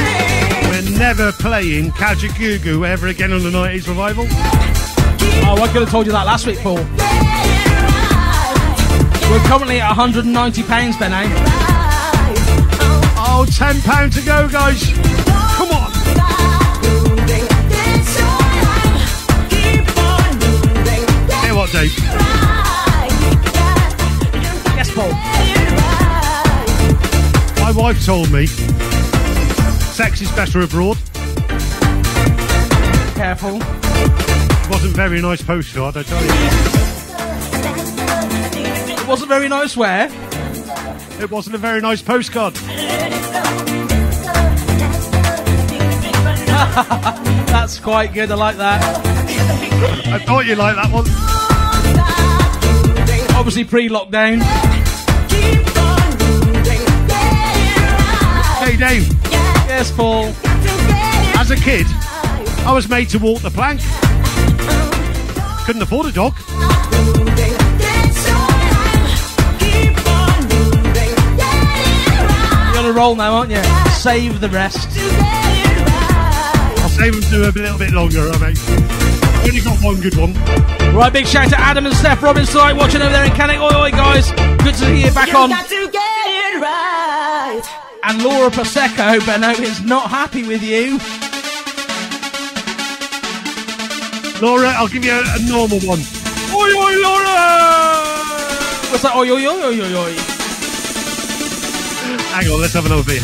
We're 0.70 0.96
never 0.96 1.32
playing 1.32 1.90
Kajagoogoo 1.90 2.86
ever 2.86 3.08
again 3.08 3.32
on 3.32 3.42
the 3.42 3.50
90s 3.50 3.88
revival. 3.88 4.26
Oh, 4.30 5.60
I 5.60 5.66
could 5.72 5.82
have 5.82 5.90
told 5.90 6.06
you 6.06 6.12
that 6.12 6.24
last 6.24 6.46
week, 6.46 6.60
Paul. 6.60 6.76
We're 9.28 9.44
currently 9.48 9.80
at 9.80 9.88
190 9.88 10.62
pounds, 10.62 10.96
Ben. 10.98 11.12
Eh? 11.12 11.26
Oh, 13.18 13.44
ten 13.50 13.80
pound 13.80 14.12
to 14.12 14.22
go, 14.22 14.48
guys. 14.48 14.92
Come 15.56 15.70
on. 15.72 15.90
Hear 21.42 21.54
what, 21.56 21.72
Dave? 21.72 22.21
Wife 27.82 28.06
told 28.06 28.30
me 28.30 28.46
sex 28.46 30.20
is 30.20 30.30
better 30.36 30.60
abroad. 30.60 30.96
Careful. 33.16 33.58
It 33.60 34.70
wasn't 34.70 34.94
very 34.94 35.20
nice 35.20 35.42
postcard, 35.42 35.96
I 35.96 36.04
tell 36.04 36.22
you. 36.22 36.30
It 38.92 39.08
wasn't 39.08 39.30
very 39.30 39.48
nice. 39.48 39.76
Where? 39.76 40.08
It 41.20 41.28
wasn't 41.28 41.56
a 41.56 41.58
very 41.58 41.80
nice 41.80 42.00
postcard. 42.00 42.54
That's 47.50 47.80
quite 47.80 48.14
good. 48.14 48.30
I 48.30 48.36
like 48.36 48.58
that. 48.58 48.80
I 50.06 50.20
thought 50.20 50.46
you 50.46 50.54
liked 50.54 50.76
that 50.76 50.92
one. 50.92 51.06
Obviously 53.36 53.64
pre-lockdown. 53.64 54.71
Hey, 58.72 58.78
Dave. 58.78 59.12
Yes, 59.68 59.92
Paul. 59.92 60.32
As 61.36 61.50
a 61.50 61.56
kid, 61.56 61.84
I 62.64 62.72
was 62.72 62.88
made 62.88 63.10
to 63.10 63.18
walk 63.18 63.42
the 63.42 63.50
plank. 63.50 63.82
Uh-huh. 63.82 65.66
Couldn't 65.66 65.82
afford 65.82 66.06
a 66.06 66.12
dog. 66.12 66.32
You're 72.72 72.78
on 72.78 72.86
a 72.86 72.92
roll 72.96 73.14
now, 73.14 73.34
aren't 73.34 73.50
you? 73.50 73.62
Save 73.92 74.40
the 74.40 74.48
rest. 74.48 74.88
I'll 76.80 76.88
save 76.88 77.12
them 77.12 77.22
to 77.24 77.50
a 77.50 77.52
little 77.52 77.78
bit 77.78 77.90
longer, 77.90 78.30
I 78.30 78.38
mate. 78.38 78.58
Only 79.44 79.60
got 79.60 79.84
one 79.84 80.00
good 80.00 80.16
one. 80.16 80.32
Right, 80.94 81.12
big 81.12 81.26
shout 81.26 81.50
to 81.50 81.60
Adam 81.60 81.84
and 81.84 81.94
Steph 81.94 82.22
Robbins 82.22 82.50
tonight 82.50 82.72
watching 82.72 83.02
over 83.02 83.12
there 83.12 83.26
in 83.26 83.32
Cannock. 83.32 83.60
Oi, 83.60 83.82
oi, 83.82 83.90
guys. 83.90 84.30
Good 84.62 84.76
to 84.76 84.80
see 84.80 85.04
you 85.04 85.10
back 85.12 85.34
on. 85.34 85.50
And 88.04 88.22
Laura 88.22 88.50
Prosecco, 88.50 89.24
Benno, 89.24 89.50
is 89.50 89.80
not 89.82 90.10
happy 90.10 90.42
with 90.42 90.62
you. 90.62 90.98
Laura, 94.44 94.70
I'll 94.70 94.88
give 94.88 95.04
you 95.04 95.12
a, 95.12 95.22
a 95.22 95.38
normal 95.48 95.78
one. 95.86 96.00
Oi, 96.52 96.70
oi, 96.74 97.00
Laura! 97.00 98.12
What's 98.90 99.02
that? 99.04 99.14
Oi, 99.14 99.30
oi, 99.30 99.46
oi, 99.46 99.62
oi, 99.62 99.80
oi, 99.80 99.94
oi. 99.94 100.14
Hang 102.34 102.48
on, 102.50 102.60
let's 102.60 102.74
have 102.74 102.86
another 102.86 103.04
beer. 103.04 103.20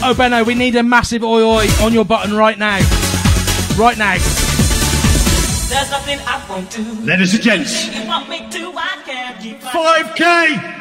Oh, 0.00 0.14
Benno, 0.16 0.44
we 0.44 0.54
need 0.54 0.76
a 0.76 0.84
massive 0.84 1.24
oi, 1.24 1.42
oi 1.42 1.66
on 1.82 1.92
your 1.92 2.04
button 2.04 2.34
right 2.34 2.56
now. 2.56 2.78
Right 3.76 3.98
now. 3.98 4.37
There's 5.68 5.90
nothing 5.90 6.18
I 6.20 6.42
won't 6.48 6.70
do. 6.70 6.82
Ladies 7.04 7.34
and 7.34 7.42
gents, 7.42 7.94
You 7.94 8.06
want 8.08 8.28
me 8.28 8.38
to, 8.38 8.72
I 8.74 9.02
can 9.04 9.42
keep 9.42 9.60
5K! 9.60 10.78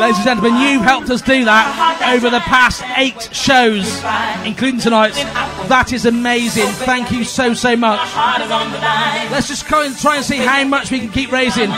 Ladies 0.00 0.16
and 0.16 0.24
gentlemen, 0.24 0.56
you've 0.60 0.82
helped 0.82 1.10
us 1.10 1.20
do 1.20 1.44
that 1.44 2.14
over 2.14 2.30
the 2.30 2.40
past 2.40 2.82
eight 2.96 3.28
shows, 3.34 4.02
including 4.46 4.80
tonight's. 4.80 5.22
That 5.68 5.92
is 5.92 6.06
amazing. 6.06 6.66
Thank 6.88 7.12
you 7.12 7.24
so, 7.24 7.52
so 7.54 7.76
much. 7.76 8.00
heart 8.00 8.40
is 8.40 8.50
on 8.50 8.72
the 8.72 8.78
line. 8.78 9.30
Let's 9.30 9.48
just 9.48 9.66
try 9.66 9.84
and, 9.86 9.96
try 9.96 10.16
and 10.16 10.24
see 10.24 10.38
how 10.38 10.64
much 10.64 10.90
we 10.90 11.00
can 11.00 11.10
keep 11.10 11.30
raising. 11.30 11.68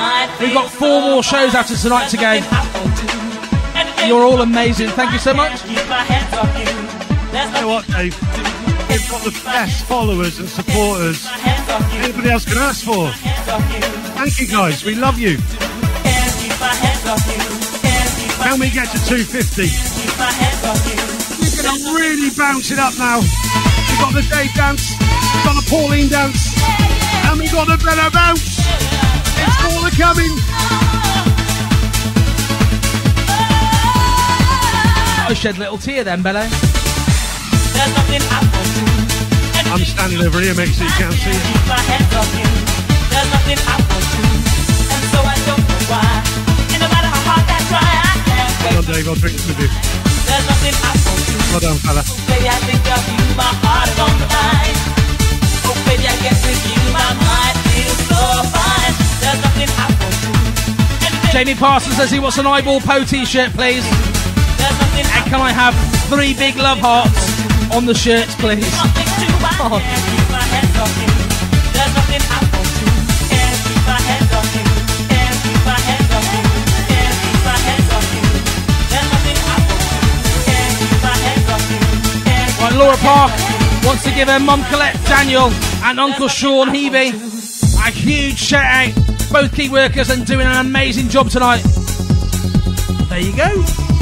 We've 0.40 0.54
got 0.54 0.70
four 0.70 1.00
more 1.02 1.22
shows 1.22 1.54
after 1.54 1.76
tonight 1.76 2.08
to 2.08 2.16
go. 2.16 2.40
You're 4.06 4.24
all 4.24 4.40
amazing. 4.42 4.90
Thank 4.90 5.12
you 5.12 5.18
so 5.18 5.34
much. 5.34 5.64
You 5.66 5.74
know 7.52 7.68
what, 7.68 7.86
Dave? 7.88 8.55
You've 8.96 9.10
got 9.10 9.24
the 9.24 9.40
best 9.44 9.84
followers 9.84 10.38
and 10.38 10.48
supporters 10.48 11.28
anybody 12.00 12.30
else 12.30 12.46
can 12.46 12.56
ask 12.56 12.82
for. 12.82 13.10
Thank 14.16 14.40
you, 14.40 14.48
guys. 14.48 14.86
We 14.86 14.94
love 14.94 15.18
you. 15.18 15.36
Can 18.40 18.58
we 18.58 18.70
get 18.70 18.88
to 18.88 18.98
250? 19.04 19.68
We're 21.44 21.62
going 21.62 21.82
to 21.84 21.92
really 21.92 22.30
bounce 22.38 22.70
it 22.70 22.78
up 22.78 22.96
now. 22.96 23.20
We've 23.20 24.00
got 24.00 24.14
the 24.14 24.24
Dave 24.32 24.54
dance, 24.54 24.96
we've 24.96 25.44
got 25.44 25.60
the 25.60 25.66
Pauline 25.68 26.08
dance, 26.08 26.56
and 27.28 27.38
we've 27.38 27.52
got 27.52 27.68
the 27.68 27.76
Benno 27.76 28.08
bounce. 28.08 28.64
It's 28.64 29.60
all 29.60 29.84
the 29.84 29.92
coming. 29.92 30.32
I 35.28 35.34
shed 35.34 35.56
a 35.56 35.58
little 35.58 35.76
tear 35.76 36.02
then, 36.02 36.22
Benno. 36.22 36.48
There's 37.76 37.92
nothing 37.94 38.22
I 38.30 38.40
won't 38.40 38.74
do. 38.74 38.85
I'm 39.76 39.84
standing 39.84 40.24
over 40.24 40.40
here, 40.40 40.56
mate, 40.56 40.72
so 40.72 40.88
you 40.88 40.96
can't 40.96 41.12
see 41.12 41.28
Come 41.28 41.36
on, 48.72 48.84
Dave, 48.88 49.04
I'll 49.04 49.20
drink 49.20 49.36
with 49.44 49.60
you. 49.60 49.68
Well 51.52 51.60
done, 51.60 51.76
fella. 51.84 52.00
Baby, 52.24 52.48
I 52.48 52.56
think 52.64 52.88
of 52.88 53.04
you, 53.04 53.20
my 53.36 53.52
heart 53.60 53.92
is 53.92 54.00
on 54.00 54.16
the 54.16 54.24
line. 54.32 54.76
Oh, 55.68 55.76
baby, 55.84 56.08
I 56.08 56.16
guess 56.24 56.40
with 56.40 56.56
you, 56.72 56.80
my 56.96 57.12
mind 57.28 57.56
feels 57.68 58.00
so 58.08 58.48
fine. 58.48 58.96
There's 59.20 59.40
nothing 59.44 59.68
I 59.76 59.92
won't 59.92 60.16
do. 60.24 61.36
Jamie 61.36 61.54
Parsons 61.54 61.96
says 61.96 62.10
he 62.10 62.18
wants 62.18 62.38
an 62.38 62.46
eyeball 62.46 62.80
Poe 62.80 63.04
t-shirt, 63.04 63.52
please. 63.52 63.84
And 63.84 65.24
can 65.28 65.42
I 65.44 65.52
have 65.52 65.76
three 66.08 66.32
big 66.32 66.56
love 66.56 66.78
hearts 66.78 67.12
on 67.76 67.84
the 67.84 67.94
shirts, 67.94 68.34
please? 68.36 69.05
Right, 82.58 82.72
Laura 82.74 82.96
Park 82.98 83.32
wants 83.84 84.04
to 84.04 84.10
give 84.10 84.28
her 84.28 84.38
mum 84.38 84.62
Colette 84.64 84.94
Daniel 85.06 85.50
and 85.84 85.98
Uncle 86.00 86.28
Sean 86.28 86.68
Heavey 86.68 87.14
a 87.78 87.90
huge 87.90 88.38
shout 88.38 88.64
out. 88.64 88.94
Both 89.32 89.54
key 89.54 89.70
workers 89.70 90.10
and 90.10 90.26
doing 90.26 90.46
an 90.46 90.66
amazing 90.66 91.08
job 91.08 91.30
tonight. 91.30 91.62
There 93.08 93.20
you 93.20 93.34
go. 93.34 93.95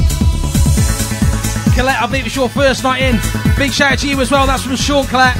Colette, 1.74 2.01
I 2.01 2.06
believe 2.06 2.26
it's 2.26 2.36
your 2.36 2.48
first 2.48 2.84
night 2.84 3.02
in. 3.02 3.18
Big 3.56 3.72
shout 3.72 3.92
out 3.92 3.98
to 3.98 4.09
you 4.09 4.20
as 4.20 4.30
well. 4.30 4.46
That's 4.46 4.62
from 4.62 4.76
Sean 4.76 5.06
Colette. 5.06 5.36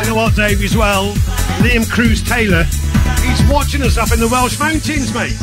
You 0.00 0.10
know 0.10 0.16
what, 0.16 0.36
Dave, 0.36 0.62
as 0.62 0.76
well? 0.76 1.12
Liam 1.58 1.90
Cruz 1.90 2.22
Taylor, 2.22 2.64
he's 2.64 3.42
watching 3.50 3.82
us 3.82 3.96
up 3.96 4.12
in 4.12 4.20
the 4.20 4.28
Welsh 4.28 4.58
Mountains, 4.58 5.12
mate. 5.12 5.36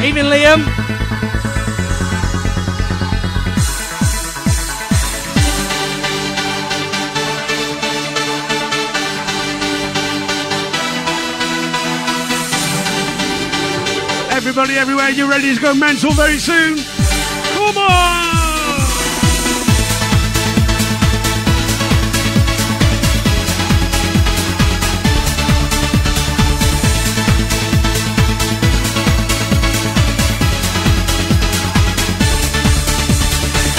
Even 0.00 0.26
Liam. 0.26 0.95
Everybody 14.58 14.78
everywhere, 14.78 15.10
You're 15.10 15.28
ready 15.28 15.54
to 15.54 15.60
go 15.60 15.74
mental 15.74 16.12
very 16.12 16.38
soon? 16.38 16.78
Come 16.78 17.76
on! 17.76 18.80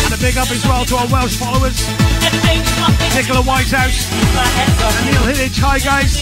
And 0.05 0.13
a 0.13 0.17
big 0.21 0.37
up 0.37 0.51
as 0.51 0.63
well 0.63 0.85
to 0.85 0.95
our 0.95 1.07
Welsh 1.07 1.37
followers. 1.37 1.87
Nicola 3.15 3.41
Whitehouse 3.41 4.11
and 4.13 5.05
Neil 5.09 5.23
Hillage. 5.23 5.57
Hi, 5.57 5.79
guys. 5.79 6.21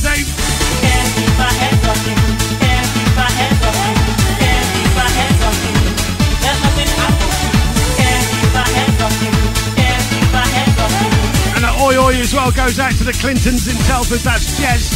goes 12.55 12.79
out 12.79 12.91
to 12.93 13.03
the 13.03 13.13
Clintons 13.13 13.67
in 13.67 13.75
Telford. 13.85 14.19
That's 14.19 14.59
Jez. 14.59 14.91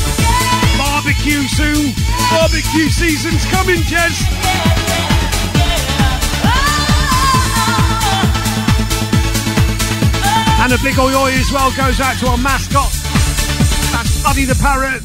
Barbecue 0.77 1.47
soon. 1.47 1.93
Barbecue 2.31 2.89
season's 2.89 3.45
coming, 3.45 3.81
Jez. 3.85 4.15
And 10.63 10.73
a 10.73 10.77
big 10.83 10.97
oi 10.97 11.13
oi 11.13 11.31
as 11.33 11.51
well 11.51 11.71
goes 11.77 11.99
out 11.99 12.17
to 12.19 12.27
our 12.27 12.37
mascot. 12.37 12.91
That's 13.91 14.23
Buddy 14.23 14.45
the 14.45 14.55
Parrot. 14.55 15.01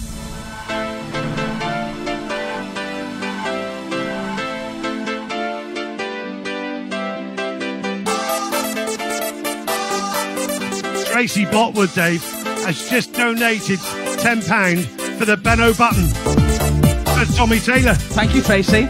Tracy 11.13 11.45
Botwood, 11.45 11.95
Dave, 11.95 12.23
has 12.65 12.89
just 12.89 13.13
donated 13.15 13.79
£10 13.79 14.85
for 15.19 15.25
the 15.25 15.37
Benno 15.37 15.75
button. 15.75 16.07
For 16.07 17.37
Tommy 17.37 17.59
Taylor. 17.59 17.95
Thank 17.95 18.35
you, 18.35 18.43
Tracy. 18.43 18.87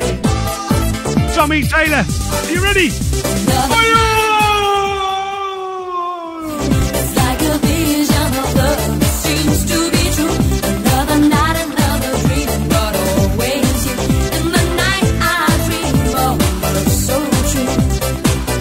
Tommy 1.35 1.63
Taylor, 1.63 2.05
are 2.05 2.53
you 2.53 2.63
ready? 2.63 2.91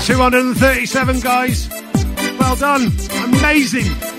Two 0.05 0.17
hundred 0.17 0.45
and 0.45 0.57
thirty-seven 0.57 1.19
guys. 1.19 1.69
Well 2.39 2.55
done. 2.55 2.87
of 2.87 3.39
love 3.39 3.59
seems 3.69 4.09
to 4.09 4.18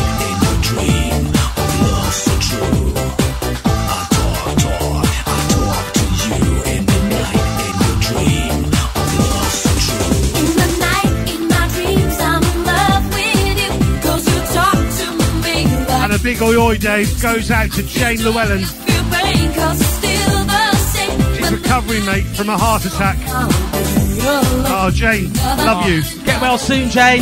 big 16.23 16.41
oi 16.41 16.55
oi, 16.55 16.77
Dave, 16.77 17.21
goes 17.21 17.49
out 17.51 17.71
to 17.71 17.83
Jane 17.83 18.23
Llewellyn. 18.23 18.59
you 18.61 18.67
pain, 19.11 19.53
'cause 19.53 19.81
it's 19.81 19.89
still 19.89 20.43
the 20.45 20.75
same. 20.75 21.35
She's 21.35 21.51
recovering, 21.51 22.05
mate, 22.05 22.25
from 22.35 22.49
a 22.49 22.57
heart 22.57 22.85
attack. 22.85 23.17
Oh, 24.73 24.91
Jane, 24.93 25.33
love 25.57 25.87
you. 25.89 26.03
Get 26.25 26.41
well 26.41 26.57
soon, 26.57 26.89
Jane. 26.89 27.21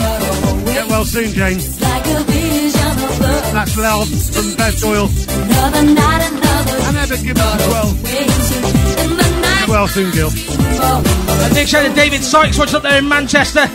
Get 0.65 0.87
well 0.89 1.05
soon, 1.05 1.33
Jane. 1.33 1.61
Like 1.79 2.05
a 2.07 2.23
vision 2.23 3.03
of 3.03 3.19
love. 3.21 3.53
That's 3.53 3.77
Lel 3.77 4.05
from 4.05 4.53
Beth 4.55 4.81
Doyle. 4.81 5.09
Another 5.29 5.83
night, 5.83 6.31
another 6.31 6.77
And 6.87 6.97
Emma 6.97 7.17
Gibbons 7.17 7.61
as 7.61 7.67
well. 7.67 7.89
In 7.89 9.17
the 9.17 9.29
night, 9.41 9.59
Get 9.59 9.69
well 9.69 9.87
soon, 9.87 10.11
Gil. 10.11 10.27
A 10.27 11.53
big 11.53 11.67
shout 11.67 11.85
to 11.85 11.93
David 11.93 12.23
Sykes, 12.23 12.57
watching 12.57 12.75
up 12.75 12.83
there 12.83 12.97
in 12.97 13.07
Manchester. 13.07 13.69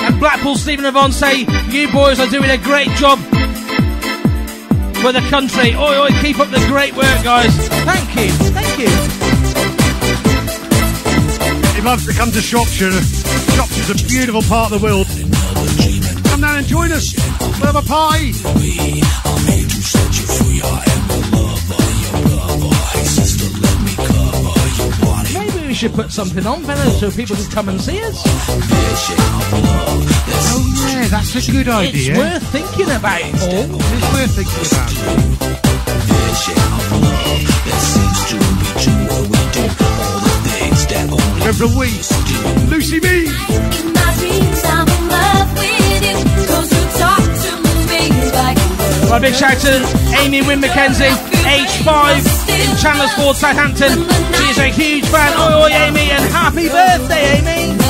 And 0.00 0.18
Blackpool 0.18 0.56
Stephen 0.56 0.86
Avon 0.86 1.12
say, 1.12 1.46
You 1.68 1.88
boys 1.92 2.18
are 2.18 2.28
doing 2.28 2.50
a 2.50 2.56
great 2.56 2.90
job 2.96 3.18
for 5.00 5.12
the 5.12 5.20
country. 5.30 5.74
Oi, 5.74 5.98
oi, 5.98 6.08
keep 6.20 6.38
up 6.38 6.50
the 6.50 6.62
great 6.68 6.94
work, 6.94 7.24
guys. 7.24 7.54
Thank 7.84 8.14
you. 8.16 8.30
Thank 8.52 8.78
you. 8.78 8.90
You'd 11.74 11.84
love 11.84 12.04
to 12.04 12.12
come 12.12 12.30
to 12.30 12.40
Shropshire. 12.40 12.92
Shropshire's 12.92 13.90
a 13.90 14.06
beautiful 14.06 14.42
part 14.42 14.72
of 14.72 14.80
the 14.80 14.84
world. 14.84 15.06
Come 16.28 16.42
down 16.42 16.58
and 16.58 16.66
join 16.66 16.92
us. 16.92 17.14
We'll 17.40 17.72
have 17.72 17.76
a 17.76 17.82
party. 17.82 18.32
Should 25.80 25.94
put 25.94 26.12
something 26.12 26.46
on, 26.46 26.62
Benno, 26.66 26.90
so 26.90 27.10
people 27.10 27.34
can 27.36 27.50
come 27.50 27.70
and 27.70 27.80
see 27.80 28.02
us. 28.02 28.22
Oh, 28.26 28.36
yeah, 30.92 31.08
that's 31.08 31.34
a 31.36 31.50
good 31.50 31.68
idea. 31.70 32.10
It's 32.10 32.18
worth 32.18 32.46
thinking 32.52 32.90
about, 32.94 33.22
Paul. 33.40 33.64
It's 33.80 34.12
worth 34.12 34.36
thinking 34.36 34.66
about. 34.68 34.92
Remember 41.38 41.68
we, 41.78 41.88
Lucy 42.68 43.00
B. 43.00 43.59
Right, 49.10 49.22
big 49.22 49.34
shout 49.34 49.54
out 49.54 49.60
to 49.62 50.20
Amy 50.20 50.40
Wynne 50.40 50.60
McKenzie, 50.60 51.10
age 51.44 51.82
5 51.82 52.16
in 52.48 52.76
Chandler's 52.76 53.10
Southampton. 53.36 54.08
She 54.34 54.44
is 54.50 54.58
a 54.58 54.68
huge 54.68 55.04
fan. 55.06 55.32
Oi, 55.36 55.64
oi, 55.64 55.68
Amy, 55.68 56.12
and 56.12 56.22
happy 56.30 56.68
birthday, 56.68 57.38
Amy. 57.38 57.80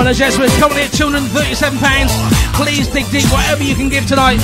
True. 0.00 0.08
Right, 0.08 0.08
the 0.12 0.18
Jesuits 0.18 0.56
currently 0.58 0.82
at 0.82 0.90
£237. 0.92 2.08
Please 2.56 2.88
dig 2.88 3.08
deep, 3.10 3.24
whatever 3.32 3.62
you 3.62 3.74
can 3.74 3.88
give 3.88 4.06
tonight. 4.06 4.38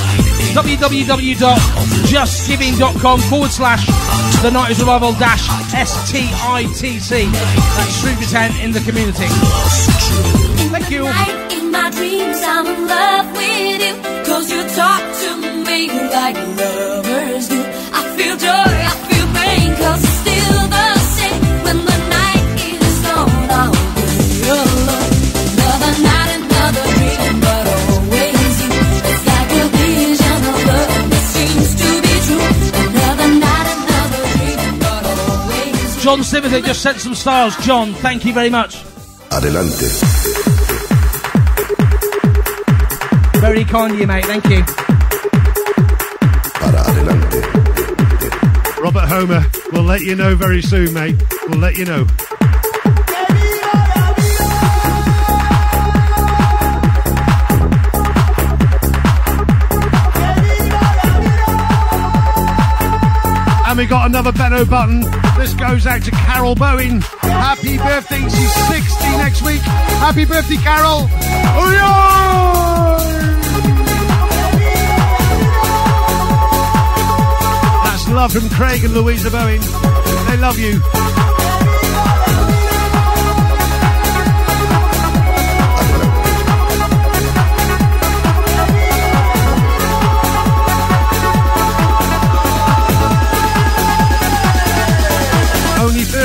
www.justgiving.com 0.55 3.21
forward 3.21 3.51
slash 3.51 3.85
the 4.43 4.51
Nineties 4.51 4.79
Revival 4.81 5.13
dash 5.15 5.47
STITC. 5.73 7.31
That's 7.33 8.01
Shrewsbury 8.01 8.27
Town 8.27 8.51
in 8.61 8.73
the 8.73 8.81
community. 8.81 9.27
Thank 10.73 10.91
you. 10.91 11.07
In 11.07 11.71
my 11.71 11.89
dreams, 11.91 12.39
I'm 12.43 12.67
in 12.67 12.87
love 12.87 13.33
with 13.33 13.83
you. 13.83 13.95
'Cause 14.25 14.51
you 14.51 14.63
talk 14.75 15.03
to 15.23 15.37
me 15.65 15.89
like 16.11 16.37
lovers 16.57 17.49
do. 17.49 17.65
I 17.93 18.03
feel 18.17 18.37
joy, 18.37 19.06
John 36.07 36.23
Timothy 36.23 36.63
just 36.63 36.83
sent 36.83 36.99
some 37.01 37.17
stars. 37.17 37.57
John, 37.67 37.93
thank 37.93 38.25
you 38.25 38.33
very 38.33 38.49
much. 38.49 38.85
Adelante. 39.33 39.89
Very 43.41 43.65
kind 43.65 43.93
of 43.93 43.99
you, 43.99 44.07
mate. 44.07 44.25
Thank 44.25 44.45
you. 44.45 44.63
Adelante. 46.63 47.41
Robert 48.81 49.09
Homer, 49.09 49.45
we'll 49.73 49.83
let 49.83 50.03
you 50.03 50.15
know 50.15 50.37
very 50.37 50.63
soon, 50.63 50.95
mate. 50.95 51.17
We'll 51.49 51.59
let 51.59 51.77
you 51.77 51.85
know. 51.85 52.07
And 63.77 63.83
we 63.83 63.89
got 63.91 64.07
another 64.07 64.33
Benno 64.33 64.65
button 64.65 65.01
This 65.37 65.53
goes 65.53 65.87
out 65.87 66.01
to 66.05 66.11
Carol 66.11 66.55
Bowen. 66.55 67.03
Happy 67.21 67.77
birthday. 67.77 68.23
She's 68.23 68.55
60 68.69 69.05
next 69.19 69.43
week. 69.43 69.61
Happy 69.61 70.25
birthday, 70.25 70.57
Carol. 70.57 71.03
That's 77.85 78.09
love 78.09 78.33
from 78.33 78.49
Craig 78.49 78.83
and 78.83 78.95
Louisa 78.95 79.31
Bowen. 79.31 79.61
They 80.27 80.39
love 80.39 80.59
you. 80.59 81.46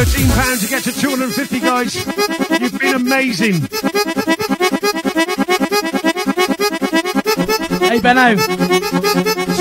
£13 0.06 0.62
to 0.62 0.68
get 0.68 0.84
to 0.84 0.92
250, 0.92 1.60
guys. 1.60 1.96
You've 2.60 2.80
been 2.80 2.96
amazing. 2.96 3.54
Hey 7.82 8.00
Benno, 8.00 8.36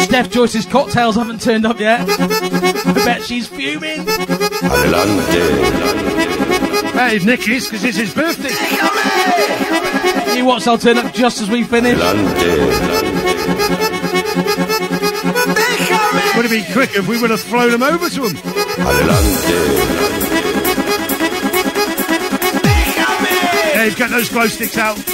Steph 0.05 0.31
Joyce's 0.31 0.65
cocktails 0.65 1.17
haven't 1.17 1.43
turned 1.43 1.67
up 1.67 1.79
yet. 1.79 2.09
I 2.09 2.93
bet 3.05 3.23
she's 3.23 3.49
fuming. 3.49 4.07
Hey, 6.95 7.19
Nick 7.19 7.47
is, 7.47 7.67
because 7.67 7.85
it's 7.85 7.99
his 7.99 8.15
birthday. 8.15 8.49
You 10.37 10.47
watch, 10.47 10.67
I'll 10.67 10.79
turn 10.79 10.97
up 10.97 11.12
just 11.12 11.43
as 11.43 11.51
we 11.51 11.65
finish. 11.65 11.99
Would 16.35 16.47
have 16.47 16.51
been 16.51 16.73
quicker 16.73 17.01
if 17.01 17.09
we 17.09 17.21
would 17.21 17.29
have 17.29 17.41
flown 17.41 17.75
him 17.75 17.83
over 17.83 18.09
to 18.09 18.25
him. 18.27 18.37
Get 23.89 24.11
those 24.11 24.28
glow 24.28 24.47
sticks 24.47 24.77
out. 24.77 25.10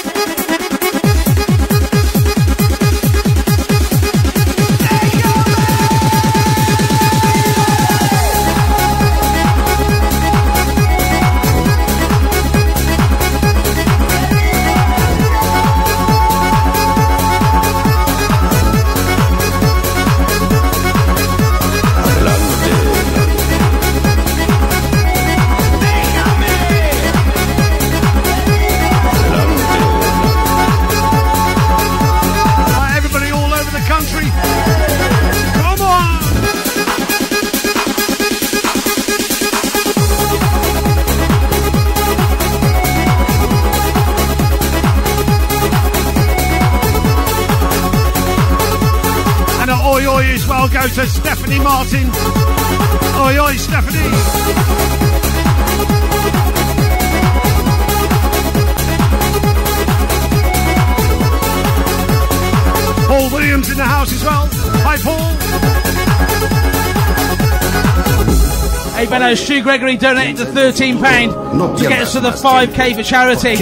Hey 69.27 69.32
Benno, 69.32 69.44
Stu 69.44 69.61
Gregory 69.61 69.97
donated 69.97 70.36
the 70.36 70.44
£13 70.44 71.78
to 71.78 71.89
get 71.89 72.01
us 72.01 72.12
to 72.12 72.20
the 72.20 72.31
5k 72.31 72.94
for 72.94 73.03
charity. 73.03 73.57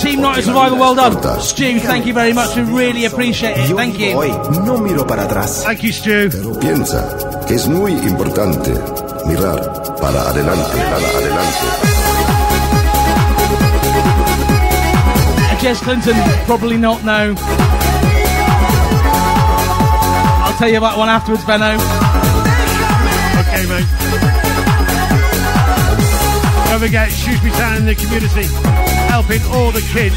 Team 0.00 0.22
Night 0.22 0.38
of 0.38 0.44
Survival, 0.44 0.78
well 0.78 0.94
done. 0.94 1.12
Stu, 1.38 1.80
thank 1.80 2.06
you 2.06 2.14
very 2.14 2.32
much. 2.32 2.56
We 2.56 2.62
really 2.62 3.04
appreciate 3.04 3.58
it. 3.58 3.76
Thank 3.76 3.98
you. 3.98 4.16
Hoy 4.16 4.30
no 4.64 4.78
miro 4.78 5.06
para 5.06 5.24
atrás. 5.24 5.64
Thank 5.64 5.82
you, 5.82 5.92
Stu. 5.92 6.30
Pero 6.30 6.58
piensa 6.58 7.44
que 7.46 7.56
es 7.56 7.68
muy 7.68 7.92
importante 7.92 8.72
mirar 9.26 9.60
para 10.00 10.30
adelante, 10.30 10.78
para 10.78 11.08
adelante. 11.18 11.66
Jess 15.60 15.80
Clinton, 15.82 16.16
probably 16.46 16.78
not, 16.78 17.04
no. 17.04 17.34
I'll 20.42 20.56
tell 20.56 20.70
you 20.70 20.78
about 20.78 20.96
one 20.96 21.10
afterwards, 21.10 21.44
Benno. 21.44 22.01
Don't 26.82 26.88
forget, 26.90 27.12
Shrewsbury 27.12 27.52
Town 27.52 27.76
in 27.76 27.84
the 27.84 27.94
community, 27.94 28.42
helping 29.06 29.40
all 29.52 29.70
the 29.70 29.82
kids. 29.92 30.16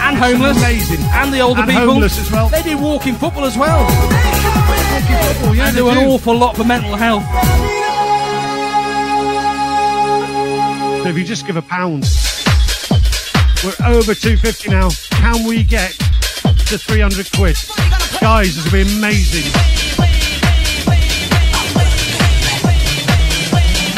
And 0.00 0.16
homeless. 0.16 0.56
amazing. 0.56 1.04
And 1.12 1.30
the 1.34 1.40
older 1.40 1.60
And 1.60 1.68
people. 1.68 1.84
homeless 1.84 2.18
as 2.18 2.32
well. 2.32 2.48
They 2.48 2.62
do 2.62 2.78
walking 2.78 3.14
football 3.14 3.44
as 3.44 3.58
well. 3.58 3.80
Walking 3.82 5.16
football, 5.26 5.54
yeah, 5.54 5.68
and 5.68 5.76
they 5.76 5.80
do 5.80 5.90
an 5.90 5.98
awful 5.98 6.34
lot 6.34 6.56
for 6.56 6.64
mental 6.64 6.96
health. 6.96 7.24
So 11.02 11.08
if 11.10 11.18
you 11.18 11.24
just 11.24 11.46
give 11.46 11.58
a 11.58 11.62
pound, 11.62 12.04
we're 13.62 13.86
over 13.86 14.14
250 14.14 14.70
now. 14.70 14.88
Can 15.10 15.46
we 15.46 15.62
get 15.62 15.90
to 16.70 16.78
300 16.78 17.30
quid? 17.32 17.58
Guys, 18.18 18.56
this 18.56 18.64
will 18.64 18.72
be 18.72 18.96
amazing. 18.96 19.71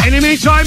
In 0.04 0.12
the 0.12 0.20
meantime, 0.20 0.66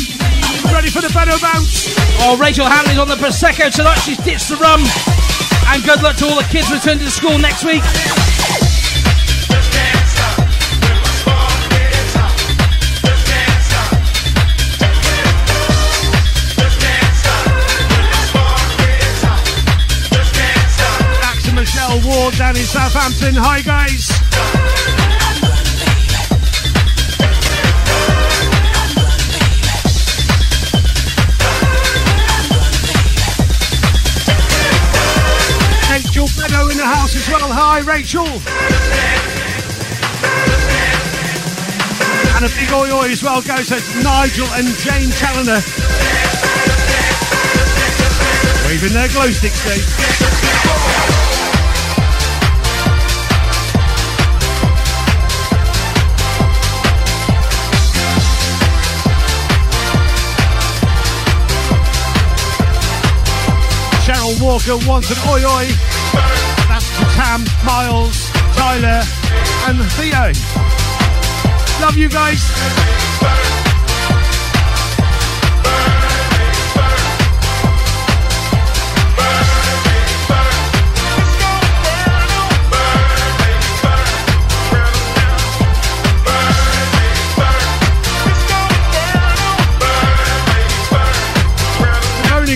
ready 0.73 0.89
for 0.89 0.99
the 0.99 1.11
Benno 1.13 1.37
bounce? 1.37 1.93
Oh, 2.25 2.37
Rachel 2.41 2.65
Hanley's 2.65 2.97
on 2.97 3.07
the 3.07 3.15
Prosecco 3.15 3.69
tonight. 3.69 3.99
She's 3.99 4.17
ditched 4.17 4.49
the 4.49 4.57
rum. 4.57 4.81
And 5.69 5.83
good 5.83 6.01
luck 6.01 6.17
to 6.17 6.25
all 6.25 6.35
the 6.35 6.47
kids 6.49 6.71
returning 6.71 7.05
to 7.05 7.11
school 7.11 7.37
next 7.37 7.63
week. 7.63 7.83
Michelle 21.53 22.01
Ward 22.05 22.35
down 22.37 22.55
in 22.57 22.63
Southampton. 22.63 23.35
Hi, 23.35 23.61
guys. 23.61 24.66
As 37.17 37.29
well. 37.29 37.51
Hi, 37.51 37.79
Rachel. 37.79 38.27
And 42.35 42.45
a 42.45 42.49
big 42.53 42.71
oi 42.71 42.91
oi 42.93 43.09
as 43.11 43.23
well 43.23 43.41
goes 43.41 43.69
to 43.69 43.79
Nigel 44.03 44.47
and 44.53 44.67
Jane 44.85 45.09
Challoner. 45.17 45.61
Waving 48.67 48.93
their 48.93 49.09
glow 49.09 49.31
sticks, 49.31 49.63
Dave. 49.65 49.81
Cheryl 64.05 64.39
Walker 64.41 64.77
wants 64.87 65.09
an 65.09 65.17
oi 65.27 65.43
oi. 65.43 66.46
To 67.27 67.33
Miles, 67.65 68.31
Tyler, 68.55 69.03
and 69.67 69.83
Theo. 69.97 70.31
Love 71.81 71.97
you 71.97 72.07
guys. 72.07 72.41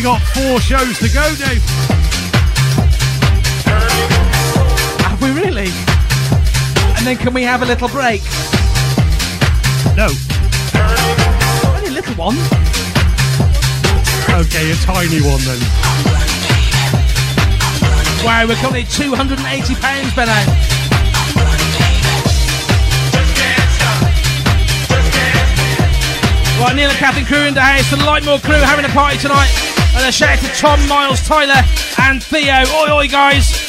Got 0.02 0.20
four 0.34 0.60
shows 0.60 0.98
to 0.98 1.10
go, 1.10 1.36
Dave. 1.36 2.01
And 7.02 7.08
then 7.08 7.18
can 7.18 7.34
we 7.34 7.42
have 7.42 7.64
a 7.64 7.66
little 7.66 7.90
break? 7.90 8.22
No. 9.98 10.14
Any 11.74 11.90
little 11.90 12.14
one. 12.14 12.38
Okay, 14.30 14.70
a 14.70 14.76
tiny 14.86 15.18
one 15.26 15.42
then. 15.42 15.58
Wow, 18.24 18.46
we're 18.48 18.54
currently 18.62 18.84
two 18.84 19.16
hundred 19.16 19.40
and 19.40 19.48
eighty 19.48 19.74
pounds, 19.74 20.14
Benno. 20.14 20.32
Right, 26.62 26.76
Neil 26.76 26.88
and 26.88 27.00
Captain 27.00 27.26
Crew 27.26 27.48
in 27.48 27.56
the 27.56 27.62
house. 27.62 27.90
The 27.90 27.98
Lightmoor 27.98 28.44
crew 28.44 28.62
having 28.62 28.86
a 28.86 28.90
party 28.90 29.18
tonight. 29.18 29.50
And 29.96 30.06
a 30.06 30.12
shout 30.12 30.38
out 30.38 30.46
to 30.46 30.54
Tom, 30.54 30.88
Miles, 30.88 31.26
Tyler, 31.28 31.66
and 31.98 32.22
Theo. 32.22 32.62
Oi, 32.62 32.94
oi, 32.94 33.08
guys. 33.08 33.61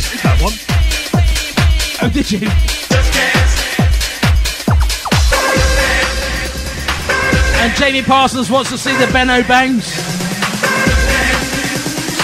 Just 0.00 0.12
did 0.12 0.20
that 0.22 0.38
one. 0.40 0.52
Oh, 2.00 2.10
did 2.12 2.30
you? 2.30 2.38
And 7.58 7.74
Jamie 7.76 8.02
Parsons 8.02 8.48
wants 8.48 8.70
to 8.70 8.78
see 8.78 8.94
the 8.96 9.10
Benno 9.12 9.42
Bangs. 9.42 9.86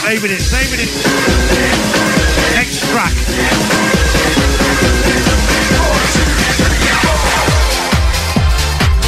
Saving 0.03 0.31
it, 0.31 0.41
saving 0.41 0.79
it. 0.79 0.91
Next 2.55 2.79
track. 2.93 3.15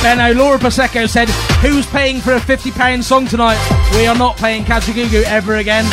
Benno, 0.02 0.34
Laura 0.34 0.58
Prosecco 0.58 1.08
said, 1.08 1.28
Who's 1.60 1.86
paying 1.86 2.20
for 2.20 2.32
a 2.32 2.40
£50 2.40 3.02
song 3.04 3.26
tonight? 3.26 3.60
We 3.94 4.06
are 4.06 4.16
not 4.16 4.36
paying 4.36 4.64
Kajagoogoo 4.64 5.22
ever 5.22 5.56
again. 5.56 5.84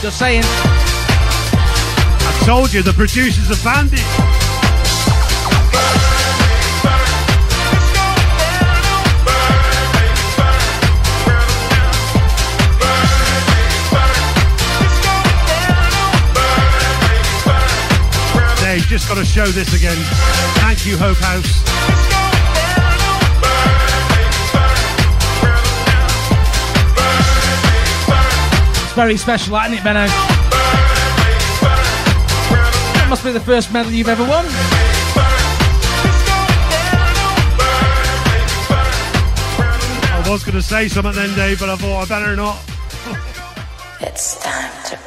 Just 0.00 0.20
saying. 0.20 0.44
Told 2.46 2.72
you 2.72 2.80
the 2.80 2.92
producer's 2.92 3.50
a 3.50 3.64
bandit. 3.64 3.98
Dave, 18.60 18.86
just 18.86 19.08
got 19.08 19.16
to 19.16 19.24
show 19.24 19.46
this 19.46 19.74
again. 19.74 19.96
Thank 20.60 20.86
you, 20.86 20.96
Hope 20.96 21.16
House. 21.16 21.64
It's 28.84 28.92
very 28.92 29.16
special, 29.16 29.56
isn't 29.56 29.74
it, 29.74 29.82
Benno? 29.82 30.35
That 33.06 33.10
must 33.10 33.24
be 33.24 33.30
the 33.30 33.38
first 33.38 33.72
medal 33.72 33.92
you've 33.92 34.08
ever 34.08 34.24
won. 34.24 34.44
I 40.10 40.28
was 40.28 40.42
going 40.42 40.56
to 40.56 40.60
say 40.60 40.88
something 40.88 41.12
then, 41.12 41.32
Dave, 41.36 41.60
but 41.60 41.70
I 41.70 41.76
thought 41.76 42.02
I 42.02 42.06
better 42.08 42.34
not. 42.34 42.58
It's 44.00 44.42
time 44.42 44.72
to 44.86 44.98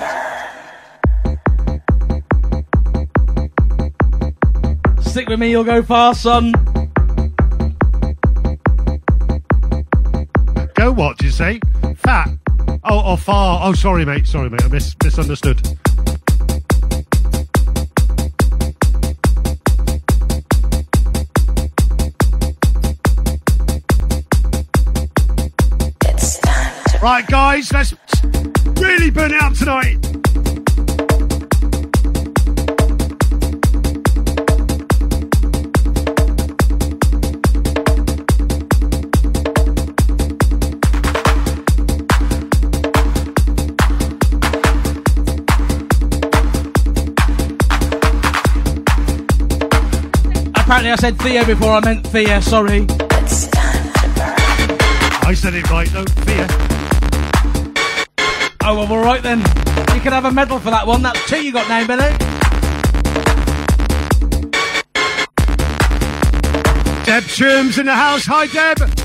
burn. 4.95 5.03
Stick 5.03 5.27
with 5.27 5.41
me, 5.41 5.49
you'll 5.51 5.65
go 5.65 5.83
far, 5.83 6.15
son. 6.15 6.53
Go 10.75 10.93
what, 10.93 11.17
did 11.17 11.25
you 11.25 11.31
say? 11.31 11.59
Fat? 11.97 12.29
Oh, 12.85 13.01
oh, 13.03 13.17
far. 13.17 13.59
Oh, 13.61 13.73
sorry, 13.73 14.05
mate. 14.05 14.25
Sorry, 14.25 14.49
mate. 14.49 14.63
I 14.63 14.69
mis- 14.69 14.95
misunderstood. 15.03 15.77
Right, 27.01 27.25
guys, 27.25 27.71
let's 27.71 27.93
really 28.77 29.09
burn 29.09 29.31
it 29.31 29.41
up 29.41 29.53
tonight. 29.53 29.95
Apparently, 50.55 50.91
I 50.91 50.95
said 50.99 51.17
Theo 51.19 51.45
before 51.45 51.71
I 51.71 51.79
meant 51.79 52.05
Thea, 52.07 52.41
sorry. 52.41 52.85
I 55.21 55.33
said 55.33 55.53
it 55.53 55.69
right, 55.71 55.87
though. 55.87 56.03
Fear. 56.05 56.68
Oh, 58.71 58.75
well, 58.75 58.91
alright 58.91 59.23
then. 59.23 59.39
You 59.95 59.99
can 59.99 60.13
have 60.13 60.25
a 60.25 60.31
medal 60.31 60.59
for 60.59 60.69
that 60.69 60.85
one. 60.85 61.01
That's 61.01 61.27
two 61.27 61.43
you 61.43 61.51
got 61.51 61.67
now, 61.67 61.87
Benno. 61.87 62.07
Deb 67.03 67.23
Sherms 67.23 67.79
in 67.79 67.87
the 67.87 67.95
house. 67.95 68.27
Hi, 68.27 68.45
Deb. 68.45 68.98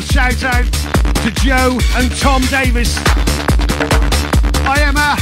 A 0.00 0.12
shout 0.12 0.42
out 0.44 0.64
to 1.16 1.30
Joe 1.42 1.78
and 1.96 2.10
Tom 2.16 2.42
Davis. 2.42 2.96
Hi 4.64 4.80
Emma. 4.80 5.16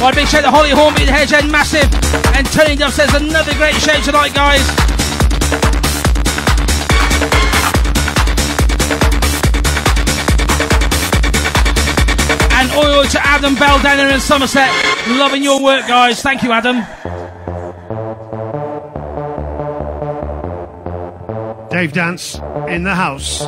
Right, 0.00 0.14
big 0.14 0.28
shout 0.28 0.42
to 0.42 0.50
Holly 0.50 0.70
Hornby, 0.70 1.04
the 1.04 1.12
Hedge 1.12 1.32
End, 1.32 1.50
massive. 1.50 1.88
And 2.36 2.46
Tony 2.48 2.76
Duff 2.76 2.92
says 2.92 3.14
another 3.14 3.54
great 3.54 3.74
show 3.76 3.98
tonight, 4.02 4.34
guys. 4.34 4.60
And 12.52 12.70
oil 12.72 13.04
to 13.04 13.26
Adam 13.26 13.54
Bell 13.54 13.82
down 13.82 13.96
there 13.96 14.10
in 14.10 14.20
Somerset. 14.20 14.70
Loving 15.08 15.42
your 15.42 15.62
work, 15.62 15.86
guys. 15.86 16.20
Thank 16.20 16.42
you, 16.42 16.52
Adam. 16.52 16.84
Dave 21.76 21.92
Dance 21.92 22.36
in 22.68 22.84
the 22.84 22.94
house. 22.94 23.42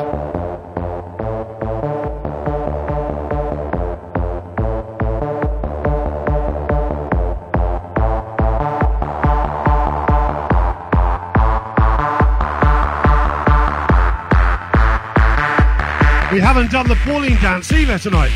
We 16.31 16.39
haven't 16.39 16.71
done 16.71 16.87
the 16.87 16.97
Pauline 17.07 17.31
dance 17.37 17.73
either 17.73 17.99
tonight. 17.99 18.31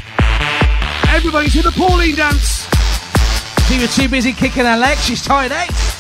Everybody 1.10 1.50
to 1.50 1.60
the 1.60 1.70
Pauline 1.72 2.16
dance. 2.16 2.66
She 3.68 3.78
was 3.78 3.94
too 3.94 4.08
busy 4.08 4.32
kicking 4.32 4.64
her 4.64 4.78
legs. 4.78 5.04
She's 5.04 5.20
tired 5.20 5.52
out. 5.52 5.91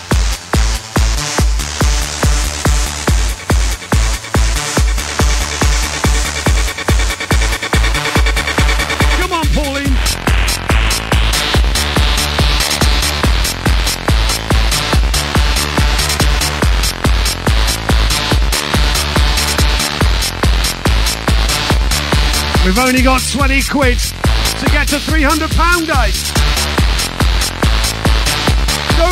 We've 22.64 22.78
only 22.78 23.02
got 23.02 23.20
20 23.20 23.60
quid 23.62 23.98
to 23.98 24.66
get 24.70 24.86
to 24.88 25.00
300 25.00 25.50
pound, 25.50 25.88
guys. 25.88 26.30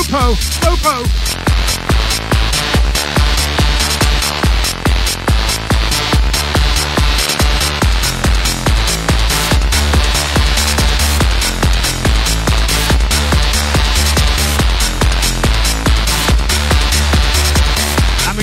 Po. 0.09 0.35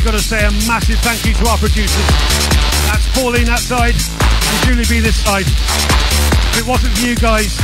got 0.04 0.12
to 0.12 0.20
say 0.20 0.40
a 0.46 0.52
massive 0.68 1.00
thank 1.00 1.26
you 1.26 1.34
to 1.34 1.50
our 1.50 1.58
producers. 1.58 2.08
That's 2.88 3.08
Pauline 3.14 3.46
that 3.46 3.60
side 3.60 4.17
and 4.50 4.60
Julie 4.66 4.86
B 4.90 5.00
this 5.00 5.24
side. 5.24 5.46
If 5.46 6.60
it 6.60 6.68
wasn't 6.68 6.98
for 6.98 7.06
you 7.06 7.16
guys, 7.16 7.58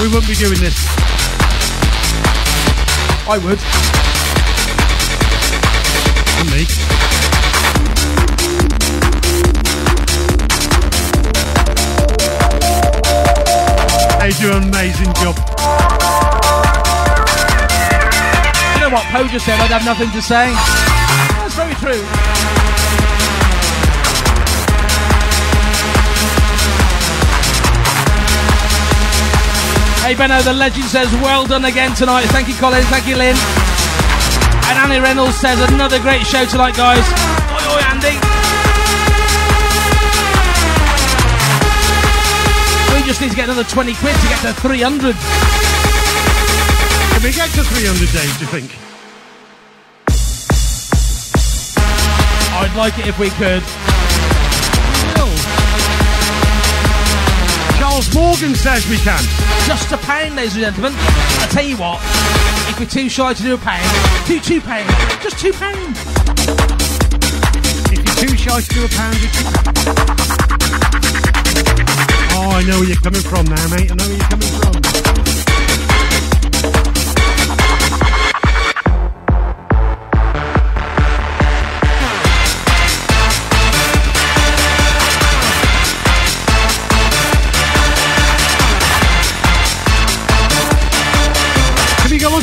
we 0.00 0.08
wouldn't 0.08 0.28
be 0.28 0.34
doing 0.34 0.58
this. 0.60 0.76
I 3.26 3.38
would. 3.38 3.58
And 6.40 6.50
me. 6.50 6.66
They 14.20 14.30
do 14.40 14.52
an 14.56 14.62
amazing 14.64 15.12
job. 15.14 15.36
You 18.74 18.80
know 18.80 18.90
what 18.90 19.04
Poe 19.12 19.28
just 19.28 19.44
said? 19.44 19.60
I'd 19.60 19.70
have 19.70 19.84
nothing 19.84 20.10
to 20.12 20.22
say. 20.22 20.52
That's 21.40 21.54
very 21.54 21.74
true. 21.74 22.33
Hey 30.04 30.12
Benno, 30.14 30.42
the 30.42 30.52
legend 30.52 30.84
says, 30.84 31.10
well 31.24 31.46
done 31.46 31.64
again 31.64 31.94
tonight. 31.94 32.26
Thank 32.26 32.46
you, 32.46 32.52
Colin. 32.56 32.82
Thank 32.92 33.08
you, 33.08 33.16
Lynn. 33.16 33.34
And 34.68 34.76
Annie 34.76 35.00
Reynolds 35.00 35.40
says, 35.40 35.58
another 35.72 35.98
great 35.98 36.26
show 36.26 36.44
tonight, 36.44 36.76
guys. 36.76 37.00
Oi, 37.00 37.72
oi, 37.72 37.80
Andy. 37.88 38.20
We 42.92 43.00
just 43.08 43.22
need 43.22 43.30
to 43.30 43.34
get 43.34 43.48
another 43.48 43.64
20 43.64 43.94
quid 43.94 44.14
to 44.14 44.28
get 44.28 44.42
to 44.44 44.52
300. 44.52 45.16
Can 45.16 47.22
we 47.24 47.32
get 47.32 47.48
to 47.56 47.64
300 47.64 48.12
days, 48.12 48.36
do 48.36 48.44
you 48.44 48.50
think? 48.52 48.76
I'd 52.60 52.76
like 52.76 52.98
it 52.98 53.06
if 53.06 53.18
we 53.18 53.30
could. 53.30 53.62
Charles 57.78 58.12
Morgan 58.14 58.54
says 58.54 58.88
we 58.88 58.96
can. 58.98 59.22
Just 59.66 59.92
a 59.92 59.98
pound, 59.98 60.36
ladies 60.36 60.54
and 60.54 60.64
gentlemen. 60.64 60.92
I 60.96 61.46
tell 61.50 61.64
you 61.64 61.76
what, 61.76 62.00
if 62.70 62.78
we're 62.78 62.86
too 62.86 63.08
shy 63.08 63.34
to 63.34 63.42
do 63.42 63.54
a 63.54 63.58
pound, 63.58 63.84
do 64.26 64.40
two 64.40 64.60
pound. 64.60 64.88
Just 65.22 65.38
two 65.38 65.52
pound. 65.52 65.96
If 67.92 67.98
you're 68.04 68.28
too 68.28 68.36
shy 68.36 68.60
to 68.60 68.68
do 68.74 68.84
a 68.84 68.88
pound, 68.88 69.16
Oh, 72.36 72.50
I 72.50 72.64
know 72.64 72.78
where 72.80 72.88
you're 72.88 72.96
coming 72.96 73.20
from 73.22 73.46
now, 73.46 73.68
mate. 73.68 73.90
I 73.90 73.94
know 73.94 74.04
where 74.08 74.16
you're 74.16 74.28
coming 74.28 74.48
from. 74.60 74.73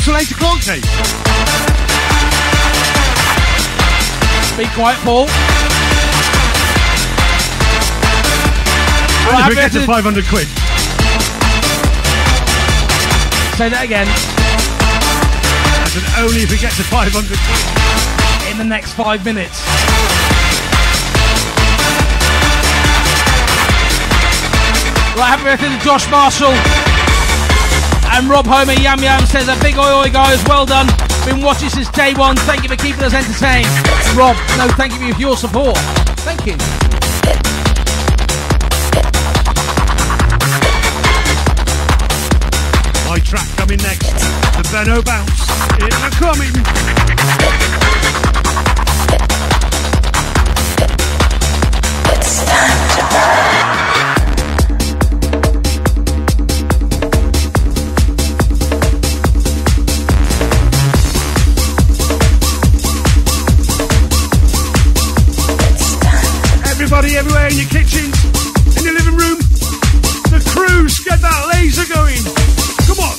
Till 0.04 0.16
8 0.16 0.30
o'clock, 0.32 0.60
Dave? 0.62 0.82
Be 4.58 4.66
quiet, 4.74 4.98
Paul. 5.04 5.26
If 9.14 9.26
we 9.26 9.32
Right, 9.32 9.54
get 9.54 9.72
to 9.72 9.86
500 9.86 10.24
quid. 10.26 10.48
Say 13.56 13.68
that 13.68 13.82
again. 13.84 14.08
Said 15.92 16.02
only 16.24 16.42
if 16.42 16.50
we 16.50 16.58
get 16.58 16.72
to 16.72 16.82
500 16.82 17.12
quid. 17.12 18.50
In 18.50 18.58
the 18.58 18.64
next 18.64 18.94
five 18.94 19.24
minutes. 19.24 19.62
Right, 25.14 25.28
happy 25.28 25.44
birthday 25.44 25.68
to 25.68 25.84
Josh 25.84 26.10
Marshall. 26.10 26.91
And 28.14 28.28
Rob 28.28 28.44
Homer 28.46 28.74
Yam 28.74 29.00
Yam 29.00 29.24
says 29.24 29.48
a 29.48 29.56
big 29.62 29.78
oi 29.78 29.90
oi 30.04 30.10
guys, 30.10 30.44
well 30.44 30.66
done. 30.66 30.86
Been 31.24 31.40
watching 31.40 31.70
since 31.70 31.90
day 31.90 32.12
one. 32.12 32.36
Thank 32.36 32.62
you 32.62 32.68
for 32.68 32.76
keeping 32.76 33.02
us 33.02 33.14
entertained. 33.14 33.66
Rob, 34.14 34.36
no, 34.58 34.68
thank 34.76 34.92
you 34.92 35.14
for 35.14 35.18
your 35.18 35.36
support. 35.36 35.78
Thank 36.20 36.44
you. 36.44 36.56
My 43.08 43.18
track 43.18 43.48
coming 43.56 43.78
next. 43.78 44.12
The 44.56 44.68
Benno 44.70 45.00
Bounce. 45.02 45.32
It's 45.80 46.18
coming. 46.18 47.81
Everywhere 67.42 67.60
in 67.60 67.66
your 67.66 67.82
kitchens, 67.82 68.14
in 68.76 68.84
your 68.84 68.94
living 68.94 69.16
room, 69.16 69.38
the 70.30 70.40
crews, 70.54 71.00
get 71.00 71.20
that 71.20 71.48
laser 71.52 71.86
going. 71.92 72.22
Come 72.86 73.00
on. 73.00 73.18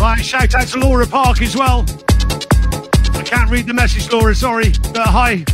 Right, 0.00 0.24
shout 0.24 0.54
out 0.54 0.68
to 0.68 0.78
Laura 0.78 1.06
Park 1.06 1.42
as 1.42 1.56
well. 1.56 1.84
I 3.14 3.22
can't 3.24 3.50
read 3.50 3.66
the 3.66 3.74
message, 3.74 4.12
Laura, 4.12 4.36
sorry. 4.36 4.72
But 4.92 5.08
hi. 5.08 5.44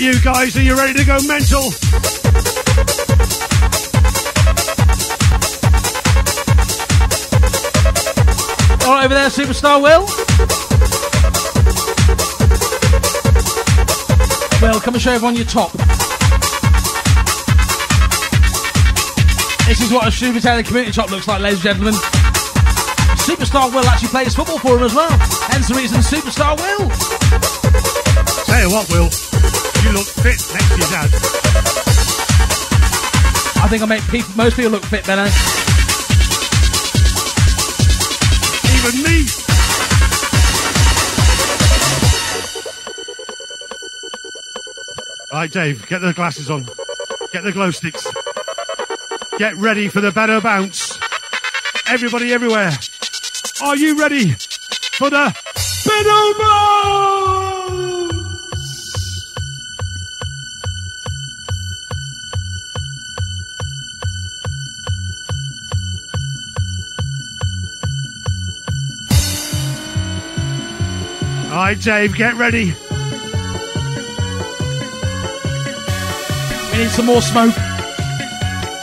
You 0.00 0.18
guys, 0.22 0.56
are 0.56 0.62
you 0.62 0.74
ready 0.74 0.94
to 0.94 1.04
go 1.04 1.18
mental? 1.26 1.60
All 8.80 8.94
right, 8.96 9.04
over 9.04 9.12
there, 9.12 9.28
superstar 9.28 9.82
Will. 9.82 10.06
Will, 14.62 14.80
come 14.80 14.94
and 14.94 15.02
show 15.02 15.12
everyone 15.12 15.36
your 15.36 15.44
top. 15.44 15.70
This 19.66 19.82
is 19.82 19.92
what 19.92 20.06
a 20.06 20.10
Supertown 20.10 20.64
community 20.64 20.92
top 20.92 21.10
looks 21.10 21.28
like, 21.28 21.42
ladies 21.42 21.58
and 21.58 21.76
gentlemen. 21.76 21.94
Superstar 23.20 23.70
Will 23.70 23.84
actually 23.84 24.08
plays 24.08 24.34
football 24.34 24.58
for 24.60 24.78
him 24.78 24.84
as 24.84 24.94
well. 24.94 25.10
Hence 25.10 25.68
the 25.68 25.74
reason 25.74 26.00
Superstar 26.00 26.56
Will. 26.56 26.88
Tell 28.46 28.62
you 28.62 28.70
what, 28.70 28.88
Will, 28.88 29.29
you 29.84 29.92
look 29.92 30.06
fit 30.06 30.38
next 30.52 30.68
to 30.68 30.78
your 30.78 30.88
dad. 30.88 31.10
I 33.62 33.68
think 33.68 33.82
I 33.82 33.86
make 33.86 34.02
people, 34.08 34.30
most 34.36 34.56
people 34.56 34.72
look 34.72 34.84
fit, 34.84 35.06
Benno. 35.06 35.24
Even 38.76 39.02
me. 39.02 39.26
Right, 45.32 45.50
Dave, 45.50 45.86
get 45.86 46.00
the 46.00 46.12
glasses 46.12 46.50
on. 46.50 46.68
Get 47.32 47.44
the 47.44 47.52
glow 47.52 47.70
sticks. 47.70 48.06
Get 49.38 49.56
ready 49.56 49.88
for 49.88 50.00
the 50.00 50.10
Benno 50.10 50.40
Bounce. 50.40 50.98
Everybody 51.86 52.32
everywhere. 52.32 52.72
Are 53.62 53.76
you 53.76 53.98
ready 53.98 54.30
for 54.30 55.10
the 55.10 55.34
Benno 55.86 56.38
Bounce? 56.38 56.69
right, 71.70 71.80
Dave, 71.80 72.16
get 72.16 72.34
ready. 72.34 72.64
We 76.72 76.78
need 76.78 76.90
some 76.90 77.06
more 77.06 77.22
smoke. 77.22 77.54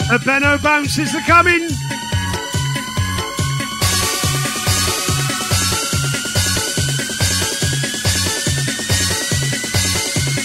A 0.09 0.19
Benno 0.23 0.57
bounces 0.59 1.13
are 1.13 1.21
coming. 1.21 1.67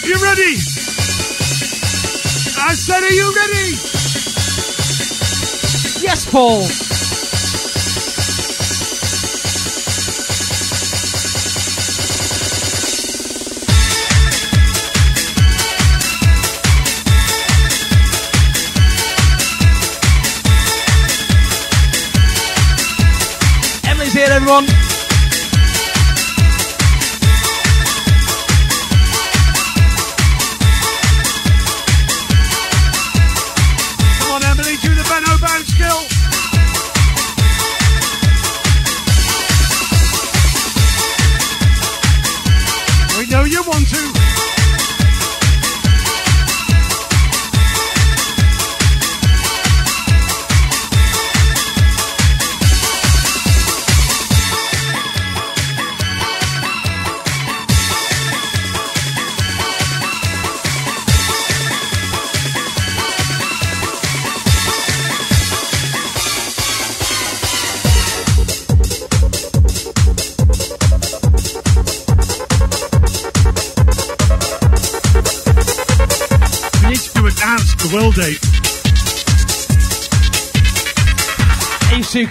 You 0.05 0.17
ready? 0.21 0.57
I 2.59 2.75
said, 2.75 3.03
are 3.03 3.13
you 3.13 3.35
ready? 3.37 3.77
Yes, 6.05 6.29
Paul. 6.29 6.92
Everyone. 24.43 24.82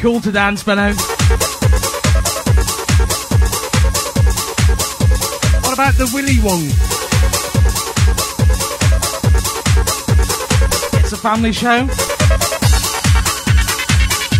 Cool 0.02 0.20
to 0.20 0.32
dance, 0.32 0.64
Benno. 0.64 0.94
What 5.62 5.74
about 5.74 5.94
the 5.94 6.10
Willy 6.12 6.40
Wong? 6.42 6.64
It's 11.04 11.14
a 11.14 11.18
family 11.18 11.52
show. 11.54 11.88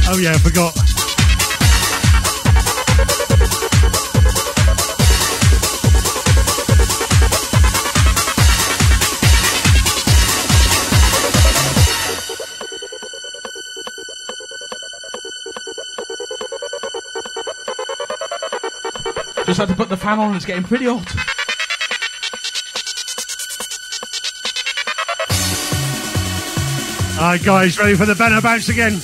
Oh 0.10 0.18
yeah, 0.18 0.32
I 0.32 0.38
forgot. 0.40 0.91
Had 19.62 19.70
to 19.70 19.76
put 19.76 19.90
the 19.90 19.98
fan 19.98 20.18
on, 20.18 20.36
it's 20.36 20.44
getting 20.44 20.64
pretty 20.64 20.86
hot. 20.86 21.06
All 27.22 27.28
right, 27.28 27.44
guys, 27.44 27.78
ready 27.78 27.94
for 27.94 28.08
the 28.08 28.16
Benno 28.16 28.42
Bounce 28.42 28.70
again? 28.70 29.00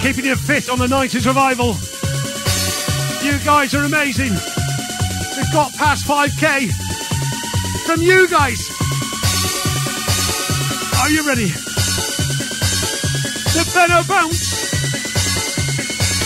Keeping 0.00 0.24
you 0.24 0.36
fit 0.36 0.70
on 0.70 0.78
the 0.78 0.86
90s 0.86 1.26
revival. 1.26 1.76
You 3.22 3.38
guys 3.44 3.74
are 3.74 3.84
amazing. 3.84 4.32
We've 5.36 5.52
got 5.52 5.74
past 5.74 6.06
5k 6.06 6.72
from 7.84 8.00
you 8.00 8.26
guys. 8.26 8.70
Are 11.02 11.10
you 11.10 11.26
ready? 11.26 11.48
The 13.52 13.70
Benno 13.74 14.02
Bounce. 14.04 14.72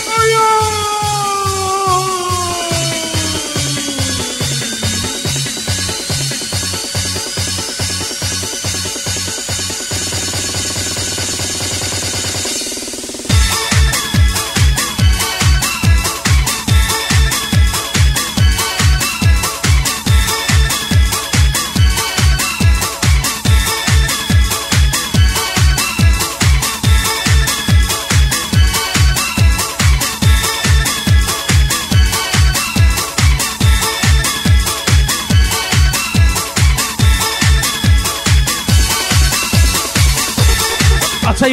Are 0.07 0.27
you? 0.29 1.04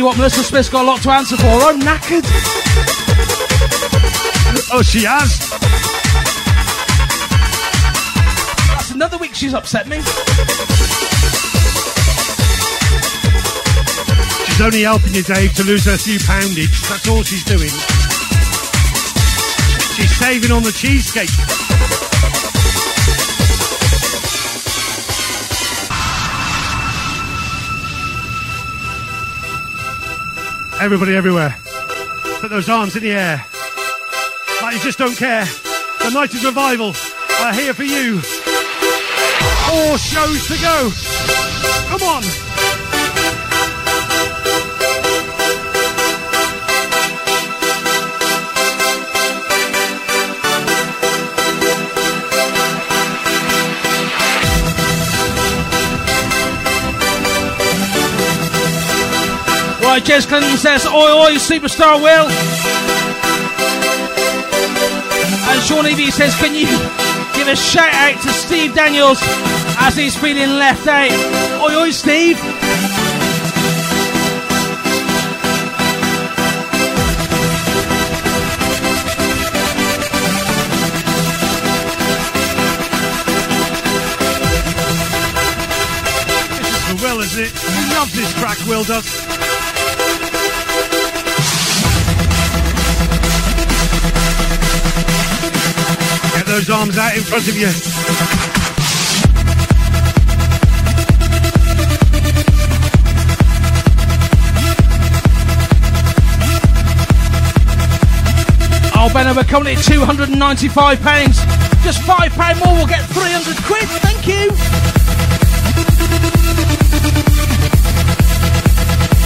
You 0.02 0.06
what, 0.06 0.16
Melissa 0.16 0.42
Smith's 0.42 0.68
got 0.68 0.82
a 0.82 0.86
lot 0.86 1.00
to 1.02 1.10
answer 1.10 1.36
for. 1.36 1.46
I'm 1.46 1.78
knackered. 1.78 2.26
Oh, 4.72 4.82
she 4.82 5.04
has. 5.06 5.38
That's 8.74 8.90
another 8.90 9.16
week 9.18 9.34
she's 9.34 9.54
upset 9.54 9.86
me. 9.86 9.98
She's 14.46 14.60
only 14.60 14.82
helping 14.82 15.14
you, 15.14 15.22
Dave, 15.22 15.54
to 15.54 15.62
lose 15.62 15.84
her 15.84 15.96
few 15.96 16.18
poundage. 16.18 16.82
That's 16.88 17.06
all 17.08 17.22
she's 17.22 17.44
doing. 17.44 17.70
She's 19.94 20.16
saving 20.16 20.50
on 20.50 20.64
the 20.64 20.72
cheesecake. 20.72 21.30
Everybody 30.82 31.14
everywhere. 31.14 31.54
Put 32.40 32.50
those 32.50 32.68
arms 32.68 32.96
in 32.96 33.04
the 33.04 33.12
air. 33.12 33.46
Like 34.60 34.74
you 34.74 34.80
just 34.80 34.98
don't 34.98 35.16
care. 35.16 35.44
The 36.00 36.10
night 36.10 36.34
is 36.34 36.44
revival. 36.44 36.92
are 37.40 37.54
here 37.54 37.72
for 37.72 37.84
you. 37.84 38.18
Four 38.18 39.96
shows 39.96 40.48
to 40.48 40.60
go. 40.60 40.90
Come 41.86 42.02
on. 42.02 42.24
Right, 59.92 60.02
Jez 60.02 60.26
Clinton 60.26 60.56
says, 60.56 60.86
Oi, 60.86 60.90
oi, 60.90 61.34
superstar 61.34 62.02
Will. 62.02 62.24
And 65.50 65.62
Sean 65.64 65.86
Evie 65.86 66.10
says, 66.10 66.34
Can 66.36 66.54
you 66.54 66.64
give 67.36 67.46
a 67.46 67.54
shout 67.54 67.92
out 67.92 68.18
to 68.22 68.30
Steve 68.30 68.74
Daniels 68.74 69.18
as 69.76 69.94
he's 69.94 70.16
feeling 70.16 70.48
left 70.56 70.86
out? 70.86 71.10
Oi, 71.60 71.76
oi, 71.76 71.90
Steve. 71.90 72.40
This 86.96 87.34
is 87.34 87.38
it? 87.38 87.52
He 87.52 87.94
loves 87.94 88.14
this 88.14 88.32
track, 88.40 88.56
Will 88.66 88.84
does. 88.84 89.31
those 96.52 96.68
arms 96.68 96.98
out 96.98 97.16
in 97.16 97.22
front 97.22 97.48
of 97.48 97.56
you. 97.56 97.70
Oh, 108.94 109.08
Benno, 109.14 109.32
we're 109.34 109.44
coming 109.44 109.74
at 109.74 109.78
£295. 109.78 111.02
Just 111.82 112.02
£5 112.02 112.58
more, 112.62 112.74
we'll 112.74 112.86
get 112.86 113.02
300 113.06 113.56
quid. 113.64 113.88
Thank 114.02 114.26
you. 114.28 114.52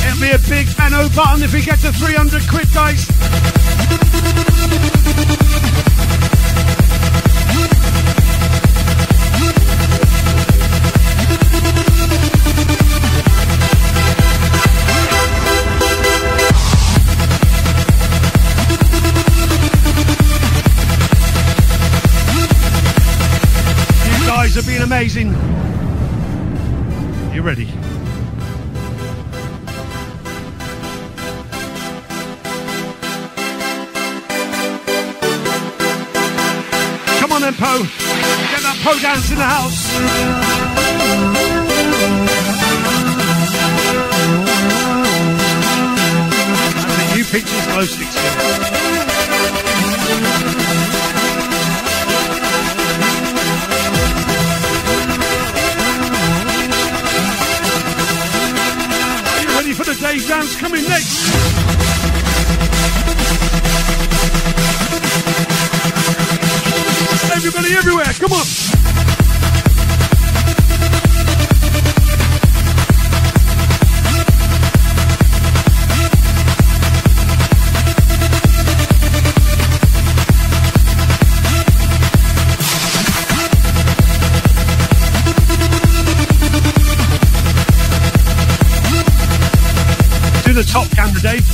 It'll 0.07 0.21
a 0.33 0.39
big 0.49 0.77
Benno 0.77 1.09
button 1.09 1.43
if 1.43 1.53
we 1.53 1.63
get 1.63 1.81
to 1.81 1.91
300 1.91 2.49
quid, 2.49 2.73
guys. 2.73 3.05
Amazing. 24.97 25.29
You 27.35 27.43
ready? 27.43 27.67
Come 37.21 37.33
on 37.33 37.43
then, 37.43 37.53
Poe. 37.53 37.83
Get 37.83 38.63
that 38.63 38.79
Poe 38.83 38.99
dance 38.99 39.31
in 39.31 39.37
the 39.37 39.45
house. 39.45 39.87
Pictures 47.29 47.67
glow 47.67 47.85
sticks. 47.85 48.17
For 59.77 59.85
the 59.85 59.95
Dave 60.01 60.27
dance 60.27 60.57
coming 60.57 60.83
next? 60.85 61.29
Everybody 67.37 67.75
everywhere, 67.75 68.07
come 68.15 68.33
on. 68.33 68.76
The 90.57 90.63
top 90.63 90.89
camera, 90.93 91.21
Dave. 91.21 91.45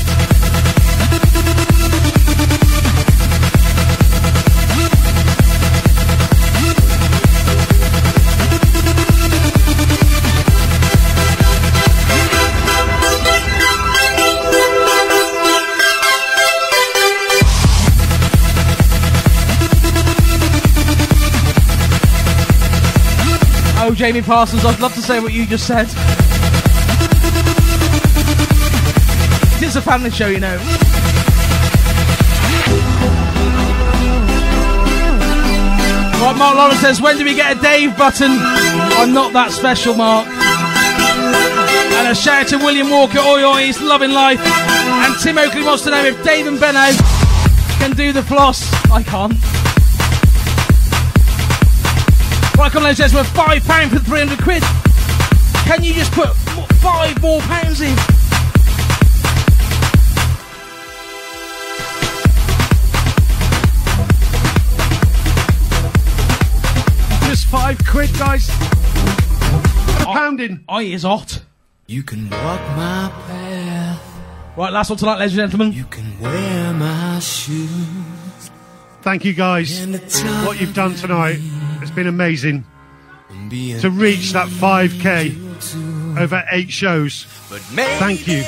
Oh, 23.84 23.92
Jamie 23.96 24.22
Parsons, 24.22 24.64
I'd 24.64 24.78
love 24.78 24.94
to 24.94 25.02
say 25.02 25.18
what 25.18 25.32
you 25.32 25.44
just 25.44 25.66
said. 25.66 25.88
Is 29.72 29.76
a 29.76 29.80
family 29.80 30.10
show, 30.10 30.28
you 30.28 30.38
know. 30.38 30.56
Right, 36.20 36.34
Mark 36.36 36.56
Lawrence 36.56 36.80
says, 36.80 37.00
when 37.00 37.16
do 37.16 37.24
we 37.24 37.34
get 37.34 37.56
a 37.56 37.60
Dave 37.60 37.96
button? 37.96 38.32
I'm 38.32 39.14
not 39.14 39.32
that 39.32 39.50
special, 39.50 39.94
Mark. 39.94 40.26
And 40.28 42.08
a 42.08 42.14
shout 42.14 42.42
out 42.42 42.48
to 42.48 42.58
William 42.58 42.90
Walker, 42.90 43.18
oi 43.20 43.44
oi, 43.44 43.62
he's 43.64 43.80
loving 43.80 44.12
life. 44.12 44.40
And 44.42 45.18
Tim 45.22 45.38
Oakley 45.38 45.62
wants 45.62 45.84
to 45.84 45.90
know 45.90 46.04
if 46.04 46.22
Dave 46.22 46.46
and 46.46 46.60
Benno 46.60 46.92
can 47.78 47.96
do 47.96 48.12
the 48.12 48.22
floss. 48.22 48.70
I 48.90 49.02
can't. 49.02 49.32
Right, 52.58 52.70
come 52.70 52.84
on, 52.84 52.94
gentlemen, 52.94 53.24
five 53.32 53.64
pound 53.64 53.92
for 53.92 54.00
three 54.00 54.18
hundred 54.18 54.42
quid. 54.42 54.62
Can 55.64 55.82
you 55.82 55.94
just 55.94 56.12
put 56.12 56.28
five 56.82 57.22
more 57.22 57.40
pounds 57.40 57.80
in? 57.80 57.96
Pounding. 70.22 70.64
I 70.68 70.82
is 70.82 71.02
hot. 71.02 71.42
You 71.86 72.02
can 72.04 72.30
walk 72.30 72.60
my 72.76 73.10
path. 73.26 74.00
Right, 74.56 74.72
last 74.72 74.90
one 74.90 74.98
tonight, 74.98 75.18
ladies 75.18 75.36
and 75.36 75.50
gentlemen. 75.50 75.72
You 75.72 75.84
can 75.84 76.20
wear 76.20 76.72
my 76.74 77.18
shoes. 77.18 78.50
Thank 79.02 79.24
you, 79.24 79.32
guys. 79.32 79.84
What 80.46 80.60
you've 80.60 80.74
done 80.74 80.94
tonight 80.94 81.40
has 81.80 81.90
been 81.90 82.06
amazing. 82.06 82.64
To 83.80 83.90
reach 83.90 84.32
that 84.32 84.48
5k 84.48 86.18
over 86.18 86.44
eight 86.52 86.70
shows. 86.70 87.24
Thank 88.04 88.28
you. 88.28 88.44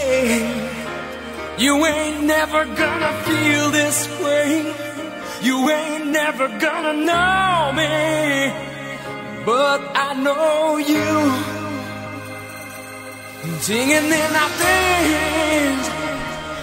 You 1.58 1.84
ain't 1.86 2.24
never 2.24 2.64
gonna 2.66 3.12
feel 3.24 3.70
this 3.70 4.08
way. 4.22 4.74
You 5.42 5.70
ain't 5.70 6.06
never 6.06 6.46
gonna 6.58 6.94
know 7.10 7.72
me. 7.80 8.74
But 9.44 9.80
I 9.94 10.14
know 10.14 10.76
you. 10.78 11.63
Singing 13.60 13.90
in 13.90 14.12
our 14.12 14.48
things. 14.56 15.88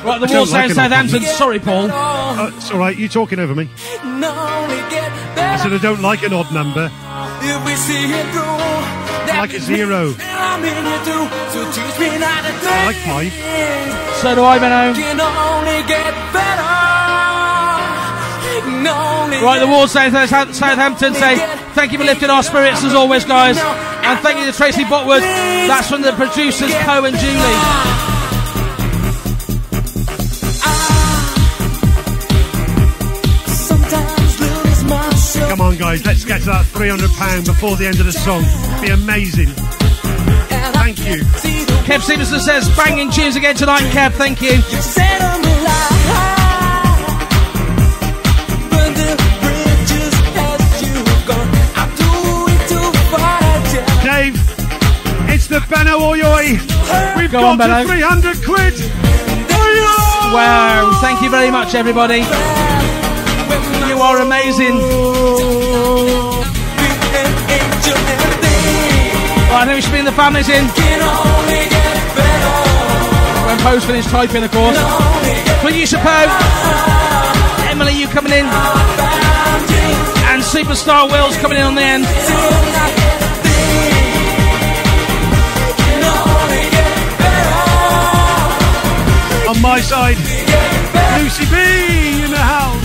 Right, 0.04 0.20
the 0.20 0.26
I 0.26 0.30
don't 0.30 0.38
Wall 0.38 0.46
Sound 0.48 0.68
like 0.70 0.72
Southampton. 0.72 1.22
Sorry, 1.22 1.60
Paul. 1.60 1.92
Uh, 1.92 2.52
it's 2.56 2.72
all 2.72 2.80
right. 2.80 2.98
You 2.98 3.08
talking 3.08 3.38
over 3.40 3.54
me? 3.54 3.70
And 4.02 4.26
only 4.26 4.78
get 4.90 5.12
I 5.38 5.58
said 5.58 5.74
I 5.74 5.78
don't 5.78 6.02
like 6.02 6.24
an 6.24 6.34
odd 6.34 6.52
number. 6.52 6.90
if 6.90 7.66
we 7.66 7.76
see 7.76 8.06
it 8.06 8.26
through. 8.34 8.42
I 8.42 9.38
like 9.38 9.54
a 9.54 9.60
zero. 9.60 10.16
I 10.18 10.58
mean 10.58 10.74
you 10.74 10.98
do. 11.06 11.18
So 11.54 11.60
teach 11.70 12.00
me 12.00 12.18
not 12.18 12.42
to 12.46 12.52
think. 12.52 12.74
I 12.74 12.86
like 12.86 13.02
five. 13.06 13.32
So 14.22 14.36
do 14.36 14.44
I, 14.44 14.58
Benno. 14.58 14.94
Can 14.94 15.22
only 15.22 15.88
get 15.88 16.14
better. 16.34 16.62
Right, 19.46 19.60
the 19.60 19.66
get 19.66 19.72
Wall 19.72 19.88
Sound 19.88 20.14
Southampton 20.56 21.14
say 21.14 21.61
thank 21.74 21.92
you 21.92 21.98
for 21.98 22.04
lifting 22.04 22.30
our 22.30 22.44
spirits 22.44 22.84
as 22.84 22.94
always, 22.94 23.26
guys. 23.26 23.58
And 23.58 24.20
thank 24.20 24.40
you 24.40 24.46
to 24.52 24.58
Tracy 24.58 24.84
Botwood. 24.84 25.22
That's 25.22 25.90
from 25.90 26.02
the 26.02 26.12
producers, 26.14 26.72
Poe 26.74 27.06
and 27.06 27.18
Julie. 27.18 28.02
sometimes 33.52 34.40
lose 34.40 34.84
myself. 34.86 35.50
Come 35.50 35.62
on, 35.62 35.78
guys. 35.78 36.06
Let's 36.06 36.26
get 36.26 36.40
to 36.42 36.48
that 36.48 36.66
300 36.66 37.10
pound 37.12 37.46
before 37.46 37.76
the 37.78 37.88
end 37.88 38.00
of 38.00 38.06
the 38.06 38.12
song. 38.12 38.44
Be 38.82 38.90
amazing. 38.90 39.48
Thank 40.74 41.00
you. 41.06 41.24
Kev 41.86 42.02
Stevenson 42.02 42.40
says 42.40 42.70
banging 42.76 43.12
tunes 43.12 43.36
again 43.36 43.56
tonight, 43.56 43.84
Kev. 43.92 44.14
Thank 44.14 44.42
you. 44.42 45.31
Benno. 55.72 56.12
We've 56.12 57.32
Go 57.32 57.40
got 57.40 57.62
on, 57.62 57.70
to 57.70 57.88
300 57.88 58.44
quid. 58.44 58.76
Wow, 60.36 61.00
thank 61.02 61.22
you 61.22 61.30
very 61.30 61.50
much, 61.50 61.74
everybody. 61.76 62.20
You 63.88 63.98
are 64.04 64.20
amazing. 64.20 64.76
Right, 69.48 69.64
I 69.64 69.66
think 69.66 69.76
we 69.76 69.82
should 69.82 69.94
be 69.94 70.00
in 70.00 70.06
the 70.06 70.12
families 70.12 70.50
in. 70.50 70.68
When 73.48 73.58
Poe's 73.60 73.86
finished 73.86 74.10
typing, 74.10 74.44
of 74.44 74.52
course. 74.52 74.78
Producer 75.64 75.98
Poe. 75.98 76.28
Emily, 77.72 77.94
you 77.98 78.08
coming 78.08 78.34
in. 78.34 78.46
And 80.32 80.44
Superstar 80.44 81.10
Will's 81.10 81.38
coming 81.38 81.58
in 81.58 81.64
on 81.64 81.76
the 81.76 81.82
end. 81.82 83.21
On 89.62 89.70
my 89.70 89.80
side, 89.80 90.18
Lucy 91.22 91.46
B 91.54 91.56
in 92.26 92.32
the 92.32 92.38
house. 92.38 92.82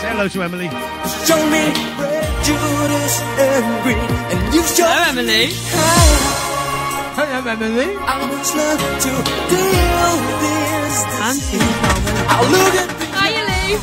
Say 0.00 0.08
hello 0.10 0.26
to 0.26 0.42
Emily. 0.42 0.68
Show 1.26 1.40
me 1.54 1.64
Judas 2.42 3.14
and 3.38 3.82
greed, 3.84 4.10
and 4.32 4.54
you 4.54 4.62
show 4.64 4.82
Hello, 4.82 5.10
Emily. 5.10 5.46
Hello, 7.14 7.38
Emily. 7.54 7.88
I 8.02 8.26
must 8.26 8.56
learn 8.58 8.78
to 9.04 9.12
deal 9.52 10.10
with 10.26 10.38
this. 10.42 10.96
disease. 11.22 11.62
I'll 12.32 12.50
look 12.50 12.74
at 12.82 12.88
Hiya, 13.14 13.42
Lee. 13.50 13.78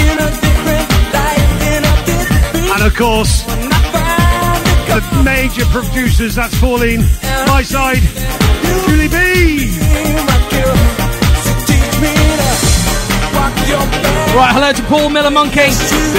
in 0.00 0.16
a 0.16 0.28
different 0.44 0.88
light, 1.12 1.48
in 1.74 1.82
a 1.84 1.94
different 2.08 2.72
And 2.72 2.82
of 2.88 2.96
course, 2.96 3.55
the 5.00 5.22
major 5.22 5.64
producers 5.66 6.36
that's 6.36 6.58
Pauline, 6.58 7.00
my 7.46 7.62
side, 7.62 8.00
Julie 8.86 9.08
B. 9.08 9.70
Right, 14.36 14.52
hello 14.52 14.72
to 14.72 14.82
Paul 14.84 15.10
Miller 15.10 15.30
Monkey. 15.30 15.60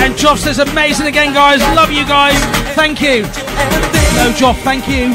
And 0.02 0.14
Joff 0.16 0.38
says, 0.38 0.60
amazing 0.60 1.08
again, 1.08 1.34
guys. 1.34 1.62
Love 1.76 1.92
you 1.92 2.06
guys. 2.06 2.38
Thank 2.76 3.02
you. 3.02 3.22
No, 3.22 4.32
Joff, 4.38 4.58
thank 4.62 4.88
you. 4.88 5.10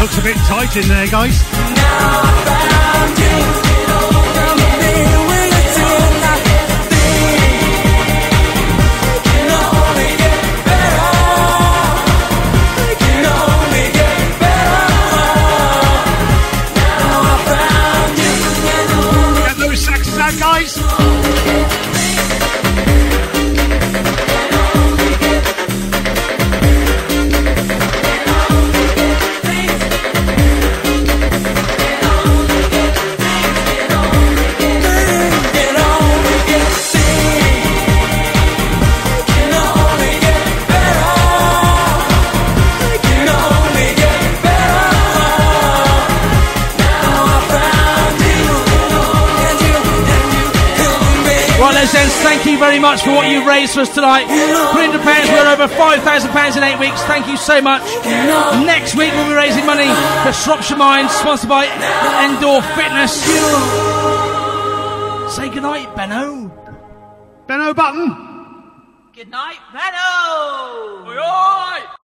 Looks 0.00 0.18
a 0.18 0.22
bit 0.22 0.36
tight 0.46 0.76
in 0.76 0.88
there, 0.88 1.06
guys. 1.08 1.42
Right, 51.84 51.92
Gents, 51.92 52.16
thank 52.22 52.46
you 52.46 52.58
very 52.58 52.78
much 52.78 53.02
for 53.02 53.10
what 53.10 53.28
you've 53.28 53.44
raised 53.44 53.74
for 53.74 53.80
us 53.80 53.94
tonight. 53.94 54.24
£300, 54.24 55.04
we're 55.04 55.52
over 55.52 55.68
£5,000 55.68 56.56
in 56.56 56.62
eight 56.62 56.78
weeks. 56.80 57.02
Thank 57.02 57.28
you 57.28 57.36
so 57.36 57.60
much. 57.60 57.82
Next 58.64 58.94
week, 58.94 59.12
we'll 59.12 59.28
be 59.28 59.34
raising 59.34 59.66
money 59.66 59.88
for 60.24 60.32
Shropshire 60.32 60.78
Mines, 60.78 61.10
sponsored 61.10 61.50
by 61.50 61.66
Endor 62.24 62.62
Fitness. 62.72 63.22
Say 65.36 65.50
goodnight, 65.50 65.94
Benno. 65.94 66.48
Benno 67.46 67.74
Button. 67.74 68.23